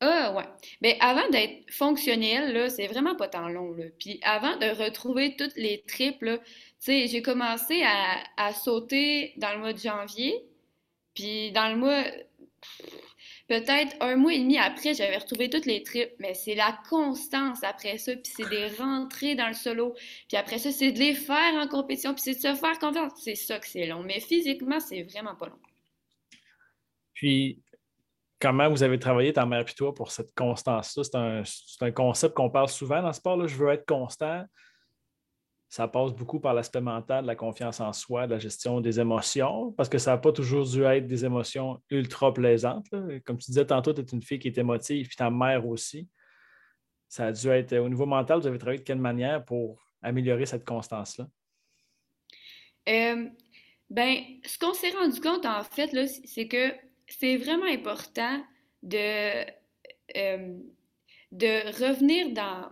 Ah, 0.00 0.34
ouais. 0.36 0.44
Mais 0.82 0.98
ben, 1.00 1.08
avant 1.08 1.28
d'être 1.30 1.70
fonctionnel, 1.72 2.70
c'est 2.70 2.86
vraiment 2.86 3.14
pas 3.16 3.28
tant 3.28 3.48
long, 3.48 3.72
là. 3.72 3.84
Puis 3.98 4.20
avant 4.22 4.56
de 4.56 4.66
retrouver 4.66 5.36
toutes 5.36 5.56
les 5.56 5.84
tripes, 5.86 6.20
tu 6.20 6.38
sais, 6.78 7.06
j'ai 7.06 7.22
commencé 7.22 7.82
à, 7.82 8.18
à, 8.36 8.52
sauter 8.52 9.32
dans 9.38 9.52
le 9.52 9.58
mois 9.58 9.72
de 9.72 9.78
janvier. 9.78 10.34
Puis 11.16 11.50
dans 11.50 11.68
le 11.68 11.76
mois, 11.76 12.04
peut-être 13.48 13.96
un 14.00 14.16
mois 14.16 14.34
et 14.34 14.38
demi 14.38 14.58
après, 14.58 14.94
j'avais 14.94 15.16
retrouvé 15.16 15.50
toutes 15.50 15.66
les 15.66 15.82
tripes. 15.82 16.12
Mais 16.20 16.34
c'est 16.34 16.54
la 16.54 16.78
constance 16.88 17.64
après 17.64 17.98
ça. 17.98 18.12
Puis 18.12 18.32
c'est 18.36 18.48
des 18.48 18.68
rentrées 18.76 19.34
dans 19.34 19.48
le 19.48 19.54
solo. 19.54 19.94
Puis 20.28 20.36
après 20.36 20.58
ça, 20.58 20.70
c'est 20.70 20.92
de 20.92 20.98
les 20.98 21.14
faire 21.14 21.54
en 21.54 21.66
compétition. 21.66 22.14
Puis 22.14 22.22
c'est 22.22 22.34
de 22.34 22.54
se 22.54 22.60
faire 22.60 22.78
confiance. 22.78 23.12
C'est 23.16 23.34
ça 23.34 23.58
que 23.58 23.66
c'est 23.66 23.86
long. 23.86 24.02
Mais 24.04 24.20
physiquement, 24.20 24.78
c'est 24.78 25.02
vraiment 25.02 25.34
pas 25.34 25.46
long. 25.46 25.58
Puis 27.14 27.62
comment 28.38 28.68
vous 28.68 28.82
avez 28.82 28.98
travaillé, 28.98 29.32
ta 29.32 29.46
mère 29.46 29.64
et 29.68 29.74
toi, 29.74 29.94
pour 29.94 30.10
cette 30.10 30.34
constance-là? 30.34 31.42
C'est 31.42 31.82
un, 31.82 31.92
concept 31.92 32.34
qu'on 32.34 32.50
parle 32.50 32.68
souvent 32.68 33.02
dans 33.02 33.12
ce 33.12 33.18
sport. 33.18 33.38
Là. 33.38 33.46
Je 33.46 33.56
veux 33.56 33.70
être 33.70 33.86
constant. 33.86 34.44
Ça 35.76 35.88
passe 35.88 36.14
beaucoup 36.14 36.40
par 36.40 36.54
l'aspect 36.54 36.80
mental, 36.80 37.26
la 37.26 37.36
confiance 37.36 37.80
en 37.80 37.92
soi, 37.92 38.26
la 38.26 38.38
gestion 38.38 38.80
des 38.80 38.98
émotions, 38.98 39.72
parce 39.72 39.90
que 39.90 39.98
ça 39.98 40.12
n'a 40.12 40.16
pas 40.16 40.32
toujours 40.32 40.64
dû 40.64 40.82
être 40.84 41.06
des 41.06 41.26
émotions 41.26 41.82
ultra 41.90 42.32
plaisantes. 42.32 42.86
Comme 43.26 43.36
tu 43.36 43.50
disais 43.50 43.66
tantôt, 43.66 43.92
tu 43.92 44.00
es 44.00 44.04
une 44.04 44.22
fille 44.22 44.38
qui 44.38 44.48
est 44.48 44.56
émotive, 44.56 45.06
puis 45.06 45.16
ta 45.16 45.28
mère 45.28 45.66
aussi. 45.68 46.08
Ça 47.10 47.26
a 47.26 47.32
dû 47.32 47.48
être, 47.48 47.76
au 47.76 47.90
niveau 47.90 48.06
mental, 48.06 48.40
vous 48.40 48.46
avez 48.46 48.56
travaillé 48.56 48.78
de 48.78 48.84
quelle 48.84 49.00
manière 49.00 49.44
pour 49.44 49.86
améliorer 50.00 50.46
cette 50.46 50.64
constance-là? 50.64 51.28
Euh, 52.88 53.28
ben, 53.90 54.16
ce 54.46 54.58
qu'on 54.58 54.72
s'est 54.72 54.92
rendu 54.92 55.20
compte, 55.20 55.44
en 55.44 55.62
fait, 55.62 55.90
c'est 56.24 56.48
que 56.48 56.72
c'est 57.06 57.36
vraiment 57.36 57.66
important 57.66 58.42
de, 58.82 59.44
euh, 60.16 60.56
de 61.32 61.84
revenir 61.84 62.32
dans, 62.32 62.70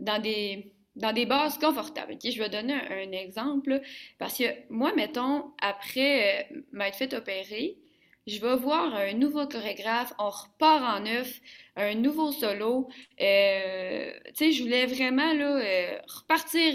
dans, 0.00 0.20
des, 0.20 0.75
dans 0.96 1.12
des 1.12 1.26
bases 1.26 1.58
confortables. 1.58 2.16
Je 2.22 2.38
vais 2.38 2.48
donner 2.48 2.74
un, 2.74 3.12
exemple. 3.12 3.80
Parce 4.18 4.38
que 4.38 4.44
moi, 4.70 4.92
mettons, 4.94 5.52
après 5.60 6.50
euh, 6.52 6.62
m'être 6.72 6.96
fait 6.96 7.12
opérer, 7.14 7.78
je 8.26 8.40
vais 8.40 8.56
voir 8.56 8.94
un 8.94 9.12
nouveau 9.12 9.46
chorégraphe, 9.46 10.12
on 10.18 10.30
repart 10.30 10.98
en 10.98 11.00
neuf, 11.00 11.40
un 11.76 11.94
nouveau 11.94 12.32
solo. 12.32 12.88
Euh, 13.20 14.10
tu 14.28 14.34
sais, 14.34 14.52
je 14.52 14.62
voulais 14.62 14.86
vraiment 14.86 15.32
là, 15.32 16.00
repartir, 16.08 16.74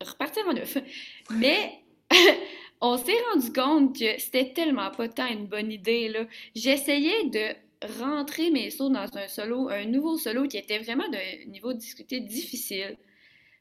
repartir 0.00 0.48
en 0.48 0.54
neuf. 0.54 0.78
Mais 1.30 1.84
on 2.80 2.96
s'est 2.96 3.20
rendu 3.32 3.52
compte 3.52 3.96
que 3.96 4.18
c'était 4.18 4.52
tellement 4.52 4.90
pas 4.90 5.08
tant 5.08 5.28
une 5.28 5.46
bonne 5.46 5.70
idée. 5.70 6.26
J'essayais 6.56 7.24
de 7.24 7.54
rentrer 7.98 8.50
mes 8.50 8.70
sauts 8.70 8.88
dans 8.88 9.06
un 9.16 9.28
solo, 9.28 9.68
un 9.68 9.84
nouveau 9.84 10.16
solo 10.16 10.46
qui 10.48 10.56
était 10.56 10.78
vraiment 10.78 11.08
d'un 11.08 11.44
niveau 11.48 11.72
discuté 11.72 12.20
difficile. 12.20 12.96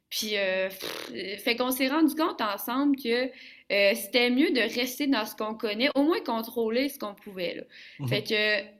Puis, 0.09 0.37
euh, 0.37 0.69
fait 0.69 1.55
qu'on 1.57 1.71
s'est 1.71 1.87
rendu 1.87 2.15
compte 2.15 2.39
ensemble 2.39 2.95
que 2.95 3.25
euh, 3.25 3.93
c'était 3.95 4.29
mieux 4.29 4.51
de 4.51 4.61
rester 4.61 5.07
dans 5.07 5.25
ce 5.25 5.35
qu'on 5.35 5.55
connaît, 5.55 5.89
au 5.95 6.03
moins 6.03 6.21
contrôler 6.21 6.89
ce 6.89 6.99
qu'on 6.99 7.15
pouvait. 7.15 7.55
Là. 7.55 7.63
Mhm. 7.99 8.07
Fait 8.07 8.23
que 8.23 8.75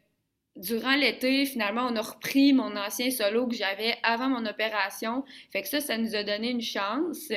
durant 0.60 0.96
l'été, 0.96 1.46
finalement, 1.46 1.88
on 1.90 1.96
a 1.96 2.02
repris 2.02 2.54
mon 2.54 2.78
ancien 2.78 3.10
solo 3.10 3.48
que 3.48 3.56
j'avais 3.56 3.96
avant 4.04 4.30
mon 4.30 4.46
opération. 4.46 5.26
Fait 5.52 5.62
que 5.62 5.68
ça, 5.68 5.82
ça 5.82 5.98
nous 5.98 6.16
a 6.16 6.24
donné 6.24 6.52
une 6.52 6.62
chance. 6.62 7.30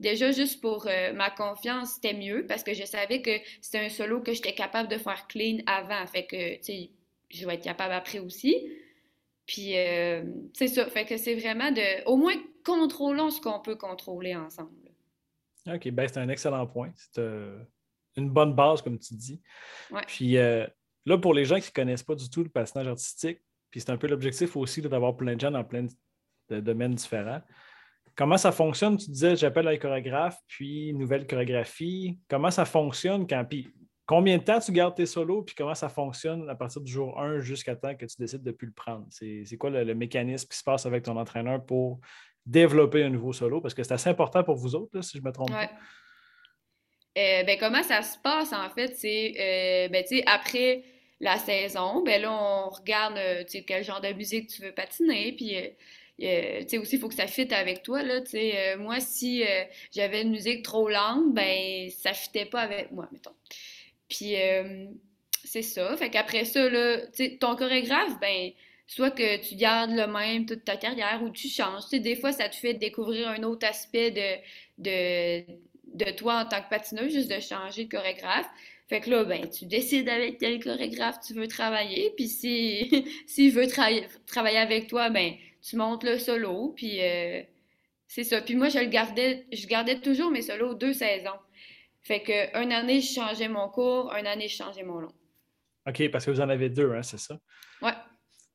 Déjà, 0.00 0.32
juste 0.32 0.60
pour 0.60 0.86
euh, 0.88 1.12
ma 1.12 1.30
confiance, 1.30 1.94
c'était 1.94 2.14
mieux 2.14 2.46
parce 2.48 2.64
que 2.64 2.74
je 2.74 2.84
savais 2.84 3.22
que 3.22 3.30
c'était 3.60 3.78
un 3.78 3.88
solo 3.88 4.20
que 4.20 4.32
j'étais 4.32 4.54
capable 4.54 4.88
de 4.88 4.98
faire 4.98 5.26
clean 5.28 5.58
avant. 5.66 6.04
Fait 6.06 6.26
que, 6.26 6.56
tu 6.56 6.62
sais, 6.62 6.90
je 7.34 7.46
vais 7.46 7.54
être 7.54 7.64
capable 7.64 7.92
après 7.92 8.18
aussi. 8.18 8.70
Puis, 9.46 9.76
euh, 9.76 10.24
c'est 10.54 10.68
ça. 10.68 10.86
Fait 10.86 11.04
que 11.04 11.16
c'est 11.16 11.34
vraiment 11.34 11.70
de. 11.70 12.04
Au 12.06 12.16
moins, 12.16 12.34
contrôlons 12.64 13.30
ce 13.30 13.40
qu'on 13.40 13.60
peut 13.60 13.76
contrôler 13.76 14.34
ensemble. 14.34 14.70
OK, 15.66 15.90
ben 15.90 16.08
c'est 16.08 16.18
un 16.18 16.28
excellent 16.28 16.66
point. 16.66 16.90
C'est 16.96 17.18
euh, 17.18 17.58
une 18.16 18.30
bonne 18.30 18.54
base, 18.54 18.82
comme 18.82 18.98
tu 18.98 19.14
dis. 19.14 19.40
Puis 20.06 20.34
là, 20.34 21.18
pour 21.20 21.34
les 21.34 21.44
gens 21.44 21.56
qui 21.56 21.68
ne 21.68 21.74
connaissent 21.74 22.02
pas 22.02 22.14
du 22.14 22.28
tout 22.30 22.42
le 22.42 22.48
patinage 22.48 22.88
artistique, 22.88 23.40
puis 23.70 23.80
c'est 23.80 23.90
un 23.90 23.96
peu 23.96 24.06
l'objectif 24.06 24.56
aussi 24.56 24.82
d'avoir 24.82 25.16
plein 25.16 25.34
de 25.34 25.40
gens 25.40 25.50
dans 25.50 25.64
plein 25.64 25.86
de 26.50 26.60
domaines 26.60 26.94
différents. 26.94 27.40
Comment 28.16 28.36
ça 28.36 28.52
fonctionne? 28.52 28.96
Tu 28.96 29.10
disais, 29.10 29.34
j'appelle 29.34 29.66
un 29.66 29.76
chorégraphe, 29.76 30.38
puis 30.46 30.94
nouvelle 30.94 31.26
chorégraphie. 31.26 32.18
Comment 32.28 32.50
ça 32.50 32.64
fonctionne 32.64 33.26
quand. 33.26 33.44
Puis 33.44 33.74
combien 34.06 34.38
de 34.38 34.42
temps 34.42 34.60
tu 34.60 34.72
gardes 34.72 34.94
tes 34.94 35.06
solos, 35.06 35.42
puis 35.42 35.54
comment 35.54 35.74
ça 35.74 35.88
fonctionne 35.88 36.48
à 36.48 36.54
partir 36.54 36.80
du 36.80 36.90
jour 36.90 37.20
1 37.20 37.40
jusqu'à 37.40 37.76
temps 37.76 37.94
que 37.94 38.06
tu 38.06 38.16
décides 38.18 38.42
de 38.42 38.50
ne 38.50 38.54
plus 38.54 38.66
le 38.66 38.72
prendre? 38.72 39.06
C'est 39.10 39.56
quoi 39.58 39.70
le, 39.70 39.94
mécanisme 39.94 40.48
qui 40.48 40.56
se 40.56 40.64
passe 40.64 40.86
avec 40.86 41.04
ton 41.04 41.16
entraîneur 41.16 41.64
pour 41.64 42.00
développer 42.46 43.04
un 43.04 43.10
nouveau 43.10 43.32
solo? 43.32 43.60
Parce 43.60 43.74
que 43.74 43.82
c'est 43.82 43.94
assez 43.94 44.10
important 44.10 44.44
pour 44.44 44.56
vous 44.56 44.74
autres, 44.74 45.00
si 45.02 45.18
je 45.18 45.22
me 45.22 45.32
trompe 45.32 45.50
pas. 45.50 45.70
Euh, 47.16 47.44
ben, 47.44 47.56
comment 47.60 47.82
ça 47.84 48.02
se 48.02 48.18
passe, 48.18 48.52
en 48.52 48.68
fait? 48.70 48.96
C'est 48.96 49.34
euh, 49.38 49.88
ben, 49.88 50.04
après 50.26 50.82
la 51.20 51.38
saison, 51.38 52.02
ben 52.02 52.20
là, 52.20 52.32
on 52.32 52.70
regarde 52.70 53.16
euh, 53.16 53.44
quel 53.66 53.84
genre 53.84 54.00
de 54.00 54.12
musique 54.12 54.48
tu 54.48 54.62
veux 54.62 54.72
patiner, 54.72 55.32
puis 55.36 55.56
euh, 56.22 56.60
tu 56.60 56.68
sais, 56.68 56.78
aussi, 56.78 56.96
il 56.96 57.00
faut 57.00 57.08
que 57.08 57.14
ça 57.14 57.26
fitte 57.26 57.52
avec 57.52 57.82
toi, 57.82 58.02
là. 58.02 58.20
Euh, 58.34 58.76
moi, 58.78 59.00
si 59.00 59.42
euh, 59.42 59.64
j'avais 59.92 60.22
une 60.22 60.30
musique 60.30 60.62
trop 60.62 60.88
lente, 60.88 61.34
ben, 61.34 61.90
ça 61.90 62.12
fitait 62.12 62.46
pas 62.46 62.60
avec 62.60 62.92
moi, 62.92 63.08
mettons. 63.12 63.34
Puis, 64.08 64.34
c'est 65.44 65.62
ça. 65.62 65.96
Fait 65.96 66.10
qu'après 66.10 66.44
ça, 66.44 66.68
là, 66.68 66.98
ton 67.40 67.56
chorégraphe, 67.56 68.18
ben, 68.20 68.50
soit 68.86 69.10
que 69.10 69.36
tu 69.46 69.54
gardes 69.56 69.92
le 69.92 70.06
même 70.06 70.46
toute 70.46 70.64
ta 70.64 70.76
carrière 70.76 71.22
ou 71.22 71.30
tu 71.30 71.48
changes. 71.48 71.88
Des 71.90 72.16
fois, 72.16 72.32
ça 72.32 72.48
te 72.48 72.56
fait 72.56 72.74
découvrir 72.74 73.28
un 73.28 73.42
autre 73.42 73.66
aspect 73.66 74.10
de, 74.78 76.10
toi 76.12 76.40
en 76.40 76.46
tant 76.46 76.62
que 76.62 76.68
patineuse, 76.68 77.12
juste 77.12 77.30
de 77.30 77.40
changer 77.40 77.84
de 77.84 77.90
chorégraphe. 77.90 78.48
Fait 78.88 79.00
que 79.00 79.10
là, 79.10 79.24
ben, 79.24 79.48
tu 79.48 79.64
décides 79.66 80.08
avec 80.08 80.38
quel 80.38 80.62
chorégraphe 80.62 81.18
tu 81.26 81.32
veux 81.32 81.48
travailler, 81.48 82.12
puis 82.16 82.28
si, 82.28 83.06
s'il 83.26 83.52
veut 83.52 83.66
travailler 83.66 84.58
avec 84.58 84.88
toi, 84.88 85.08
ben, 85.08 85.32
tu 85.62 85.76
montes 85.76 86.04
le 86.04 86.18
solo, 86.18 86.74
puis 86.76 86.98
euh, 87.00 87.40
c'est 88.08 88.24
ça. 88.24 88.42
Puis 88.42 88.54
moi, 88.56 88.68
je 88.68 88.78
le 88.78 88.86
gardais, 88.86 89.46
je 89.52 89.66
gardais 89.66 90.00
toujours 90.00 90.30
mes 90.30 90.42
solos 90.42 90.74
deux 90.74 90.92
saisons. 90.92 91.30
Fait 92.04 92.22
que 92.22 92.62
une 92.62 92.72
année, 92.72 93.00
je 93.00 93.14
changeais 93.14 93.48
mon 93.48 93.68
cours, 93.68 94.12
une 94.14 94.26
année, 94.26 94.48
je 94.48 94.56
changeais 94.56 94.82
mon 94.82 94.98
long. 95.00 95.12
OK, 95.86 96.10
parce 96.10 96.24
que 96.24 96.30
vous 96.30 96.40
en 96.40 96.48
avez 96.48 96.68
deux, 96.68 96.92
hein, 96.92 97.02
c'est 97.02 97.18
ça? 97.18 97.38
Ouais. 97.82 97.92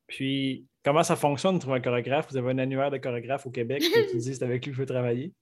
Puis, 0.06 0.66
comment 0.84 1.02
ça 1.02 1.16
fonctionne 1.16 1.56
de 1.56 1.60
trouver 1.60 1.78
un 1.78 1.80
chorégraphe? 1.80 2.28
Vous 2.30 2.36
avez 2.36 2.50
un 2.50 2.58
annuaire 2.58 2.90
de 2.90 2.98
chorégraphe 2.98 3.46
au 3.46 3.50
Québec 3.50 3.82
qui 3.82 4.16
dit 4.16 4.34
c'est 4.34 4.44
avec 4.44 4.64
lui 4.64 4.72
que 4.72 4.76
je 4.76 4.80
veux 4.80 4.86
travailler? 4.86 5.32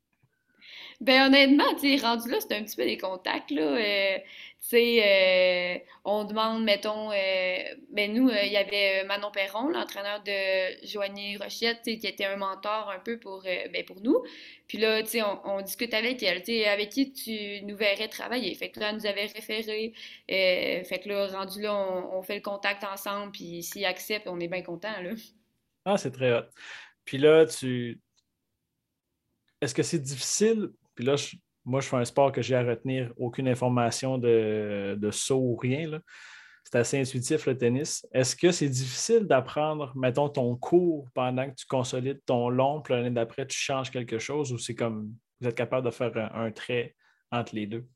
Ben 1.01 1.29
honnêtement, 1.29 1.77
tu 1.77 1.97
rendu 2.01 2.29
là, 2.29 2.39
c'est 2.41 2.57
un 2.57 2.65
petit 2.65 2.75
peu 2.75 2.85
des 2.85 2.99
contacts, 2.99 3.53
là. 3.53 3.63
Euh, 3.63 4.19
tu 4.19 4.69
sais, 4.71 5.79
euh, 5.79 5.79
on 6.05 6.25
demande, 6.25 6.65
mettons, 6.65 7.13
euh, 7.13 7.59
ben 7.93 8.13
nous, 8.13 8.29
il 8.31 8.51
y 8.51 8.57
avait 8.57 9.05
Manon 9.05 9.31
Perron, 9.31 9.69
l'entraîneur 9.69 10.21
de 10.25 10.85
Joanie 10.85 11.37
Rochette, 11.37 11.83
qui 11.83 11.93
était 11.93 12.25
un 12.25 12.37
mentor 12.37 12.91
un 12.91 12.99
peu 12.99 13.17
pour, 13.17 13.45
ben, 13.45 13.85
pour 13.87 14.01
nous. 14.01 14.25
Puis 14.67 14.79
là, 14.79 15.01
tu 15.05 15.11
sais, 15.11 15.23
on, 15.23 15.61
discute 15.61 15.95
avec 15.95 16.21
elle, 16.25 16.41
tu 16.41 16.47
sais, 16.47 16.67
avec 16.67 16.89
qui 16.89 17.13
tu 17.13 17.65
nous 17.65 17.77
verrais 17.77 18.09
travailler. 18.09 18.53
Fait 18.57 18.71
que 18.71 18.81
là, 18.81 18.91
elle 18.91 18.97
nous 18.97 19.07
avait 19.07 19.27
référé. 19.27 19.93
fait 20.27 21.01
que 21.05 21.09
là, 21.09 21.29
rendu 21.29 21.63
là, 21.63 21.75
on, 22.13 22.23
fait 22.23 22.35
le 22.35 22.43
contact 22.43 22.83
ensemble, 22.83 23.31
puis 23.31 23.63
s'il 23.63 23.85
accepte, 23.85 24.27
on 24.27 24.41
est 24.41 24.49
bien 24.49 24.63
content, 24.63 25.01
là. 25.01 25.11
Ah, 25.85 25.97
c'est 25.97 26.11
très 26.11 26.33
hot. 26.33 26.47
Puis 27.05 27.19
là, 27.19 27.47
tu... 27.47 28.01
Est-ce 29.61 29.75
que 29.75 29.83
c'est 29.85 30.01
difficile 30.01 30.71
puis 30.99 31.07
là, 31.07 31.15
moi, 31.65 31.81
je 31.81 31.87
fais 31.87 31.95
un 31.95 32.05
sport 32.05 32.33
que 32.33 32.43
j'ai 32.43 32.57
à 32.57 32.65
retenir 32.65 33.13
aucune 33.17 33.47
information 33.47 34.19
de, 34.19 35.11
saut 35.13 35.39
ou 35.39 35.55
rien. 35.55 36.01
C'est 36.65 36.77
assez 36.77 37.01
intuitif 37.01 37.47
le 37.47 37.57
tennis. 37.57 38.05
Est-ce 38.13 38.35
que 38.35 38.51
c'est 38.51 38.69
difficile 38.69 39.21
d'apprendre, 39.21 39.93
mettons, 39.95 40.29
ton 40.29 40.57
cours 40.57 41.09
pendant 41.15 41.49
que 41.49 41.55
tu 41.55 41.67
consolides 41.67 42.21
ton 42.27 42.49
long, 42.49 42.83
puis 42.83 42.95
l'année 42.95 43.11
d'après, 43.11 43.47
tu 43.47 43.57
changes 43.57 43.93
quelque 43.93 44.19
chose 44.19 44.53
ou 44.53 44.59
c'est 44.59 44.75
comme 44.75 45.15
vous 45.41 45.47
êtes 45.47 45.55
capable 45.55 45.87
de 45.87 45.93
faire 45.93 46.11
un, 46.35 46.51
trait 46.51 46.97
entre 47.31 47.55
les 47.55 47.69
deux? 47.69 47.87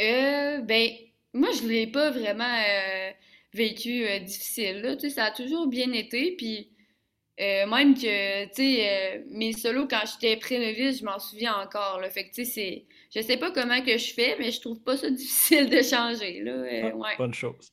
Euh, 0.00 0.62
ben, 0.62 0.88
moi, 1.34 1.50
je 1.52 1.64
ne 1.64 1.68
l'ai 1.68 1.88
pas 1.88 2.10
vraiment 2.10 2.44
euh, 2.44 3.10
vécu 3.52 4.06
euh, 4.06 4.20
difficile. 4.20 4.80
Là. 4.80 5.10
ça 5.10 5.24
a 5.24 5.30
toujours 5.32 5.66
bien 5.66 5.92
été. 5.92 6.34
Puis 6.38 6.73
euh, 7.40 7.66
même 7.66 7.94
que, 7.94 8.44
tu 8.44 8.50
sais, 8.54 9.18
euh, 9.18 9.24
mes 9.28 9.52
solos, 9.52 9.88
quand 9.88 10.02
j'étais 10.06 10.36
pré-novice, 10.36 11.00
je 11.00 11.04
m'en 11.04 11.18
souviens 11.18 11.56
encore. 11.56 11.98
Là. 12.00 12.08
Fait 12.08 12.28
que, 12.28 12.34
tu 12.34 12.44
sais, 12.44 12.50
c'est... 12.50 12.86
Je 13.12 13.26
sais 13.26 13.36
pas 13.36 13.50
comment 13.50 13.82
que 13.82 13.98
je 13.98 14.14
fais, 14.14 14.36
mais 14.38 14.52
je 14.52 14.60
trouve 14.60 14.80
pas 14.80 14.96
ça 14.96 15.10
difficile 15.10 15.68
de 15.68 15.82
changer, 15.82 16.42
là. 16.42 16.52
Euh, 16.52 16.92
ah, 17.04 17.14
bonne 17.18 17.34
chose. 17.34 17.72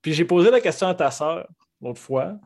Puis 0.00 0.12
j'ai 0.12 0.24
posé 0.24 0.50
la 0.50 0.60
question 0.60 0.86
à 0.86 0.94
ta 0.94 1.10
sœur 1.10 1.48
l'autre 1.80 2.00
fois, 2.00 2.38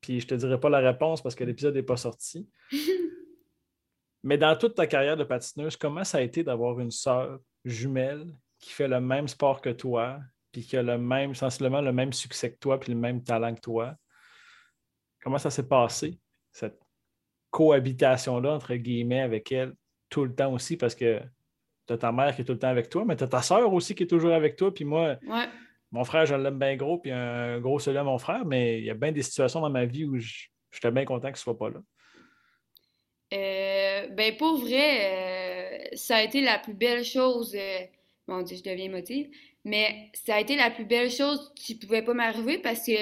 puis 0.00 0.20
je 0.20 0.26
te 0.26 0.34
dirai 0.34 0.60
pas 0.60 0.70
la 0.70 0.78
réponse 0.78 1.22
parce 1.22 1.34
que 1.34 1.42
l'épisode 1.42 1.74
n'est 1.74 1.82
pas 1.82 1.96
sorti. 1.96 2.48
mais 4.22 4.38
dans 4.38 4.56
toute 4.56 4.76
ta 4.76 4.86
carrière 4.86 5.16
de 5.16 5.24
patineuse, 5.24 5.76
comment 5.76 6.04
ça 6.04 6.18
a 6.18 6.20
été 6.20 6.44
d'avoir 6.44 6.78
une 6.78 6.92
sœur 6.92 7.40
jumelle 7.64 8.26
qui 8.60 8.70
fait 8.70 8.88
le 8.88 9.00
même 9.00 9.26
sport 9.26 9.60
que 9.60 9.70
toi, 9.70 10.20
puis 10.52 10.62
qui 10.62 10.76
a 10.76 10.82
le 10.84 10.98
même, 10.98 11.34
sensiblement 11.34 11.80
le 11.80 11.92
même 11.92 12.12
succès 12.12 12.52
que 12.52 12.58
toi, 12.58 12.78
puis 12.78 12.92
le 12.92 12.98
même 12.98 13.24
talent 13.24 13.54
que 13.54 13.60
toi? 13.60 13.96
Comment 15.22 15.38
ça 15.38 15.50
s'est 15.50 15.68
passé, 15.68 16.18
cette 16.50 16.80
cohabitation-là, 17.50 18.52
entre 18.52 18.74
guillemets, 18.74 19.20
avec 19.20 19.52
elle 19.52 19.74
tout 20.08 20.24
le 20.24 20.34
temps 20.34 20.52
aussi, 20.52 20.76
parce 20.76 20.94
que 20.94 21.20
tu 21.86 21.92
as 21.92 21.98
ta 21.98 22.12
mère 22.12 22.34
qui 22.34 22.42
est 22.42 22.44
tout 22.44 22.52
le 22.52 22.58
temps 22.58 22.68
avec 22.68 22.88
toi, 22.88 23.04
mais 23.04 23.16
tu 23.16 23.24
as 23.24 23.28
ta 23.28 23.42
soeur 23.42 23.72
aussi 23.72 23.94
qui 23.94 24.02
est 24.02 24.08
toujours 24.08 24.32
avec 24.32 24.56
toi. 24.56 24.72
Puis 24.72 24.84
moi, 24.84 25.16
mon 25.90 26.04
frère, 26.04 26.26
je 26.26 26.34
l'aime 26.34 26.58
bien 26.58 26.76
gros, 26.76 26.98
puis 26.98 27.10
un 27.10 27.60
gros 27.60 27.78
seul 27.78 27.96
à 27.96 28.04
mon 28.04 28.18
frère, 28.18 28.44
mais 28.44 28.78
il 28.78 28.84
y 28.84 28.90
a 28.90 28.94
bien 28.94 29.12
des 29.12 29.22
situations 29.22 29.60
dans 29.60 29.70
ma 29.70 29.84
vie 29.84 30.04
où 30.04 30.18
j'étais 30.18 30.90
bien 30.90 31.04
content 31.04 31.28
qu'il 31.28 31.32
ne 31.32 31.38
soit 31.38 31.58
pas 31.58 31.70
là. 31.70 31.80
Euh, 33.32 34.08
ben 34.08 34.36
pour 34.36 34.58
vrai, 34.58 35.84
euh, 35.92 35.96
ça 35.96 36.16
a 36.16 36.22
été 36.22 36.42
la 36.42 36.58
plus 36.58 36.74
belle 36.74 37.04
chose. 37.04 37.54
Euh, 37.54 37.80
mon 38.26 38.42
Dieu, 38.42 38.56
je 38.56 38.62
deviens 38.62 38.90
motive. 38.90 39.28
Mais 39.64 40.10
ça 40.12 40.36
a 40.36 40.40
été 40.40 40.56
la 40.56 40.70
plus 40.70 40.84
belle 40.84 41.10
chose 41.10 41.52
qui 41.54 41.78
pouvait 41.78 42.02
pas 42.02 42.14
m'arriver 42.14 42.58
parce 42.58 42.84
que 42.84 42.92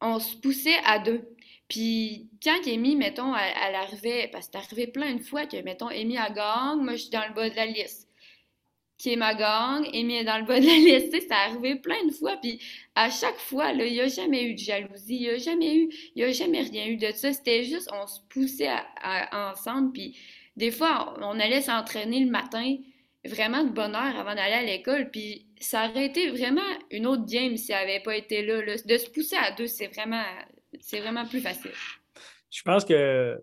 on 0.00 0.18
se 0.18 0.36
poussait 0.36 0.78
à 0.84 0.98
deux. 0.98 1.22
Puis 1.68 2.28
quand 2.42 2.66
Amy, 2.66 2.96
mettons, 2.96 3.34
elle, 3.34 3.74
arrivait, 3.74 4.28
parce 4.30 4.46
que 4.46 4.52
c'est 4.52 4.64
arrivé 4.64 4.86
plein 4.86 5.14
de 5.14 5.22
fois 5.22 5.46
que, 5.46 5.60
mettons, 5.62 5.88
Amy 5.88 6.16
a 6.16 6.30
gang, 6.30 6.82
moi 6.82 6.92
je 6.92 7.02
suis 7.02 7.10
dans 7.10 7.26
le 7.28 7.34
bas 7.34 7.50
de 7.50 7.56
la 7.56 7.66
liste. 7.66 8.08
Qui 8.98 9.12
est 9.12 9.16
ma 9.16 9.34
gang, 9.34 9.86
Amy 9.92 10.16
est 10.16 10.24
dans 10.24 10.38
le 10.38 10.44
bas 10.44 10.58
de 10.58 10.66
la 10.66 10.76
liste. 10.76 11.28
Ça 11.28 11.36
arrivé 11.36 11.76
plein 11.76 12.02
de 12.06 12.12
fois. 12.12 12.36
Puis 12.36 12.60
à 12.94 13.10
chaque 13.10 13.38
fois, 13.38 13.72
il 13.72 13.92
n'y 13.92 14.00
a 14.00 14.08
jamais 14.08 14.44
eu 14.44 14.54
de 14.54 14.58
jalousie, 14.58 15.16
il 15.16 15.20
n'y 15.22 15.28
a 15.28 15.38
jamais 15.38 15.76
eu, 15.76 15.90
il 16.14 16.24
a 16.24 16.32
jamais 16.32 16.62
rien 16.62 16.86
eu 16.86 16.96
de 16.96 17.10
ça. 17.12 17.32
C'était 17.32 17.64
juste, 17.64 17.90
on 17.92 18.06
se 18.06 18.20
poussait 18.28 18.70
ensemble. 19.32 19.92
Puis 19.92 20.16
des 20.56 20.70
fois, 20.70 21.14
on 21.20 21.38
allait 21.38 21.60
s'entraîner 21.62 22.20
le 22.20 22.30
matin, 22.30 22.76
vraiment 23.26 23.64
de 23.64 23.70
bonne 23.70 23.94
heure 23.94 24.16
avant 24.16 24.34
d'aller 24.34 24.54
à 24.54 24.62
l'école. 24.62 25.10
Puis 25.10 25.46
ça 25.60 25.88
aurait 25.88 26.06
été 26.06 26.30
vraiment 26.30 26.62
une 26.90 27.06
autre 27.06 27.26
game 27.26 27.56
si 27.56 27.72
elle 27.72 27.86
n'avait 27.86 28.02
pas 28.02 28.16
été 28.16 28.44
là, 28.44 28.62
De 28.62 28.96
se 28.96 29.10
pousser 29.10 29.36
à 29.36 29.52
deux, 29.52 29.66
c'est 29.66 29.88
vraiment, 29.88 30.24
c'est 30.80 31.00
vraiment 31.00 31.26
plus 31.26 31.40
facile. 31.40 31.72
Je 32.50 32.62
pense 32.62 32.84
que 32.84 33.40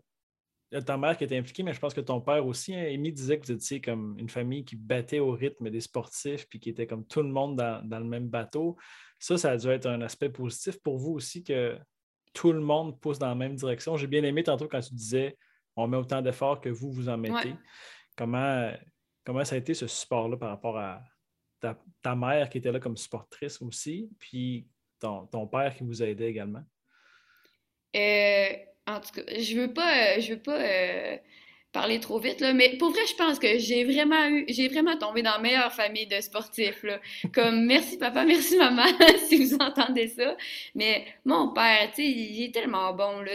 ta 0.86 0.98
mère 0.98 1.18
qui 1.18 1.24
était 1.24 1.38
impliquée, 1.38 1.64
mais 1.64 1.74
je 1.74 1.80
pense 1.80 1.94
que 1.94 2.02
ton 2.02 2.20
père 2.20 2.46
aussi. 2.46 2.76
Hein, 2.76 2.86
Amy 2.92 3.12
disait 3.12 3.40
que 3.40 3.46
vous 3.46 3.52
étiez 3.52 3.80
comme 3.80 4.18
une 4.18 4.30
famille 4.30 4.66
qui 4.66 4.76
battait 4.76 5.20
au 5.20 5.32
rythme 5.32 5.70
des 5.70 5.82
sportifs, 5.82 6.48
puis 6.50 6.60
qui 6.60 6.70
était 6.70 6.88
comme 6.88 7.06
tout 7.06 7.22
le 7.22 7.30
monde 7.30 7.56
dans, 7.56 8.00
le 8.00 8.06
même 8.06 8.28
bateau. 8.28 8.78
Ça, 9.20 9.38
ça 9.38 9.52
a 9.52 9.58
dû 9.58 9.68
être 9.70 9.86
un 9.86 10.02
aspect 10.02 10.30
positif 10.30 10.80
pour 10.82 10.98
vous 10.98 11.12
aussi 11.12 11.44
que 11.44 11.78
tout 12.34 12.52
le 12.52 12.60
monde 12.60 13.00
pousse 13.00 13.20
dans 13.20 13.28
la 13.28 13.36
même 13.36 13.56
direction. 13.56 13.96
J'ai 13.96 14.08
bien 14.08 14.24
aimé 14.24 14.44
tantôt 14.44 14.68
quand 14.68 14.82
tu 14.82 14.94
disais 14.94 15.38
on 15.76 15.88
met 15.88 15.98
autant 15.98 16.22
d'efforts 16.22 16.62
que 16.62 16.70
vous, 16.70 16.92
vous 16.92 17.10
en 17.10 17.18
mettez. 17.18 17.56
Comment, 18.16 18.72
comment 19.24 19.44
ça 19.46 19.56
a 19.56 19.58
été 19.58 19.74
ce 19.74 19.88
support-là 19.88 20.38
par 20.38 20.50
rapport 20.50 20.78
à, 20.78 21.02
ta, 22.02 22.16
mère 22.16 22.50
qui 22.50 22.58
était 22.58 22.72
là 22.72 22.80
comme 22.80 22.98
supportrice 22.98 23.62
aussi, 23.62 24.10
puis 24.20 24.68
ton, 25.00 25.48
père 25.48 25.74
qui 25.76 25.84
vous 25.84 26.02
a 26.02 26.08
aidé 26.08 26.26
également? 26.26 26.64
Euh, 27.96 28.50
en 28.88 29.00
tout 29.00 29.12
cas, 29.14 29.22
je 29.38 29.60
veux 29.60 29.74
pas, 29.74 30.18
euh, 30.18 30.20
je 30.20 30.34
veux 30.34 30.40
pas 30.40 30.60
euh, 30.60 31.18
parler 31.72 32.00
trop 32.00 32.20
vite, 32.20 32.42
là, 32.42 32.54
mais 32.54 32.78
pour 32.78 32.92
vrai, 32.92 33.06
je 33.08 33.16
pense 33.16 33.40
que 33.40 33.58
j'ai 33.60 33.84
vraiment 33.84 34.28
eu, 34.28 34.46
j'ai 34.50 34.68
vraiment 34.68 34.98
tombé 34.98 35.22
dans 35.22 35.34
la 35.34 35.40
meilleure 35.40 35.72
famille 35.72 36.08
de 36.08 36.20
sportifs. 36.22 36.84
Là. 36.84 37.00
Comme 37.34 37.66
merci 37.66 37.98
papa, 37.98 38.26
merci 38.26 38.58
maman, 38.58 38.86
si 39.28 39.44
vous 39.44 39.56
entendez 39.56 40.08
ça. 40.08 40.36
Mais 40.76 41.06
mon 41.26 41.54
père, 41.54 41.90
tu 41.90 42.04
sais, 42.04 42.10
il 42.10 42.44
est 42.44 42.54
tellement 42.54 42.94
bon, 42.94 43.22
là. 43.22 43.34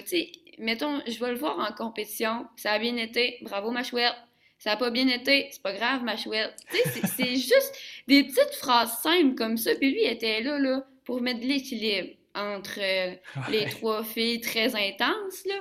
Mettons, 0.58 1.00
je 1.06 1.20
vais 1.20 1.30
le 1.30 1.38
voir 1.38 1.58
en 1.58 1.72
compétition, 1.72 2.46
ça 2.56 2.72
a 2.72 2.78
bien 2.80 2.96
été, 2.96 3.38
bravo 3.42 3.70
ma 3.70 3.84
chouette, 3.84 4.14
ça 4.58 4.70
n'a 4.70 4.76
pas 4.76 4.90
bien 4.90 5.08
été, 5.08 5.48
c'est 5.50 5.62
pas 5.62 5.72
grave, 5.72 6.02
ma 6.02 6.16
chouette. 6.16 6.54
Tu 6.70 6.76
sais, 6.90 7.06
c'est 7.06 7.36
juste 7.36 7.74
des 8.08 8.24
petites 8.24 8.54
phrases 8.54 8.98
simples 9.00 9.34
comme 9.34 9.56
ça. 9.56 9.74
Puis 9.76 9.92
lui, 9.92 10.02
il 10.04 10.10
était 10.10 10.42
là, 10.42 10.58
là, 10.58 10.84
pour 11.04 11.20
mettre 11.20 11.40
de 11.40 11.46
l'équilibre 11.46 12.10
entre 12.34 12.78
euh, 12.80 13.14
les 13.50 13.66
trois 13.66 14.02
filles 14.02 14.40
très 14.40 14.74
intenses, 14.74 15.46
là. 15.46 15.54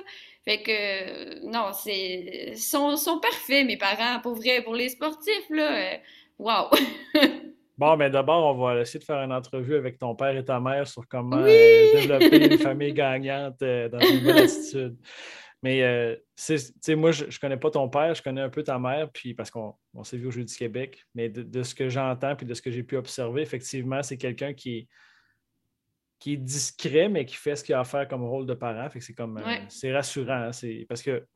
Fait 0.44 0.62
que, 0.62 0.70
euh, 0.70 1.40
non, 1.44 1.72
c'est. 1.72 2.54
sont, 2.56 2.96
sont 2.96 3.20
parfaits, 3.20 3.66
mes 3.66 3.76
parents, 3.76 4.20
pour 4.20 4.34
vrai, 4.34 4.62
pour 4.62 4.74
les 4.74 4.88
sportifs, 4.88 5.50
là. 5.50 5.98
Waouh! 6.38 6.68
Bon, 7.78 7.96
mais 7.96 8.10
d'abord, 8.10 8.56
on 8.56 8.60
va 8.60 8.80
essayer 8.80 8.98
de 8.98 9.04
faire 9.04 9.22
une 9.22 9.32
entrevue 9.32 9.76
avec 9.76 10.00
ton 10.00 10.16
père 10.16 10.36
et 10.36 10.44
ta 10.44 10.58
mère 10.58 10.88
sur 10.88 11.06
comment 11.06 11.36
euh, 11.38 11.92
développer 11.92 12.52
une 12.52 12.58
famille 12.58 12.92
gagnante 12.92 13.60
dans 13.60 14.00
une 14.00 14.24
bonne 14.24 14.36
attitude. 14.36 14.96
Mais 15.62 15.82
euh, 15.82 16.14
moi, 16.96 17.10
je 17.10 17.24
ne 17.24 17.40
connais 17.40 17.56
pas 17.56 17.70
ton 17.70 17.88
père, 17.88 18.14
je 18.14 18.22
connais 18.22 18.40
un 18.40 18.48
peu 18.48 18.62
ta 18.62 18.78
mère, 18.78 19.10
puis 19.10 19.34
parce 19.34 19.50
qu'on 19.50 19.74
s'est 20.04 20.16
vu 20.16 20.28
au 20.28 20.30
Jeu 20.30 20.44
du 20.44 20.54
Québec, 20.54 21.04
mais 21.14 21.28
de, 21.28 21.62
ce 21.62 21.74
que 21.74 21.88
j'entends 21.88 22.36
puis 22.36 22.46
de 22.46 22.54
ce 22.54 22.62
que 22.62 22.70
j'ai 22.70 22.84
pu 22.84 22.96
observer, 22.96 23.42
effectivement, 23.42 24.02
c'est 24.02 24.16
quelqu'un 24.16 24.54
qui 24.54 24.76
est, 24.76 24.88
qui 26.20 26.34
est 26.34 26.36
discret, 26.36 27.08
mais 27.08 27.24
qui 27.24 27.34
fait 27.34 27.56
ce 27.56 27.64
qu'il 27.64 27.74
a 27.74 27.80
à 27.80 27.84
faire 27.84 28.06
comme 28.06 28.22
rôle 28.22 28.46
de 28.46 28.54
parent. 28.54 28.88
Fait 28.88 29.00
que 29.00 29.04
c'est 29.04 29.14
comme 29.14 29.38
euh, 29.38 29.56
c'est 29.68 29.92
rassurant. 29.92 30.50
Hein, 30.50 30.84
parce 30.88 31.02
que 31.02 31.26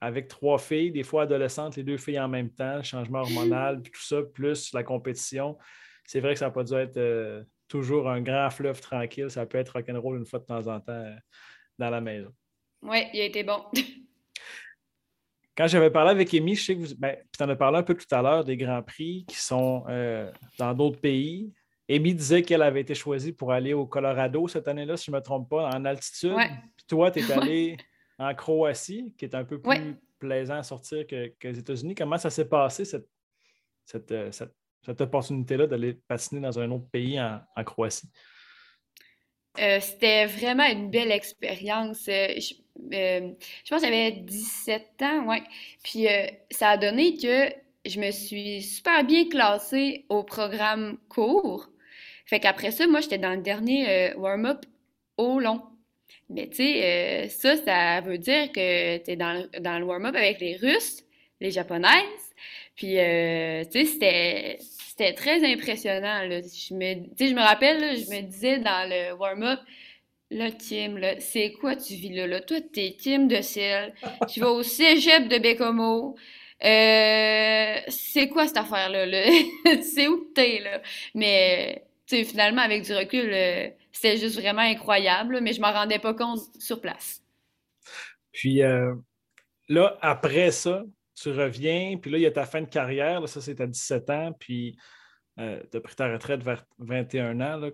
avec 0.00 0.28
trois 0.28 0.58
filles, 0.58 0.92
des 0.92 1.02
fois 1.02 1.22
adolescentes, 1.22 1.76
les 1.76 1.82
deux 1.82 1.96
filles 1.96 2.20
en 2.20 2.28
même 2.28 2.50
temps, 2.50 2.82
changement 2.82 3.20
hormonal, 3.20 3.80
puis 3.80 3.90
tout 3.90 4.02
ça, 4.02 4.22
plus 4.22 4.72
la 4.72 4.82
compétition, 4.84 5.56
c'est 6.04 6.20
vrai 6.20 6.34
que 6.34 6.38
ça 6.38 6.46
n'a 6.46 6.50
pas 6.50 6.64
dû 6.64 6.74
être 6.74 6.96
euh, 6.96 7.42
toujours 7.68 8.08
un 8.08 8.20
grand 8.20 8.50
fleuve 8.50 8.80
tranquille. 8.80 9.30
Ça 9.30 9.46
peut 9.46 9.58
être 9.58 9.70
rock'n'roll 9.70 10.18
une 10.18 10.26
fois 10.26 10.38
de 10.38 10.44
temps 10.44 10.66
en 10.66 10.78
temps 10.78 11.16
dans 11.78 11.90
la 11.90 12.00
maison. 12.00 12.32
Oui, 12.84 13.06
il 13.12 13.20
a 13.20 13.24
été 13.24 13.42
bon. 13.42 13.64
Quand 15.56 15.66
j'avais 15.68 15.90
parlé 15.90 16.10
avec 16.10 16.34
Amy, 16.34 16.54
je 16.54 16.64
sais 16.64 16.74
que 16.74 16.80
vous. 16.80 16.94
Ben, 16.98 17.16
tu 17.36 17.42
en 17.42 17.48
as 17.48 17.56
parlé 17.56 17.78
un 17.78 17.82
peu 17.82 17.94
tout 17.94 18.12
à 18.12 18.20
l'heure 18.20 18.44
des 18.44 18.56
Grands 18.56 18.82
Prix 18.82 19.24
qui 19.28 19.36
sont 19.36 19.84
euh, 19.88 20.30
dans 20.58 20.74
d'autres 20.74 21.00
pays. 21.00 21.52
Amy 21.88 22.14
disait 22.14 22.42
qu'elle 22.42 22.62
avait 22.62 22.80
été 22.80 22.94
choisie 22.94 23.32
pour 23.32 23.52
aller 23.52 23.72
au 23.72 23.86
Colorado 23.86 24.48
cette 24.48 24.68
année-là, 24.68 24.96
si 24.96 25.06
je 25.06 25.10
ne 25.12 25.16
me 25.16 25.22
trompe 25.22 25.48
pas, 25.48 25.68
en 25.68 25.84
altitude. 25.84 26.34
Puis 26.76 26.86
toi, 26.88 27.10
tu 27.10 27.20
es 27.20 27.32
allé 27.32 27.76
en 28.18 28.34
Croatie, 28.34 29.14
qui 29.16 29.24
est 29.24 29.34
un 29.34 29.44
peu 29.44 29.60
plus 29.60 29.96
plaisant 30.18 30.56
à 30.56 30.62
sortir 30.62 31.06
que, 31.06 31.32
les 31.42 31.58
États-Unis. 31.58 31.94
Comment 31.94 32.18
ça 32.18 32.30
s'est 32.30 32.48
passé, 32.48 32.84
cette, 32.84 33.06
cette, 33.84 34.12
euh, 34.12 34.30
opportunité-là 34.98 35.66
d'aller 35.66 35.94
patiner 36.08 36.40
dans 36.40 36.58
un 36.58 36.70
autre 36.70 36.88
pays 36.90 37.20
en 37.20 37.64
Croatie? 37.64 38.08
Euh, 39.60 39.78
c'était 39.80 40.26
vraiment 40.26 40.64
une 40.64 40.90
belle 40.90 41.12
expérience. 41.12 42.08
Euh, 42.08 42.34
je, 42.36 42.54
euh, 42.92 43.30
je, 43.64 43.70
pense 43.70 43.80
que 43.80 43.86
j'avais 43.86 44.12
17 44.12 45.02
ans, 45.02 45.26
ouais. 45.26 45.42
Puis 45.82 46.06
ça 46.50 46.70
a 46.70 46.76
donné 46.76 47.16
que 47.16 47.48
je 47.86 48.00
me 48.00 48.10
suis 48.10 48.62
super 48.62 49.04
bien 49.04 49.28
classée 49.28 50.04
au 50.08 50.22
programme 50.22 50.98
court. 51.08 51.68
Fait 52.26 52.40
qu'après 52.40 52.70
ça, 52.70 52.86
moi, 52.86 53.00
j'étais 53.00 53.18
dans 53.18 53.34
le 53.34 53.42
dernier 53.42 54.14
warm-up 54.16 54.64
au 55.18 55.38
long. 55.38 55.62
Mais 56.30 56.48
tu 56.48 56.56
sais, 56.56 57.28
ça, 57.28 57.56
ça 57.56 58.00
veut 58.00 58.18
dire 58.18 58.50
que 58.50 58.98
tu 58.98 59.10
es 59.10 59.16
dans, 59.16 59.46
dans 59.60 59.78
le 59.78 59.84
warm-up 59.84 60.16
avec 60.16 60.40
les 60.40 60.56
Russes, 60.56 61.04
les 61.40 61.50
japonaises. 61.50 62.24
Puis, 62.76 62.98
euh, 62.98 63.64
tu 63.64 63.80
sais, 63.80 63.84
c'était, 63.84 64.58
c'était 64.60 65.12
très 65.12 65.44
impressionnant. 65.44 66.22
Là. 66.24 66.40
Je, 66.40 66.74
me, 66.74 66.94
je 67.18 67.34
me 67.34 67.40
rappelle, 67.40 67.96
je 67.96 68.10
me 68.10 68.22
disais 68.22 68.58
dans 68.58 68.88
le 68.88 69.14
warm-up, 69.14 69.60
là, 70.30 70.50
Tim, 70.52 71.00
c'est 71.20 71.52
quoi 71.52 71.76
tu 71.76 71.94
vis 71.94 72.10
là? 72.10 72.40
Toi, 72.40 72.58
t'es 72.60 72.96
Tim 72.98 73.26
de 73.26 73.40
ciel. 73.40 73.94
Tu 74.28 74.40
vas 74.40 74.50
au 74.50 74.62
cégep 74.62 75.28
de 75.28 75.38
Bécomo. 75.38 76.16
Euh, 76.64 77.80
c'est 77.88 78.28
quoi 78.28 78.46
cette 78.46 78.56
affaire-là? 78.56 79.06
Là? 79.06 79.22
c'est 79.82 80.08
où 80.08 80.30
t'es, 80.34 80.60
là? 80.60 80.80
Mais, 81.14 81.86
tu 82.06 82.24
finalement, 82.24 82.62
avec 82.62 82.82
du 82.82 82.94
recul, 82.94 83.30
euh, 83.32 83.68
c'était 83.92 84.16
juste 84.16 84.38
vraiment 84.38 84.62
incroyable, 84.62 85.40
mais 85.40 85.52
je 85.52 85.60
m'en 85.60 85.72
rendais 85.72 85.98
pas 85.98 86.14
compte 86.14 86.40
sur 86.58 86.80
place. 86.80 87.22
Puis, 88.32 88.62
là, 89.68 89.98
après 90.00 90.50
ça, 90.50 90.82
tu 91.14 91.30
reviens, 91.30 91.96
puis 91.96 92.10
là, 92.10 92.18
il 92.18 92.22
y 92.22 92.26
a 92.26 92.30
ta 92.30 92.44
fin 92.44 92.60
de 92.60 92.68
carrière, 92.68 93.26
ça 93.28 93.40
c'est 93.40 93.60
à 93.60 93.66
17 93.66 94.10
ans, 94.10 94.32
puis 94.38 94.76
euh, 95.38 95.62
tu 95.70 95.76
as 95.76 95.80
pris 95.80 95.94
ta 95.94 96.12
retraite 96.12 96.42
vers 96.42 96.64
21 96.78 97.40
ans, 97.40 97.56
là, 97.56 97.70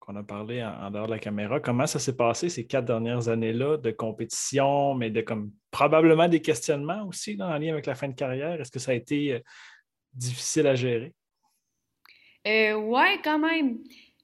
qu'on 0.00 0.16
a 0.16 0.22
parlé 0.22 0.64
en, 0.64 0.90
dehors 0.90 1.06
de 1.06 1.12
la 1.12 1.18
caméra. 1.18 1.60
Comment 1.60 1.86
ça 1.86 1.98
s'est 1.98 2.16
passé 2.16 2.48
ces 2.48 2.66
quatre 2.66 2.86
dernières 2.86 3.28
années-là 3.28 3.76
de 3.76 3.90
compétition, 3.90 4.94
mais 4.94 5.10
de 5.10 5.20
comme 5.20 5.52
probablement 5.70 6.26
des 6.26 6.40
questionnements 6.40 7.06
aussi 7.06 7.36
en 7.40 7.56
lien 7.58 7.72
avec 7.72 7.86
la 7.86 7.94
fin 7.94 8.08
de 8.08 8.14
carrière? 8.14 8.60
Est-ce 8.60 8.72
que 8.72 8.78
ça 8.78 8.92
a 8.92 8.94
été 8.94 9.34
euh, 9.34 9.40
difficile 10.14 10.66
à 10.66 10.74
gérer? 10.74 11.12
Euh, 12.46 12.74
ouais, 12.74 13.20
quand 13.22 13.38
même. 13.38 13.78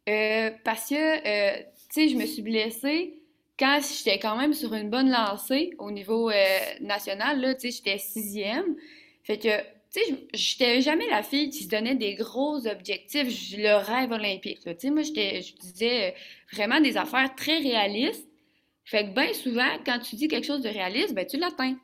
Euh, 0.08 0.50
parce 0.64 0.88
que, 0.88 1.58
tu 1.58 1.66
sais, 1.90 2.08
je 2.08 2.16
me 2.16 2.24
suis 2.24 2.42
blessée 2.42 3.20
quand 3.58 3.80
j'étais 3.80 4.18
quand 4.18 4.36
même 4.36 4.54
sur 4.54 4.72
une 4.74 4.90
bonne 4.90 5.10
lancée 5.10 5.70
au 5.78 5.90
niveau 5.90 6.30
national, 6.80 7.40
là, 7.40 7.54
tu 7.54 7.70
sais, 7.70 7.76
j'étais 7.76 7.98
sixième. 7.98 8.76
Fait 9.22 9.38
que, 9.38 9.75
tu 9.96 10.04
sais, 10.04 10.26
j'étais 10.34 10.80
jamais 10.82 11.08
la 11.08 11.22
fille 11.22 11.48
qui 11.50 11.64
se 11.64 11.68
donnait 11.68 11.94
des 11.94 12.14
gros 12.14 12.66
objectifs, 12.66 13.56
le 13.56 13.76
rêve 13.76 14.12
olympique. 14.12 14.60
Tu 14.78 14.90
moi, 14.90 15.02
je 15.02 15.56
disais 15.58 16.08
euh, 16.08 16.10
vraiment 16.52 16.80
des 16.80 16.96
affaires 16.96 17.34
très 17.34 17.58
réalistes. 17.58 18.28
Fait 18.84 19.04
que 19.04 19.14
bien 19.14 19.32
souvent, 19.32 19.78
quand 19.84 19.98
tu 20.00 20.16
dis 20.16 20.28
quelque 20.28 20.46
chose 20.46 20.60
de 20.60 20.68
réaliste, 20.68 21.14
ben 21.14 21.26
tu 21.26 21.38
l'atteins. 21.38 21.76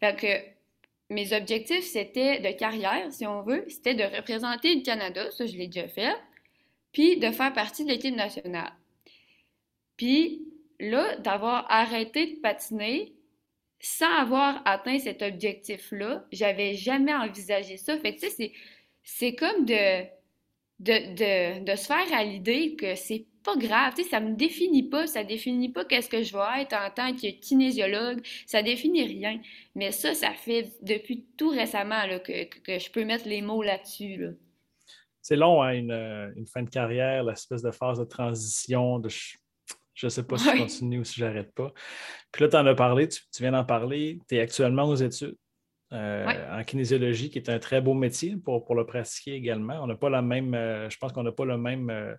Fait 0.00 0.16
que 0.16 1.14
mes 1.14 1.32
objectifs, 1.32 1.84
c'était 1.84 2.38
de 2.40 2.56
carrière, 2.56 3.10
si 3.10 3.26
on 3.26 3.42
veut, 3.42 3.64
c'était 3.68 3.94
de 3.94 4.04
représenter 4.04 4.74
le 4.74 4.82
Canada, 4.82 5.30
ça 5.30 5.46
je 5.46 5.56
l'ai 5.56 5.66
déjà 5.66 5.88
fait, 5.88 6.14
puis 6.92 7.16
de 7.16 7.30
faire 7.30 7.52
partie 7.52 7.84
de 7.84 7.88
l'équipe 7.88 8.14
nationale. 8.14 8.72
Puis 9.96 10.42
là, 10.78 11.16
d'avoir 11.16 11.66
arrêté 11.70 12.34
de 12.34 12.40
patiner 12.40 13.14
sans 13.80 14.12
avoir 14.12 14.62
atteint 14.64 14.98
cet 14.98 15.22
objectif-là, 15.22 16.24
j'avais 16.32 16.74
jamais 16.74 17.14
envisagé 17.14 17.76
ça. 17.76 17.96
Fait 17.98 18.14
que, 18.14 18.20
tu 18.20 18.30
sais, 18.30 18.52
c'est 19.02 19.34
comme 19.34 19.64
de, 19.64 20.04
de, 20.80 21.64
de, 21.64 21.76
se 21.76 21.86
faire 21.86 22.12
à 22.12 22.24
l'idée 22.24 22.74
que 22.76 22.94
c'est 22.94 23.26
pas 23.44 23.56
grave, 23.56 23.94
tu 23.94 24.02
sais, 24.02 24.10
ça 24.10 24.20
me 24.20 24.34
définit 24.34 24.82
pas, 24.82 25.06
ça 25.06 25.24
définit 25.24 25.70
pas 25.70 25.84
qu'est-ce 25.84 26.08
que 26.08 26.22
je 26.22 26.32
vais 26.36 26.62
être 26.62 26.74
en 26.74 26.90
tant 26.90 27.14
que 27.14 27.30
kinésiologue, 27.30 28.20
ça 28.46 28.62
définit 28.62 29.04
rien. 29.04 29.40
Mais 29.74 29.92
ça, 29.92 30.14
ça 30.14 30.32
fait 30.32 30.72
depuis 30.82 31.24
tout 31.36 31.50
récemment 31.50 32.04
là, 32.06 32.18
que, 32.18 32.44
que, 32.44 32.78
je 32.78 32.90
peux 32.90 33.04
mettre 33.04 33.28
les 33.28 33.42
mots 33.42 33.62
là-dessus. 33.62 34.26
C'est 35.22 35.36
long, 35.36 35.62
hein, 35.62 35.72
une, 35.72 36.32
une, 36.36 36.46
fin 36.46 36.62
de 36.62 36.70
carrière, 36.70 37.22
l'espèce 37.22 37.62
de 37.62 37.70
phase 37.70 37.98
de 37.98 38.04
transition, 38.04 38.98
de 38.98 39.08
ne 40.06 40.10
sais 40.10 40.22
pas 40.22 40.38
si 40.38 40.44
je 40.50 40.58
continue 40.58 41.00
ou 41.00 41.04
si 41.04 41.20
j'arrête 41.20 41.52
pas. 41.54 41.72
Puis 42.32 42.42
là, 42.42 42.48
tu 42.48 42.56
en 42.56 42.66
as 42.66 42.74
parlé, 42.74 43.08
tu, 43.08 43.20
viens 43.40 43.52
d'en 43.52 43.64
parler. 43.64 44.20
Tu 44.28 44.36
es 44.36 44.40
actuellement 44.40 44.84
aux 44.84 44.94
études 44.94 45.36
euh, 45.92 46.58
en 46.60 46.64
kinésiologie, 46.64 47.30
qui 47.30 47.38
est 47.38 47.48
un 47.48 47.58
très 47.58 47.80
beau 47.80 47.94
métier 47.94 48.36
pour, 48.36 48.64
pour 48.64 48.74
le 48.74 48.86
pratiquer 48.86 49.34
également. 49.34 49.82
On 49.82 49.86
n'a 49.86 49.96
pas 49.96 50.10
la 50.10 50.22
même, 50.22 50.54
euh, 50.54 50.88
je 50.90 50.96
pense 50.98 51.12
qu'on 51.12 51.22
n'a 51.22 51.32
pas 51.32 51.44
le 51.44 51.58
même. 51.58 51.90
Euh, 51.90 52.14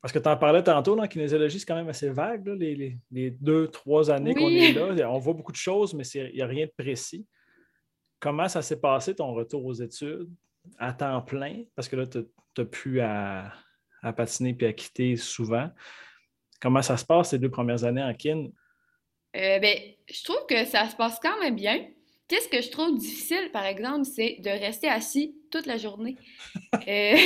parce 0.00 0.12
que 0.12 0.18
tu 0.18 0.28
en 0.28 0.36
parlais 0.36 0.62
tantôt, 0.62 0.98
en 0.98 1.06
kinésiologie, 1.06 1.60
c'est 1.60 1.66
quand 1.66 1.74
même 1.74 1.88
assez 1.88 2.08
vague, 2.08 2.46
les, 2.46 3.30
deux, 3.32 3.68
trois 3.68 4.10
années 4.10 4.34
qu'on 4.34 4.48
est 4.48 4.72
là. 4.72 5.10
On 5.10 5.18
voit 5.18 5.34
beaucoup 5.34 5.52
de 5.52 5.58
choses, 5.58 5.92
mais 5.92 6.04
il 6.04 6.32
n'y 6.34 6.40
a 6.40 6.46
rien 6.46 6.64
de 6.64 6.72
précis. 6.74 7.26
Comment 8.18 8.48
ça 8.48 8.62
s'est 8.62 8.80
passé 8.80 9.14
ton 9.14 9.34
retour 9.34 9.64
aux 9.66 9.74
études 9.74 10.30
à 10.78 10.94
temps 10.94 11.20
plein? 11.20 11.64
Parce 11.74 11.86
que 11.86 11.96
là, 11.96 12.06
tu 12.06 12.20
n'as 12.56 12.64
plus 12.64 13.00
à, 13.00 13.52
à 14.02 14.12
patiner 14.12 14.54
puis 14.54 14.66
à 14.66 14.72
quitter 14.72 15.16
souvent. 15.16 15.70
Comment 16.60 16.82
ça 16.82 16.96
se 16.96 17.04
passe 17.04 17.30
ces 17.30 17.38
deux 17.38 17.50
premières 17.50 17.84
années 17.84 18.02
en 18.02 18.14
kin? 18.14 18.48
Euh, 19.36 19.58
ben, 19.58 19.76
je 20.08 20.24
trouve 20.24 20.44
que 20.48 20.64
ça 20.64 20.88
se 20.88 20.96
passe 20.96 21.18
quand 21.22 21.38
même 21.40 21.56
bien. 21.56 21.86
Qu'est-ce 22.28 22.48
que 22.48 22.62
je 22.62 22.70
trouve 22.70 22.96
difficile, 22.96 23.50
par 23.52 23.64
exemple, 23.64 24.04
c'est 24.04 24.36
de 24.40 24.50
rester 24.50 24.88
assis 24.88 25.34
toute 25.50 25.66
la 25.66 25.78
journée. 25.78 26.16
euh, 26.88 27.16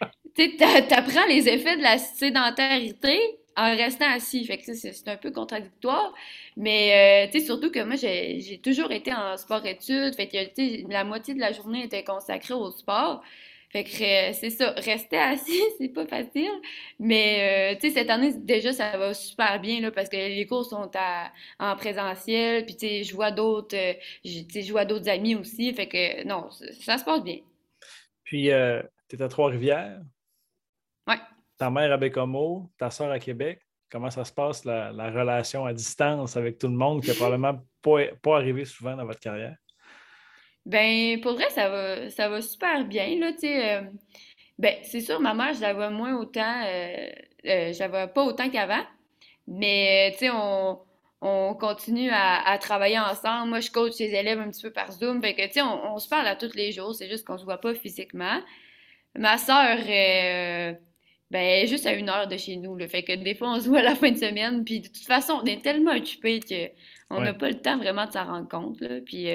tu 0.34 0.62
apprends 0.62 1.26
les 1.28 1.48
effets 1.48 1.76
de 1.76 1.82
la 1.82 1.98
sédentarité 1.98 3.18
en 3.56 3.74
restant 3.74 4.10
assis. 4.10 4.44
Fait 4.44 4.58
que 4.58 4.74
c'est 4.74 5.08
un 5.08 5.16
peu 5.16 5.30
contradictoire. 5.30 6.12
Mais 6.56 7.30
euh, 7.34 7.40
surtout 7.40 7.70
que 7.70 7.82
moi, 7.82 7.96
j'ai 7.96 8.60
toujours 8.62 8.92
été 8.92 9.12
en 9.12 9.36
sport-études. 9.36 10.14
Fait 10.14 10.28
que 10.28 10.90
la 10.90 11.04
moitié 11.04 11.34
de 11.34 11.40
la 11.40 11.52
journée 11.52 11.84
était 11.84 12.04
consacrée 12.04 12.54
au 12.54 12.70
sport. 12.70 13.22
Fait 13.76 13.84
que 13.84 14.30
euh, 14.30 14.32
c'est 14.32 14.48
ça, 14.48 14.70
rester 14.70 15.18
assis, 15.18 15.60
c'est 15.78 15.90
pas 15.90 16.06
facile. 16.06 16.50
Mais 16.98 17.74
euh, 17.74 17.78
tu 17.78 17.88
sais, 17.88 17.94
cette 17.94 18.08
année, 18.08 18.32
déjà, 18.32 18.72
ça 18.72 18.96
va 18.96 19.12
super 19.12 19.60
bien 19.60 19.82
là, 19.82 19.90
parce 19.90 20.08
que 20.08 20.16
les 20.16 20.46
cours 20.46 20.64
sont 20.64 20.90
en 21.58 21.76
présentiel. 21.76 22.64
Puis 22.64 22.74
tu 22.76 22.86
sais, 22.86 23.04
je 23.04 23.14
vois 23.14 23.32
d'autres 23.32 23.76
euh, 23.76 23.92
je 24.24 24.72
vois 24.72 24.86
d'autres 24.86 25.10
amis 25.10 25.34
aussi. 25.34 25.70
Fait 25.74 25.88
que 25.88 26.26
non, 26.26 26.50
ça, 26.50 26.96
se 26.96 27.04
passe 27.04 27.22
bien. 27.22 27.40
Puis 28.24 28.44
tu 29.10 29.16
es 29.16 29.22
à 29.22 29.28
Trois-Rivières? 29.28 30.00
Ouais. 31.06 31.20
Ta 31.58 31.68
mère 31.68 31.92
à 31.92 31.98
Bécomo, 31.98 32.70
ta 32.78 32.90
soeur 32.90 33.10
à 33.10 33.18
Québec. 33.18 33.60
Comment 33.90 34.10
ça 34.10 34.24
se 34.24 34.32
passe, 34.32 34.64
la, 34.64 35.10
relation 35.10 35.66
à 35.66 35.74
distance 35.74 36.38
avec 36.38 36.56
tout 36.56 36.68
le 36.68 36.76
monde 36.76 37.02
qui 37.02 37.08
n'a 37.08 37.14
probablement 37.16 37.62
pas, 37.82 38.06
pas 38.22 38.36
arrivé 38.38 38.64
souvent 38.64 38.96
dans 38.96 39.04
votre 39.04 39.20
carrière? 39.20 39.58
Ben, 40.66 41.20
pour 41.20 41.34
vrai, 41.34 41.48
ça 41.50 41.68
va, 41.68 42.10
ça 42.10 42.28
va 42.28 42.42
super 42.42 42.84
bien, 42.86 43.18
là, 43.20 43.32
tu 43.32 43.40
sais. 43.40 43.76
Euh, 43.76 43.82
ben, 44.58 44.74
c'est 44.82 45.00
sûr, 45.00 45.20
ma 45.20 45.32
mère, 45.34 45.54
je 45.54 45.60
la 45.60 45.74
vois 45.74 45.90
moins 45.90 46.16
autant, 46.16 46.64
euh, 46.66 47.08
euh, 47.46 47.72
je 47.72 47.78
la 47.78 47.88
vois 47.88 48.08
pas 48.08 48.24
autant 48.24 48.50
qu'avant, 48.50 48.82
mais, 49.46 50.10
tu 50.14 50.20
sais, 50.20 50.30
on, 50.30 50.80
on 51.20 51.54
continue 51.54 52.10
à, 52.12 52.58
travailler 52.58 52.98
ensemble. 52.98 53.50
Moi, 53.50 53.60
je 53.60 53.70
coach 53.70 53.92
ses 53.92 54.14
élèves 54.14 54.40
un 54.40 54.50
petit 54.50 54.62
peu 54.62 54.72
par 54.72 54.92
Zoom, 54.92 55.22
fait 55.22 55.34
que, 55.34 55.46
tu 55.46 55.52
sais, 55.54 55.62
on, 55.62 55.98
se 55.98 56.08
parle 56.08 56.26
à 56.26 56.36
tous 56.36 56.54
les 56.56 56.72
jours, 56.72 56.94
c'est 56.94 57.08
juste 57.08 57.26
qu'on 57.26 57.38
se 57.38 57.44
voit 57.44 57.60
pas 57.60 57.74
physiquement. 57.74 58.40
Ma 59.16 59.38
sœur, 59.38 59.78
ben, 61.30 61.66
juste 61.66 61.86
à 61.86 61.92
une 61.92 62.08
heure 62.08 62.28
de 62.28 62.36
chez 62.36 62.56
nous, 62.56 62.76
le 62.76 62.88
fait 62.88 63.02
que 63.04 63.12
des 63.12 63.34
fois, 63.36 63.52
on 63.52 63.60
se 63.60 63.68
voit 63.68 63.80
à 63.80 63.82
la 63.82 63.94
fin 63.94 64.10
de 64.10 64.18
semaine, 64.18 64.64
puis 64.64 64.80
de 64.80 64.88
toute 64.88 65.06
façon, 65.06 65.40
on 65.42 65.46
est 65.46 65.62
tellement 65.62 65.92
occupés 65.92 66.40
qu'on 66.40 67.20
n'a 67.20 67.34
pas 67.34 67.48
le 67.50 67.60
temps 67.60 67.78
vraiment 67.78 68.06
de 68.06 68.12
s'en 68.12 68.24
rendre 68.26 68.48
compte, 68.48 68.80
là, 68.80 69.00
puis... 69.04 69.28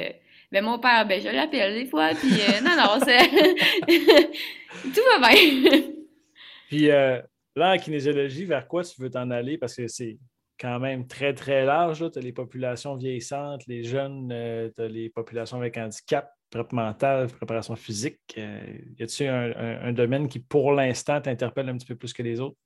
Ben, 0.52 0.66
mon 0.66 0.80
père, 0.80 1.08
ben, 1.08 1.22
je 1.22 1.30
l'appelle 1.30 1.74
des 1.76 1.86
fois, 1.86 2.10
puis 2.14 2.30
euh, 2.30 2.60
non, 2.62 2.76
non, 2.76 3.00
c'est. 3.06 3.30
Tout 4.94 5.02
va 5.14 5.30
bien. 5.30 5.82
puis 6.68 6.92
euh, 6.92 7.22
là, 7.56 7.74
en 7.74 7.78
kinésiologie, 7.78 8.44
vers 8.44 8.68
quoi 8.68 8.84
tu 8.84 9.02
veux 9.02 9.10
t'en 9.10 9.30
aller? 9.32 9.58
Parce 9.58 9.76
que 9.76 9.88
c'est 9.88 10.18
quand 10.60 10.78
même 10.80 11.08
très, 11.08 11.34
très 11.34 11.64
large. 11.64 12.04
Tu 12.12 12.20
as 12.20 12.22
les 12.22 12.34
populations 12.34 12.98
vieillissantes, 12.98 13.66
les 13.68 13.84
jeunes, 13.84 14.30
euh, 14.34 14.70
tu 14.76 14.84
as 14.84 14.88
les 14.90 15.10
populations 15.10 15.56
avec 15.56 15.78
handicap, 15.78 16.30
préparation 16.50 16.76
mentale, 16.76 17.28
préparation 17.28 17.78
physique. 17.78 18.20
y 18.36 19.04
a-t-il 19.04 19.30
un, 19.30 19.94
domaine 19.94 20.28
qui, 20.28 20.40
pour 20.40 20.74
l'instant, 20.74 21.22
t'interpelle 21.22 21.70
un 21.70 21.78
petit 21.78 21.88
peu 21.88 21.96
plus 21.96 22.12
que 22.12 22.24
les 22.24 22.42
autres? 22.42 22.58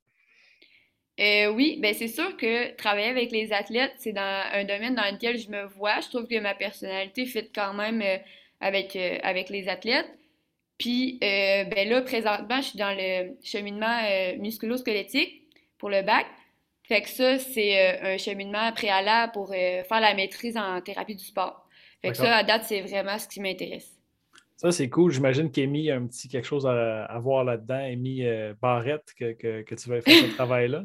Euh, 1.20 1.47
oui, 1.47 1.78
ben 1.82 1.93
c'est 1.93 2.09
sûr 2.09 2.36
que 2.36 2.76
travailler 2.76 3.07
avec 3.07 3.32
les 3.32 3.53
athlètes, 3.53 3.93
c'est 3.97 4.11
dans 4.11 4.43
un 4.51 4.66
domaine 4.66 4.95
dans 4.95 5.09
lequel 5.09 5.38
je 5.38 5.49
me 5.49 5.63
vois. 5.66 6.01
Je 6.01 6.09
trouve 6.09 6.28
que 6.28 6.38
ma 6.39 6.53
personnalité 6.53 7.26
fit 7.26 7.49
quand 7.53 7.74
même 7.74 8.01
euh, 8.01 8.18
avec, 8.59 8.95
euh, 8.95 9.18
avec 9.24 9.49
les 9.49 9.70
athlètes. 9.70 10.09
Puis 10.78 11.18
ben 11.22 11.88
là, 11.88 12.01
présentement, 12.01 12.57
je 12.57 12.68
suis 12.68 12.78
dans 12.78 12.93
le 12.93 13.38
cheminement 13.41 14.01
musculo-squelettique 14.39 15.43
pour 15.78 15.89
le 15.89 16.01
bac. 16.01 16.26
Fait 16.84 17.01
que 17.01 17.07
ça, 17.07 17.39
c'est 17.39 17.97
un 18.01 18.18
cheminement 18.18 18.74
préalable 18.74 19.32
pour 19.32 19.51
faire 19.51 20.01
la 20.01 20.13
maîtrise 20.13 20.57
en 20.57 20.82
thérapie 20.82 21.16
du 21.16 21.24
sport. 21.24 21.66
Fait 22.01 22.09
que 22.09 22.18
ça, 22.18 22.36
à 22.36 22.43
date, 22.43 22.66
c'est 22.66 22.82
vraiment 22.82 23.18
ce 23.18 23.26
qui 23.30 23.39
m'intéresse. 23.39 23.89
Ça, 24.57 24.71
c'est 24.71 24.89
cool. 24.89 25.11
J'imagine 25.11 25.51
qu'Amy 25.51 25.91
a 25.91 25.97
un 25.97 26.07
petit 26.07 26.29
quelque 26.29 26.47
chose 26.47 26.65
à, 26.65 27.19
voir 27.19 27.43
là-dedans. 27.43 27.75
Amy 27.75 28.25
euh, 28.25 28.53
Barrette, 28.61 29.13
que, 29.19 29.33
tu 29.63 29.89
vas 29.89 30.01
faire 30.01 30.29
ce 30.29 30.33
travail-là. 30.35 30.83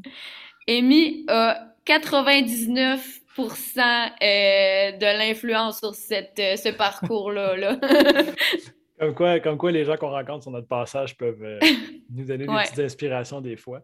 Amy 0.68 1.24
a 1.28 1.68
99% 1.86 2.98
euh, 3.38 4.92
de 4.92 5.18
l'influence 5.18 5.78
sur 5.78 5.94
cette, 5.94 6.38
euh, 6.40 6.56
ce 6.56 6.70
parcours-là. 6.70 7.76
comme, 8.98 9.14
quoi, 9.14 9.38
comme 9.38 9.56
quoi, 9.56 9.70
les 9.70 9.84
gens 9.84 9.96
qu'on 9.96 10.10
rencontre 10.10 10.42
sur 10.42 10.50
notre 10.50 10.68
passage 10.68 11.16
peuvent 11.16 11.60
nous 12.10 12.24
donner 12.24 12.46
des 12.46 12.52
petites 12.52 12.80
inspirations 12.80 13.40
des 13.40 13.56
fois. 13.56 13.82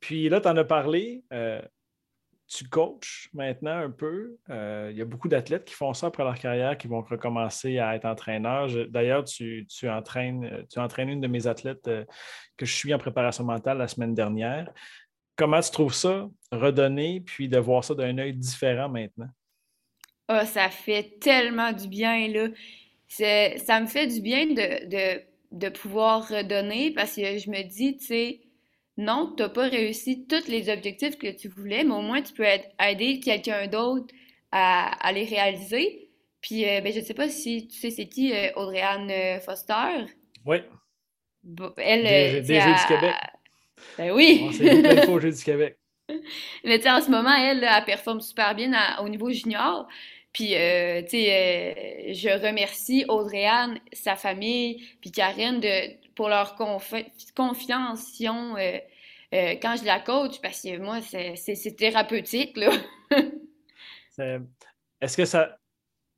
Puis 0.00 0.28
là, 0.28 0.40
tu 0.40 0.48
en 0.48 0.56
as 0.56 0.64
parlé. 0.64 1.22
Tu 2.48 2.68
coaches 2.68 3.30
maintenant 3.32 3.78
un 3.78 3.90
peu. 3.90 4.36
Euh, 4.50 4.88
il 4.90 4.98
y 4.98 5.00
a 5.00 5.04
beaucoup 5.04 5.28
d'athlètes 5.28 5.64
qui 5.64 5.74
font 5.74 5.94
ça 5.94 6.08
après 6.08 6.22
leur 6.22 6.38
carrière, 6.38 6.76
qui 6.76 6.86
vont 6.86 7.00
recommencer 7.00 7.78
à 7.78 7.94
être 7.94 8.04
entraîneurs. 8.04 8.68
D'ailleurs, 8.88 9.24
tu, 9.24 9.66
entraînes, 9.84 10.66
tu 10.70 10.78
entraînes 10.78 11.08
une 11.08 11.20
de 11.20 11.28
mes 11.28 11.46
athlètes 11.46 11.88
euh, 11.88 12.04
que 12.56 12.66
je 12.66 12.74
suis 12.74 12.92
en 12.92 12.98
préparation 12.98 13.44
mentale 13.44 13.78
la 13.78 13.88
semaine 13.88 14.14
dernière. 14.14 14.70
Comment 15.36 15.60
tu 15.60 15.70
trouves 15.70 15.94
ça, 15.94 16.28
redonner, 16.50 17.20
puis 17.20 17.48
de 17.48 17.58
voir 17.58 17.84
ça 17.84 17.94
d'un 17.94 18.18
œil 18.18 18.34
différent 18.34 18.88
maintenant? 18.88 19.28
Oh, 20.28 20.44
ça 20.44 20.68
fait 20.68 21.18
tellement 21.20 21.72
du 21.72 21.88
bien, 21.88 22.28
là. 22.28 22.48
Ça 23.08 23.80
me 23.80 23.86
fait 23.86 24.06
du 24.06 24.20
bien 24.20 24.46
de, 24.46 25.22
de 25.52 25.68
pouvoir 25.68 26.28
redonner 26.28 26.92
parce 26.92 27.16
que 27.16 27.38
je 27.38 27.50
me 27.50 27.62
dis, 27.62 27.96
tu 27.96 28.06
sais, 28.06 28.40
non, 28.98 29.32
tu 29.36 29.42
n'as 29.42 29.48
pas 29.48 29.68
réussi 29.68 30.26
tous 30.26 30.48
les 30.48 30.68
objectifs 30.68 31.16
que 31.16 31.30
tu 31.30 31.48
voulais, 31.48 31.84
mais 31.84 31.94
au 31.94 32.02
moins 32.02 32.20
tu 32.20 32.32
peux 32.34 32.44
aider 32.44 33.20
quelqu'un 33.20 33.66
d'autre 33.66 34.12
à, 34.50 35.12
les 35.12 35.24
réaliser. 35.24 36.10
Puis, 36.42 36.68
euh, 36.68 36.80
ben, 36.80 36.92
je 36.92 36.98
ne 36.98 37.04
sais 37.04 37.14
pas 37.14 37.28
si 37.28 37.68
tu 37.68 37.78
sais 37.78 37.90
c'est 37.90 38.06
qui 38.06 38.32
euh, 38.34 38.50
Audrey-Anne 38.56 39.10
euh, 39.10 39.40
Foster? 39.40 40.06
Oui. 40.44 40.58
elle, 41.78 42.42
des, 42.42 42.60
Jeux 42.60 42.74
du 42.74 42.86
Québec. 42.88 43.14
Ben 43.96 44.10
oui. 44.10 44.50
C'est 44.52 44.82
des 44.82 45.20
Jeux 45.20 45.30
du 45.30 45.44
Québec. 45.44 45.78
Mais 46.64 46.78
tu 46.78 46.82
sais, 46.82 46.90
en 46.90 47.00
ce 47.00 47.10
moment, 47.10 47.34
elle, 47.34 47.64
elle 47.64 47.84
performe 47.84 48.20
super 48.20 48.54
bien 48.54 48.72
au 49.00 49.08
niveau 49.08 49.30
junior. 49.30 49.88
Puis, 50.32 50.48
tu 50.48 50.54
sais, 50.54 52.12
je 52.12 52.28
remercie 52.44 53.04
Audrey-Anne, 53.08 53.78
sa 53.92 54.16
famille, 54.16 54.82
puis 55.00 55.12
Karine 55.12 55.60
de, 55.60 56.01
pour 56.14 56.28
leur 56.28 56.54
confiance 57.34 58.20
euh, 58.20 58.78
euh, 59.34 59.54
quand 59.62 59.76
je 59.76 59.84
la 59.84 60.00
coach, 60.00 60.40
parce 60.40 60.62
que 60.62 60.78
moi, 60.78 61.00
c'est 61.00 61.76
thérapeutique. 61.76 62.56
Là. 62.56 62.70
est-ce 65.00 65.16
que 65.16 65.24
ça. 65.24 65.56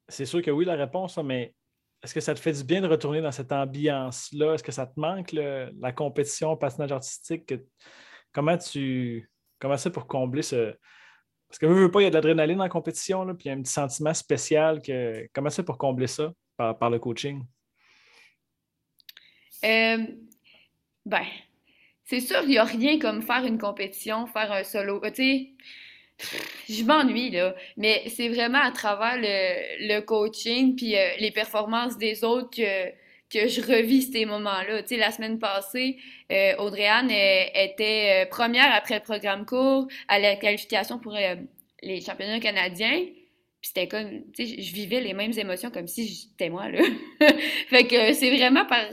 C'est 0.08 0.26
sûr 0.26 0.42
que 0.42 0.50
oui, 0.50 0.64
la 0.64 0.74
réponse, 0.74 1.16
mais 1.18 1.54
est-ce 2.02 2.12
que 2.12 2.20
ça 2.20 2.34
te 2.34 2.40
fait 2.40 2.52
du 2.52 2.64
bien 2.64 2.82
de 2.82 2.88
retourner 2.88 3.22
dans 3.22 3.32
cette 3.32 3.52
ambiance-là? 3.52 4.54
Est-ce 4.54 4.62
que 4.62 4.72
ça 4.72 4.86
te 4.86 5.00
manque 5.00 5.32
la 5.32 5.92
compétition, 5.92 6.52
le 6.52 6.58
patinage 6.58 6.92
artistique? 6.92 7.54
Comment 8.32 8.58
tu. 8.58 9.30
Comment 9.58 9.76
c'est 9.76 9.90
pour 9.92 10.06
combler 10.06 10.42
ce. 10.42 10.74
Parce 11.48 11.58
que 11.58 11.66
veux, 11.66 11.82
veux 11.82 11.90
pas, 11.90 12.00
il 12.00 12.04
y 12.04 12.06
a 12.06 12.10
de 12.10 12.14
l'adrénaline 12.16 12.58
dans 12.58 12.64
la 12.64 12.68
compétition, 12.68 13.24
puis 13.34 13.44
il 13.44 13.48
y 13.48 13.50
a 13.50 13.54
un 13.54 13.62
petit 13.62 13.72
sentiment 13.72 14.12
spécial. 14.12 14.82
Que... 14.82 15.28
Comment 15.32 15.50
c'est 15.50 15.62
pour 15.62 15.78
combler 15.78 16.08
ça 16.08 16.32
par 16.56 16.90
le 16.90 16.98
coaching? 16.98 17.44
Euh, 19.64 19.98
ben, 21.06 21.24
c'est 22.04 22.20
sûr, 22.20 22.40
il 22.42 22.50
n'y 22.50 22.58
a 22.58 22.64
rien 22.64 22.98
comme 22.98 23.22
faire 23.22 23.44
une 23.44 23.58
compétition, 23.58 24.26
faire 24.26 24.52
un 24.52 24.62
solo. 24.62 25.02
Euh, 25.04 25.10
tu 25.10 25.54
sais, 26.18 26.28
je 26.68 26.84
m'ennuie, 26.84 27.30
là. 27.30 27.54
Mais 27.76 28.04
c'est 28.08 28.28
vraiment 28.28 28.60
à 28.60 28.70
travers 28.70 29.16
le, 29.18 30.00
coaching 30.00 30.76
puis 30.76 30.96
euh, 30.96 31.08
les 31.18 31.30
performances 31.30 31.96
des 31.98 32.24
autres 32.24 32.50
que, 32.50 32.90
que 33.30 33.48
je 33.48 33.60
revis 33.62 34.02
ces 34.02 34.26
moments-là. 34.26 34.82
Tu 34.82 34.90
sais, 34.90 34.96
la 34.96 35.10
semaine 35.10 35.38
passée, 35.38 35.96
euh, 36.30 36.54
Audrey-Anne 36.58 37.10
était 37.10 38.26
première 38.30 38.72
après 38.74 38.96
le 38.96 39.02
programme 39.02 39.46
court 39.46 39.88
à 40.08 40.18
la 40.18 40.36
qualification 40.36 40.98
pour 40.98 41.16
les 41.82 42.00
championnats 42.02 42.40
canadiens. 42.40 43.06
Puis 43.64 43.70
c'était 43.74 43.88
comme, 43.88 44.30
tu 44.32 44.46
sais, 44.46 44.60
je 44.60 44.74
vivais 44.74 45.00
les 45.00 45.14
mêmes 45.14 45.32
émotions 45.38 45.70
comme 45.70 45.88
si 45.88 46.06
j'étais 46.06 46.50
moi, 46.50 46.68
là. 46.68 46.82
fait 47.68 47.86
que 47.86 48.12
c'est 48.12 48.30
vraiment 48.36 48.66
par 48.66 48.84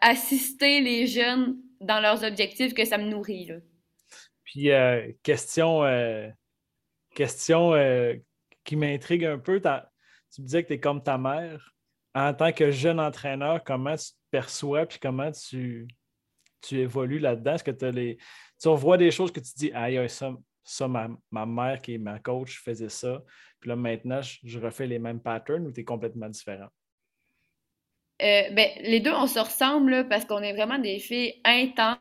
assister 0.00 0.80
les 0.80 1.06
jeunes 1.06 1.56
dans 1.80 2.00
leurs 2.00 2.24
objectifs 2.24 2.74
que 2.74 2.84
ça 2.84 2.98
me 2.98 3.08
nourrit. 3.08 3.46
Là. 3.46 3.56
Puis, 4.44 4.70
euh, 4.70 5.10
question, 5.22 5.84
euh, 5.84 6.28
question 7.14 7.74
euh, 7.74 8.14
qui 8.64 8.76
m'intrigue 8.76 9.24
un 9.24 9.38
peu. 9.38 9.60
Tu 9.60 10.42
me 10.42 10.46
disais 10.46 10.62
que 10.62 10.68
tu 10.68 10.74
es 10.74 10.80
comme 10.80 11.02
ta 11.02 11.18
mère. 11.18 11.74
En 12.14 12.34
tant 12.34 12.52
que 12.52 12.70
jeune 12.70 13.00
entraîneur, 13.00 13.64
comment 13.64 13.96
tu 13.96 14.04
te 14.04 14.16
perçois 14.30 14.84
puis 14.84 14.98
comment 15.00 15.32
tu, 15.32 15.88
tu 16.60 16.78
évolues 16.78 17.18
là-dedans? 17.18 17.54
Est-ce 17.54 17.64
que 17.64 17.70
tu 17.70 17.90
les. 17.90 18.18
Tu 18.60 18.68
revois 18.68 18.98
des 18.98 19.10
choses 19.10 19.32
que 19.32 19.40
tu 19.40 19.50
dis, 19.56 19.72
aïe, 19.72 20.08
ça, 20.10 20.36
ça 20.62 20.86
ma, 20.86 21.08
ma, 21.30 21.46
mère 21.46 21.80
qui 21.80 21.94
est 21.94 21.98
ma 21.98 22.18
coach 22.18 22.62
faisait 22.62 22.90
ça. 22.90 23.22
Puis 23.58 23.70
là, 23.70 23.76
maintenant, 23.76 24.20
je, 24.20 24.38
je 24.44 24.58
refais 24.58 24.86
les 24.86 24.98
mêmes 24.98 25.20
patterns 25.20 25.66
ou 25.66 25.72
tu 25.72 25.80
es 25.80 25.84
complètement 25.84 26.28
différent? 26.28 26.68
Euh, 28.22 28.50
ben, 28.52 28.68
les 28.82 29.00
deux, 29.00 29.12
on 29.12 29.26
se 29.26 29.38
ressemble 29.38 30.06
parce 30.08 30.24
qu'on 30.24 30.42
est 30.42 30.52
vraiment 30.52 30.78
des 30.78 30.98
filles 30.98 31.34
intenses 31.44 31.98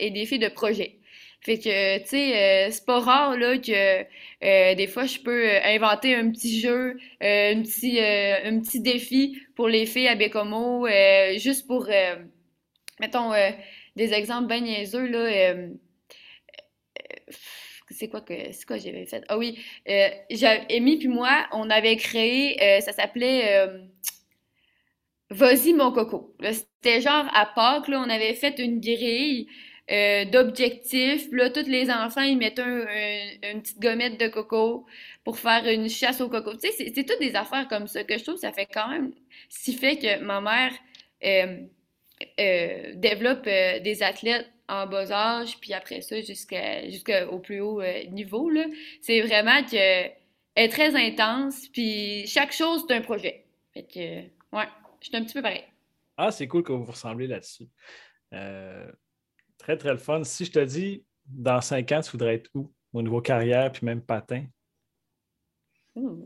et 0.00 0.10
des 0.10 0.24
filles 0.26 0.38
de 0.38 0.48
projet. 0.48 0.98
Fait 1.40 1.58
que, 1.58 1.98
tu 1.98 2.06
sais, 2.06 2.66
euh, 2.66 2.70
c'est 2.70 2.84
pas 2.84 3.00
rare 3.00 3.36
là, 3.36 3.58
que 3.58 4.02
euh, 4.44 4.74
des 4.74 4.86
fois, 4.86 5.04
je 5.04 5.18
peux 5.20 5.48
inventer 5.64 6.14
un 6.14 6.30
petit 6.30 6.58
jeu, 6.60 6.96
un, 7.20 7.62
petit, 7.62 8.00
un 8.00 8.60
petit 8.60 8.80
défi 8.80 9.38
pour 9.54 9.68
les 9.68 9.86
filles 9.86 10.08
à 10.08 10.14
Bécomo, 10.16 10.86
juste 11.36 11.66
pour, 11.66 11.88
mettons, 13.00 13.32
des 13.96 14.12
exemples 14.14 14.48
bien 14.48 14.60
niaiseux, 14.60 15.06
là. 15.06 15.54
c'est 17.90 18.08
quoi 18.08 18.20
que 18.20 18.52
c'est 18.52 18.66
quoi 18.66 18.78
j'avais 18.78 19.06
fait? 19.06 19.24
Ah 19.28 19.38
oui, 19.38 19.58
Amy 19.86 20.98
puis 20.98 21.08
moi, 21.08 21.46
on 21.52 21.70
avait 21.70 21.96
créé, 21.96 22.80
ça 22.80 22.92
s'appelait 22.92 23.68
Vas-y, 25.38 25.72
mon 25.72 25.92
coco. 25.92 26.34
C'était 26.52 27.00
genre 27.00 27.26
à 27.34 27.46
Pâques, 27.46 27.88
là, 27.88 28.00
on 28.04 28.10
avait 28.10 28.34
fait 28.34 28.58
une 28.58 28.80
grille 28.80 29.46
euh, 29.90 30.24
d'objectifs. 30.24 31.28
Là, 31.32 31.50
tous 31.50 31.66
les 31.68 31.90
enfants, 31.90 32.22
ils 32.22 32.36
mettaient 32.38 32.62
une 33.52 33.62
petite 33.62 33.80
gommette 33.80 34.18
de 34.18 34.28
coco 34.28 34.86
pour 35.24 35.38
faire 35.38 35.66
une 35.66 35.88
chasse 35.88 36.20
au 36.20 36.28
coco. 36.28 36.54
Tu 36.54 36.70
sais, 36.70 36.92
c'est 36.94 37.04
toutes 37.04 37.20
des 37.20 37.36
affaires 37.36 37.68
comme 37.68 37.86
ça 37.86 38.04
que 38.04 38.18
je 38.18 38.24
trouve 38.24 38.36
ça 38.36 38.52
fait 38.52 38.66
quand 38.66 38.88
même 38.88 39.12
si 39.48 39.74
fait 39.74 39.96
que 39.98 40.20
ma 40.20 40.40
mère 40.40 40.72
euh, 41.24 41.58
euh, 42.40 42.92
développe 42.96 43.44
des 43.44 44.02
athlètes 44.02 44.50
en 44.68 44.86
bas 44.86 45.10
âge, 45.12 45.58
puis 45.60 45.72
après 45.72 46.00
ça, 46.02 46.16
jusqu'au 46.20 47.38
plus 47.38 47.60
haut 47.60 47.82
niveau. 48.10 48.50
C'est 49.00 49.20
vraiment 49.22 49.62
que 49.64 49.76
est 50.56 50.68
très 50.70 50.96
intense, 50.96 51.68
puis 51.68 52.26
chaque 52.26 52.52
chose, 52.52 52.84
c'est 52.88 52.94
un 52.96 53.00
projet. 53.02 53.44
Fait 53.74 53.84
que, 53.84 54.56
ouais. 54.56 54.66
Je 55.00 55.08
suis 55.08 55.16
un 55.16 55.24
petit 55.24 55.34
peu 55.34 55.42
pareil. 55.42 55.64
Ah, 56.16 56.30
c'est 56.30 56.48
cool 56.48 56.62
que 56.62 56.72
vous 56.72 56.84
vous 56.84 56.92
ressemblez 56.92 57.26
là-dessus. 57.26 57.68
Euh, 58.34 58.90
très, 59.56 59.76
très 59.76 59.92
le 59.92 59.98
fun. 59.98 60.24
Si 60.24 60.44
je 60.44 60.52
te 60.52 60.58
dis, 60.58 61.04
dans 61.26 61.60
cinq 61.60 61.92
ans, 61.92 62.00
tu 62.00 62.10
voudrais 62.10 62.34
être 62.34 62.50
où? 62.54 62.72
Au 62.92 63.02
niveau 63.02 63.20
carrière 63.20 63.70
puis 63.70 63.84
même 63.84 64.00
patin? 64.00 64.46
Hmm. 65.94 66.22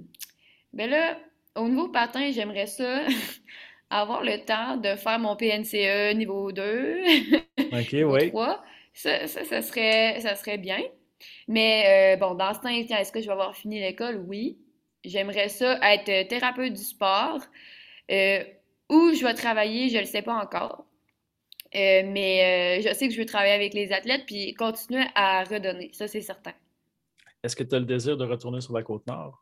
Ben 0.72 0.88
là, 0.88 1.18
au 1.56 1.68
niveau 1.68 1.88
patin, 1.88 2.30
j'aimerais 2.30 2.66
ça 2.66 3.04
avoir 3.90 4.22
le 4.22 4.44
temps 4.44 4.76
de 4.76 4.94
faire 4.94 5.18
mon 5.18 5.36
PNCE 5.36 6.14
niveau 6.14 6.52
2. 6.52 7.02
OK, 7.58 7.92
oui. 7.92 8.32
Ça, 8.94 9.26
ça, 9.26 9.62
serait, 9.62 10.20
ça 10.20 10.34
serait 10.36 10.58
bien. 10.58 10.82
Mais 11.48 12.14
euh, 12.14 12.16
bon, 12.18 12.34
dans 12.34 12.54
ce 12.54 12.60
temps, 12.60 12.68
est-ce 12.68 13.12
que 13.12 13.20
je 13.20 13.26
vais 13.26 13.32
avoir 13.32 13.56
fini 13.56 13.80
l'école? 13.80 14.24
Oui. 14.26 14.58
J'aimerais 15.04 15.48
ça 15.48 15.78
être 15.92 16.28
thérapeute 16.28 16.74
du 16.74 16.82
sport. 16.82 17.40
Euh, 18.10 18.44
où 18.92 19.14
je 19.14 19.24
vais 19.24 19.34
travailler, 19.34 19.88
je 19.88 19.96
ne 19.96 20.00
le 20.00 20.06
sais 20.06 20.22
pas 20.22 20.34
encore. 20.34 20.84
Euh, 21.74 22.02
mais 22.04 22.78
euh, 22.78 22.86
je 22.86 22.94
sais 22.94 23.08
que 23.08 23.14
je 23.14 23.18
veux 23.18 23.26
travailler 23.26 23.54
avec 23.54 23.72
les 23.72 23.92
athlètes 23.92 24.24
puis 24.26 24.52
continuer 24.52 25.04
à 25.14 25.42
redonner. 25.44 25.90
Ça, 25.94 26.06
c'est 26.06 26.20
certain. 26.20 26.52
Est-ce 27.42 27.56
que 27.56 27.64
tu 27.64 27.74
as 27.74 27.78
le 27.78 27.86
désir 27.86 28.16
de 28.18 28.26
retourner 28.26 28.60
sur 28.60 28.74
la 28.74 28.82
côte 28.82 29.06
nord? 29.06 29.40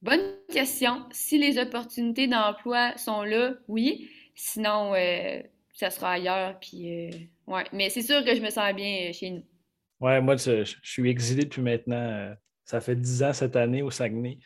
Bonne 0.00 0.38
question. 0.50 1.04
Si 1.10 1.38
les 1.38 1.58
opportunités 1.58 2.26
d'emploi 2.26 2.96
sont 2.96 3.22
là, 3.22 3.54
oui. 3.68 4.08
Sinon, 4.34 4.94
euh, 4.94 5.42
ça 5.74 5.90
sera 5.90 6.12
ailleurs. 6.12 6.58
Puis, 6.58 7.30
ouais. 7.46 7.64
Mais 7.72 7.90
c'est 7.90 8.02
sûr 8.02 8.24
que 8.24 8.34
je 8.34 8.40
me 8.40 8.48
sens 8.48 8.72
bien 8.74 9.12
chez 9.12 9.30
nous. 9.30 9.44
Ouais, 10.00 10.20
moi, 10.22 10.36
je, 10.36 10.64
je 10.64 10.76
suis 10.82 11.08
exilé 11.08 11.44
depuis 11.44 11.62
maintenant. 11.62 12.34
ça 12.64 12.80
fait 12.80 12.96
dix 12.96 13.22
ans 13.22 13.34
cette 13.34 13.56
année 13.56 13.82
au 13.82 13.90
Saguenay. 13.90 14.38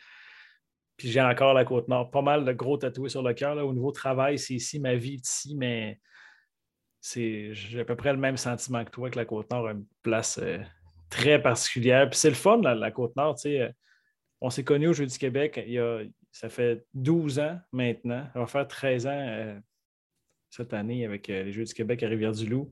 Puis 0.97 1.09
j'ai 1.09 1.21
encore 1.21 1.53
la 1.53 1.63
Côte-Nord. 1.63 2.09
Pas 2.09 2.23
mal 2.23 2.43
de 2.43 2.51
gros 2.51 2.77
tatoués 2.77 3.09
sur 3.09 3.21
le 3.21 3.33
cœur. 3.33 3.55
Au 3.57 3.73
niveau 3.73 3.91
travail, 3.91 4.39
c'est 4.39 4.55
ici, 4.55 4.79
ma 4.79 4.95
vie 4.95 5.15
est 5.15 5.27
ici, 5.27 5.55
mais 5.55 5.99
c'est, 6.99 7.53
j'ai 7.53 7.81
à 7.81 7.85
peu 7.85 7.95
près 7.95 8.11
le 8.11 8.19
même 8.19 8.37
sentiment 8.37 8.83
que 8.83 8.89
toi, 8.89 9.09
que 9.11 9.17
la 9.17 9.25
Côte-Nord 9.25 9.67
a 9.67 9.71
une 9.71 9.85
place 10.01 10.39
euh, 10.39 10.57
très 11.09 11.41
particulière. 11.41 12.09
Puis 12.09 12.19
c'est 12.19 12.29
le 12.29 12.35
fun, 12.35 12.61
la, 12.61 12.91
Côte-Nord. 12.91 13.37
Euh, 13.45 13.71
on 14.41 14.49
s'est 14.49 14.63
connus 14.63 14.87
au 14.87 14.93
Jeu 14.93 15.05
du 15.05 15.17
Québec, 15.17 15.61
il 15.65 15.73
y 15.73 15.79
a, 15.79 16.01
ça 16.31 16.49
fait 16.49 16.83
12 16.95 17.39
ans 17.39 17.59
maintenant. 17.71 18.27
On 18.35 18.41
va 18.41 18.47
faire 18.47 18.67
13 18.67 19.07
ans 19.07 19.11
euh, 19.11 19.59
cette 20.49 20.73
année 20.73 21.05
avec 21.05 21.27
les 21.27 21.51
Jeux 21.51 21.63
du 21.63 21.73
Québec 21.73 22.01
à 22.01 22.07
Rivière-du-Loup. 22.07 22.69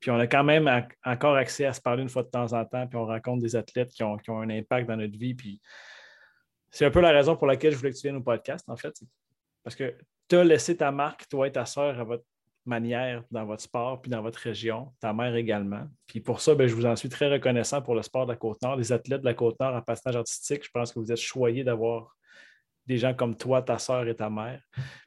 Puis 0.00 0.10
on 0.10 0.18
a 0.18 0.26
quand 0.26 0.44
même 0.44 0.68
encore 1.04 1.36
accès 1.36 1.64
à 1.64 1.72
se 1.72 1.80
parler 1.80 2.02
une 2.02 2.08
fois 2.08 2.24
de 2.24 2.28
temps 2.28 2.52
en 2.52 2.64
temps, 2.64 2.86
puis 2.86 2.96
on 2.96 3.06
rencontre 3.06 3.42
des 3.42 3.56
athlètes 3.56 3.90
qui 3.90 4.02
ont, 4.02 4.18
qui 4.18 4.30
ont 4.30 4.40
un 4.40 4.50
impact 4.50 4.88
dans 4.88 4.96
notre 4.96 5.16
vie. 5.16 5.34
Puis 5.34 5.60
c'est 6.74 6.84
un 6.84 6.90
peu 6.90 7.00
la 7.00 7.12
raison 7.12 7.36
pour 7.36 7.46
laquelle 7.46 7.72
je 7.72 7.76
voulais 7.76 7.92
que 7.92 7.96
tu 7.96 8.02
viennes 8.02 8.16
au 8.16 8.22
podcast, 8.22 8.64
en 8.68 8.76
fait. 8.76 8.92
Parce 9.62 9.76
que 9.76 9.94
tu 10.28 10.34
as 10.34 10.42
laissé 10.42 10.76
ta 10.76 10.90
marque, 10.90 11.28
toi 11.28 11.46
et 11.46 11.52
ta 11.52 11.64
soeur, 11.66 12.00
à 12.00 12.02
votre 12.02 12.24
manière 12.66 13.22
dans 13.30 13.44
votre 13.44 13.62
sport 13.62 14.00
puis 14.00 14.10
dans 14.10 14.22
votre 14.22 14.40
région, 14.40 14.92
ta 14.98 15.12
mère 15.12 15.36
également. 15.36 15.86
Puis 16.08 16.20
pour 16.20 16.40
ça, 16.40 16.56
ben, 16.56 16.66
je 16.66 16.74
vous 16.74 16.84
en 16.84 16.96
suis 16.96 17.08
très 17.08 17.30
reconnaissant 17.30 17.80
pour 17.80 17.94
le 17.94 18.02
sport 18.02 18.26
de 18.26 18.32
la 18.32 18.36
Côte-Nord, 18.36 18.74
les 18.74 18.90
athlètes 18.90 19.20
de 19.20 19.24
la 19.24 19.34
Côte-Nord 19.34 19.76
en 19.76 19.82
patinage 19.82 20.16
artistique. 20.16 20.64
Je 20.64 20.70
pense 20.72 20.92
que 20.92 20.98
vous 20.98 21.12
êtes 21.12 21.18
choyés 21.18 21.62
d'avoir 21.62 22.16
des 22.86 22.98
gens 22.98 23.14
comme 23.14 23.36
toi, 23.36 23.62
ta 23.62 23.78
soeur 23.78 24.06
et 24.06 24.14
ta 24.14 24.28
mère. 24.28 24.60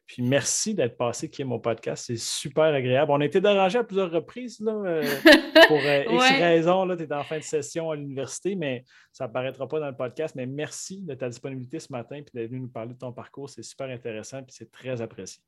Puis 0.08 0.22
merci 0.22 0.74
d'être 0.74 0.98
passé 0.98 1.30
qui 1.30 1.42
est 1.42 1.46
mon 1.46 1.60
podcast. 1.60 2.06
C'est 2.08 2.18
super 2.18 2.66
agréable. 2.66 3.12
On 3.12 3.20
a 3.20 3.26
été 3.26 3.42
dérangé 3.42 3.78
à 3.78 3.84
plusieurs 3.84 4.10
reprises 4.10 4.60
là, 4.62 4.72
euh, 4.72 5.04
pour 5.68 5.78
euh, 5.78 6.04
X 6.10 6.30
raisons. 6.40 6.96
Tu 6.96 7.04
es 7.04 7.14
en 7.14 7.24
fin 7.24 7.38
de 7.38 7.44
session 7.44 7.92
à 7.92 7.96
l'université, 7.96 8.56
mais 8.56 8.86
ça 9.12 9.28
paraîtra 9.28 9.68
pas 9.68 9.82
dans 9.82 9.90
le 9.90 9.96
podcast. 9.96 10.34
Mais 10.36 10.46
merci 10.46 11.02
de 11.02 11.14
ta 11.14 11.28
disponibilité 11.28 11.80
ce 11.80 11.92
matin 11.92 12.16
et 12.16 12.26
d'être 12.34 12.50
venu 12.50 12.62
nous 12.62 12.70
parler 12.70 12.94
de 12.94 13.00
ton 13.00 13.12
parcours. 13.12 13.50
C'est 13.50 13.64
super 13.64 13.90
intéressant 13.90 14.40
et 14.40 14.46
c'est 14.48 14.72
très 14.72 15.02
apprécié. 15.02 15.44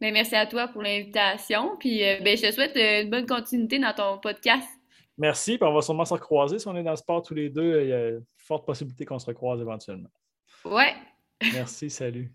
Mais 0.00 0.10
merci 0.10 0.34
à 0.34 0.46
toi 0.46 0.66
pour 0.66 0.82
l'invitation. 0.82 1.76
Puis 1.78 2.02
euh, 2.02 2.18
ben, 2.20 2.36
je 2.36 2.42
te 2.42 2.50
souhaite 2.50 2.76
une 2.76 3.10
bonne 3.10 3.26
continuité 3.26 3.78
dans 3.78 3.94
ton 3.94 4.18
podcast. 4.18 4.68
Merci. 5.16 5.56
Puis 5.56 5.68
on 5.68 5.72
va 5.72 5.82
sûrement 5.82 6.04
se 6.04 6.14
recroiser. 6.14 6.58
Si 6.58 6.66
on 6.66 6.76
est 6.76 6.82
dans 6.82 6.90
le 6.90 6.96
sport 6.96 7.22
tous 7.22 7.34
les 7.34 7.48
deux, 7.48 7.80
il 7.80 7.88
y 7.88 7.92
a 7.92 8.08
une 8.08 8.24
forte 8.36 8.66
possibilité 8.66 9.04
qu'on 9.04 9.20
se 9.20 9.26
recroise 9.26 9.60
éventuellement. 9.60 10.10
Ouais. 10.64 10.94
Merci, 11.52 11.90
salut. 11.90 12.30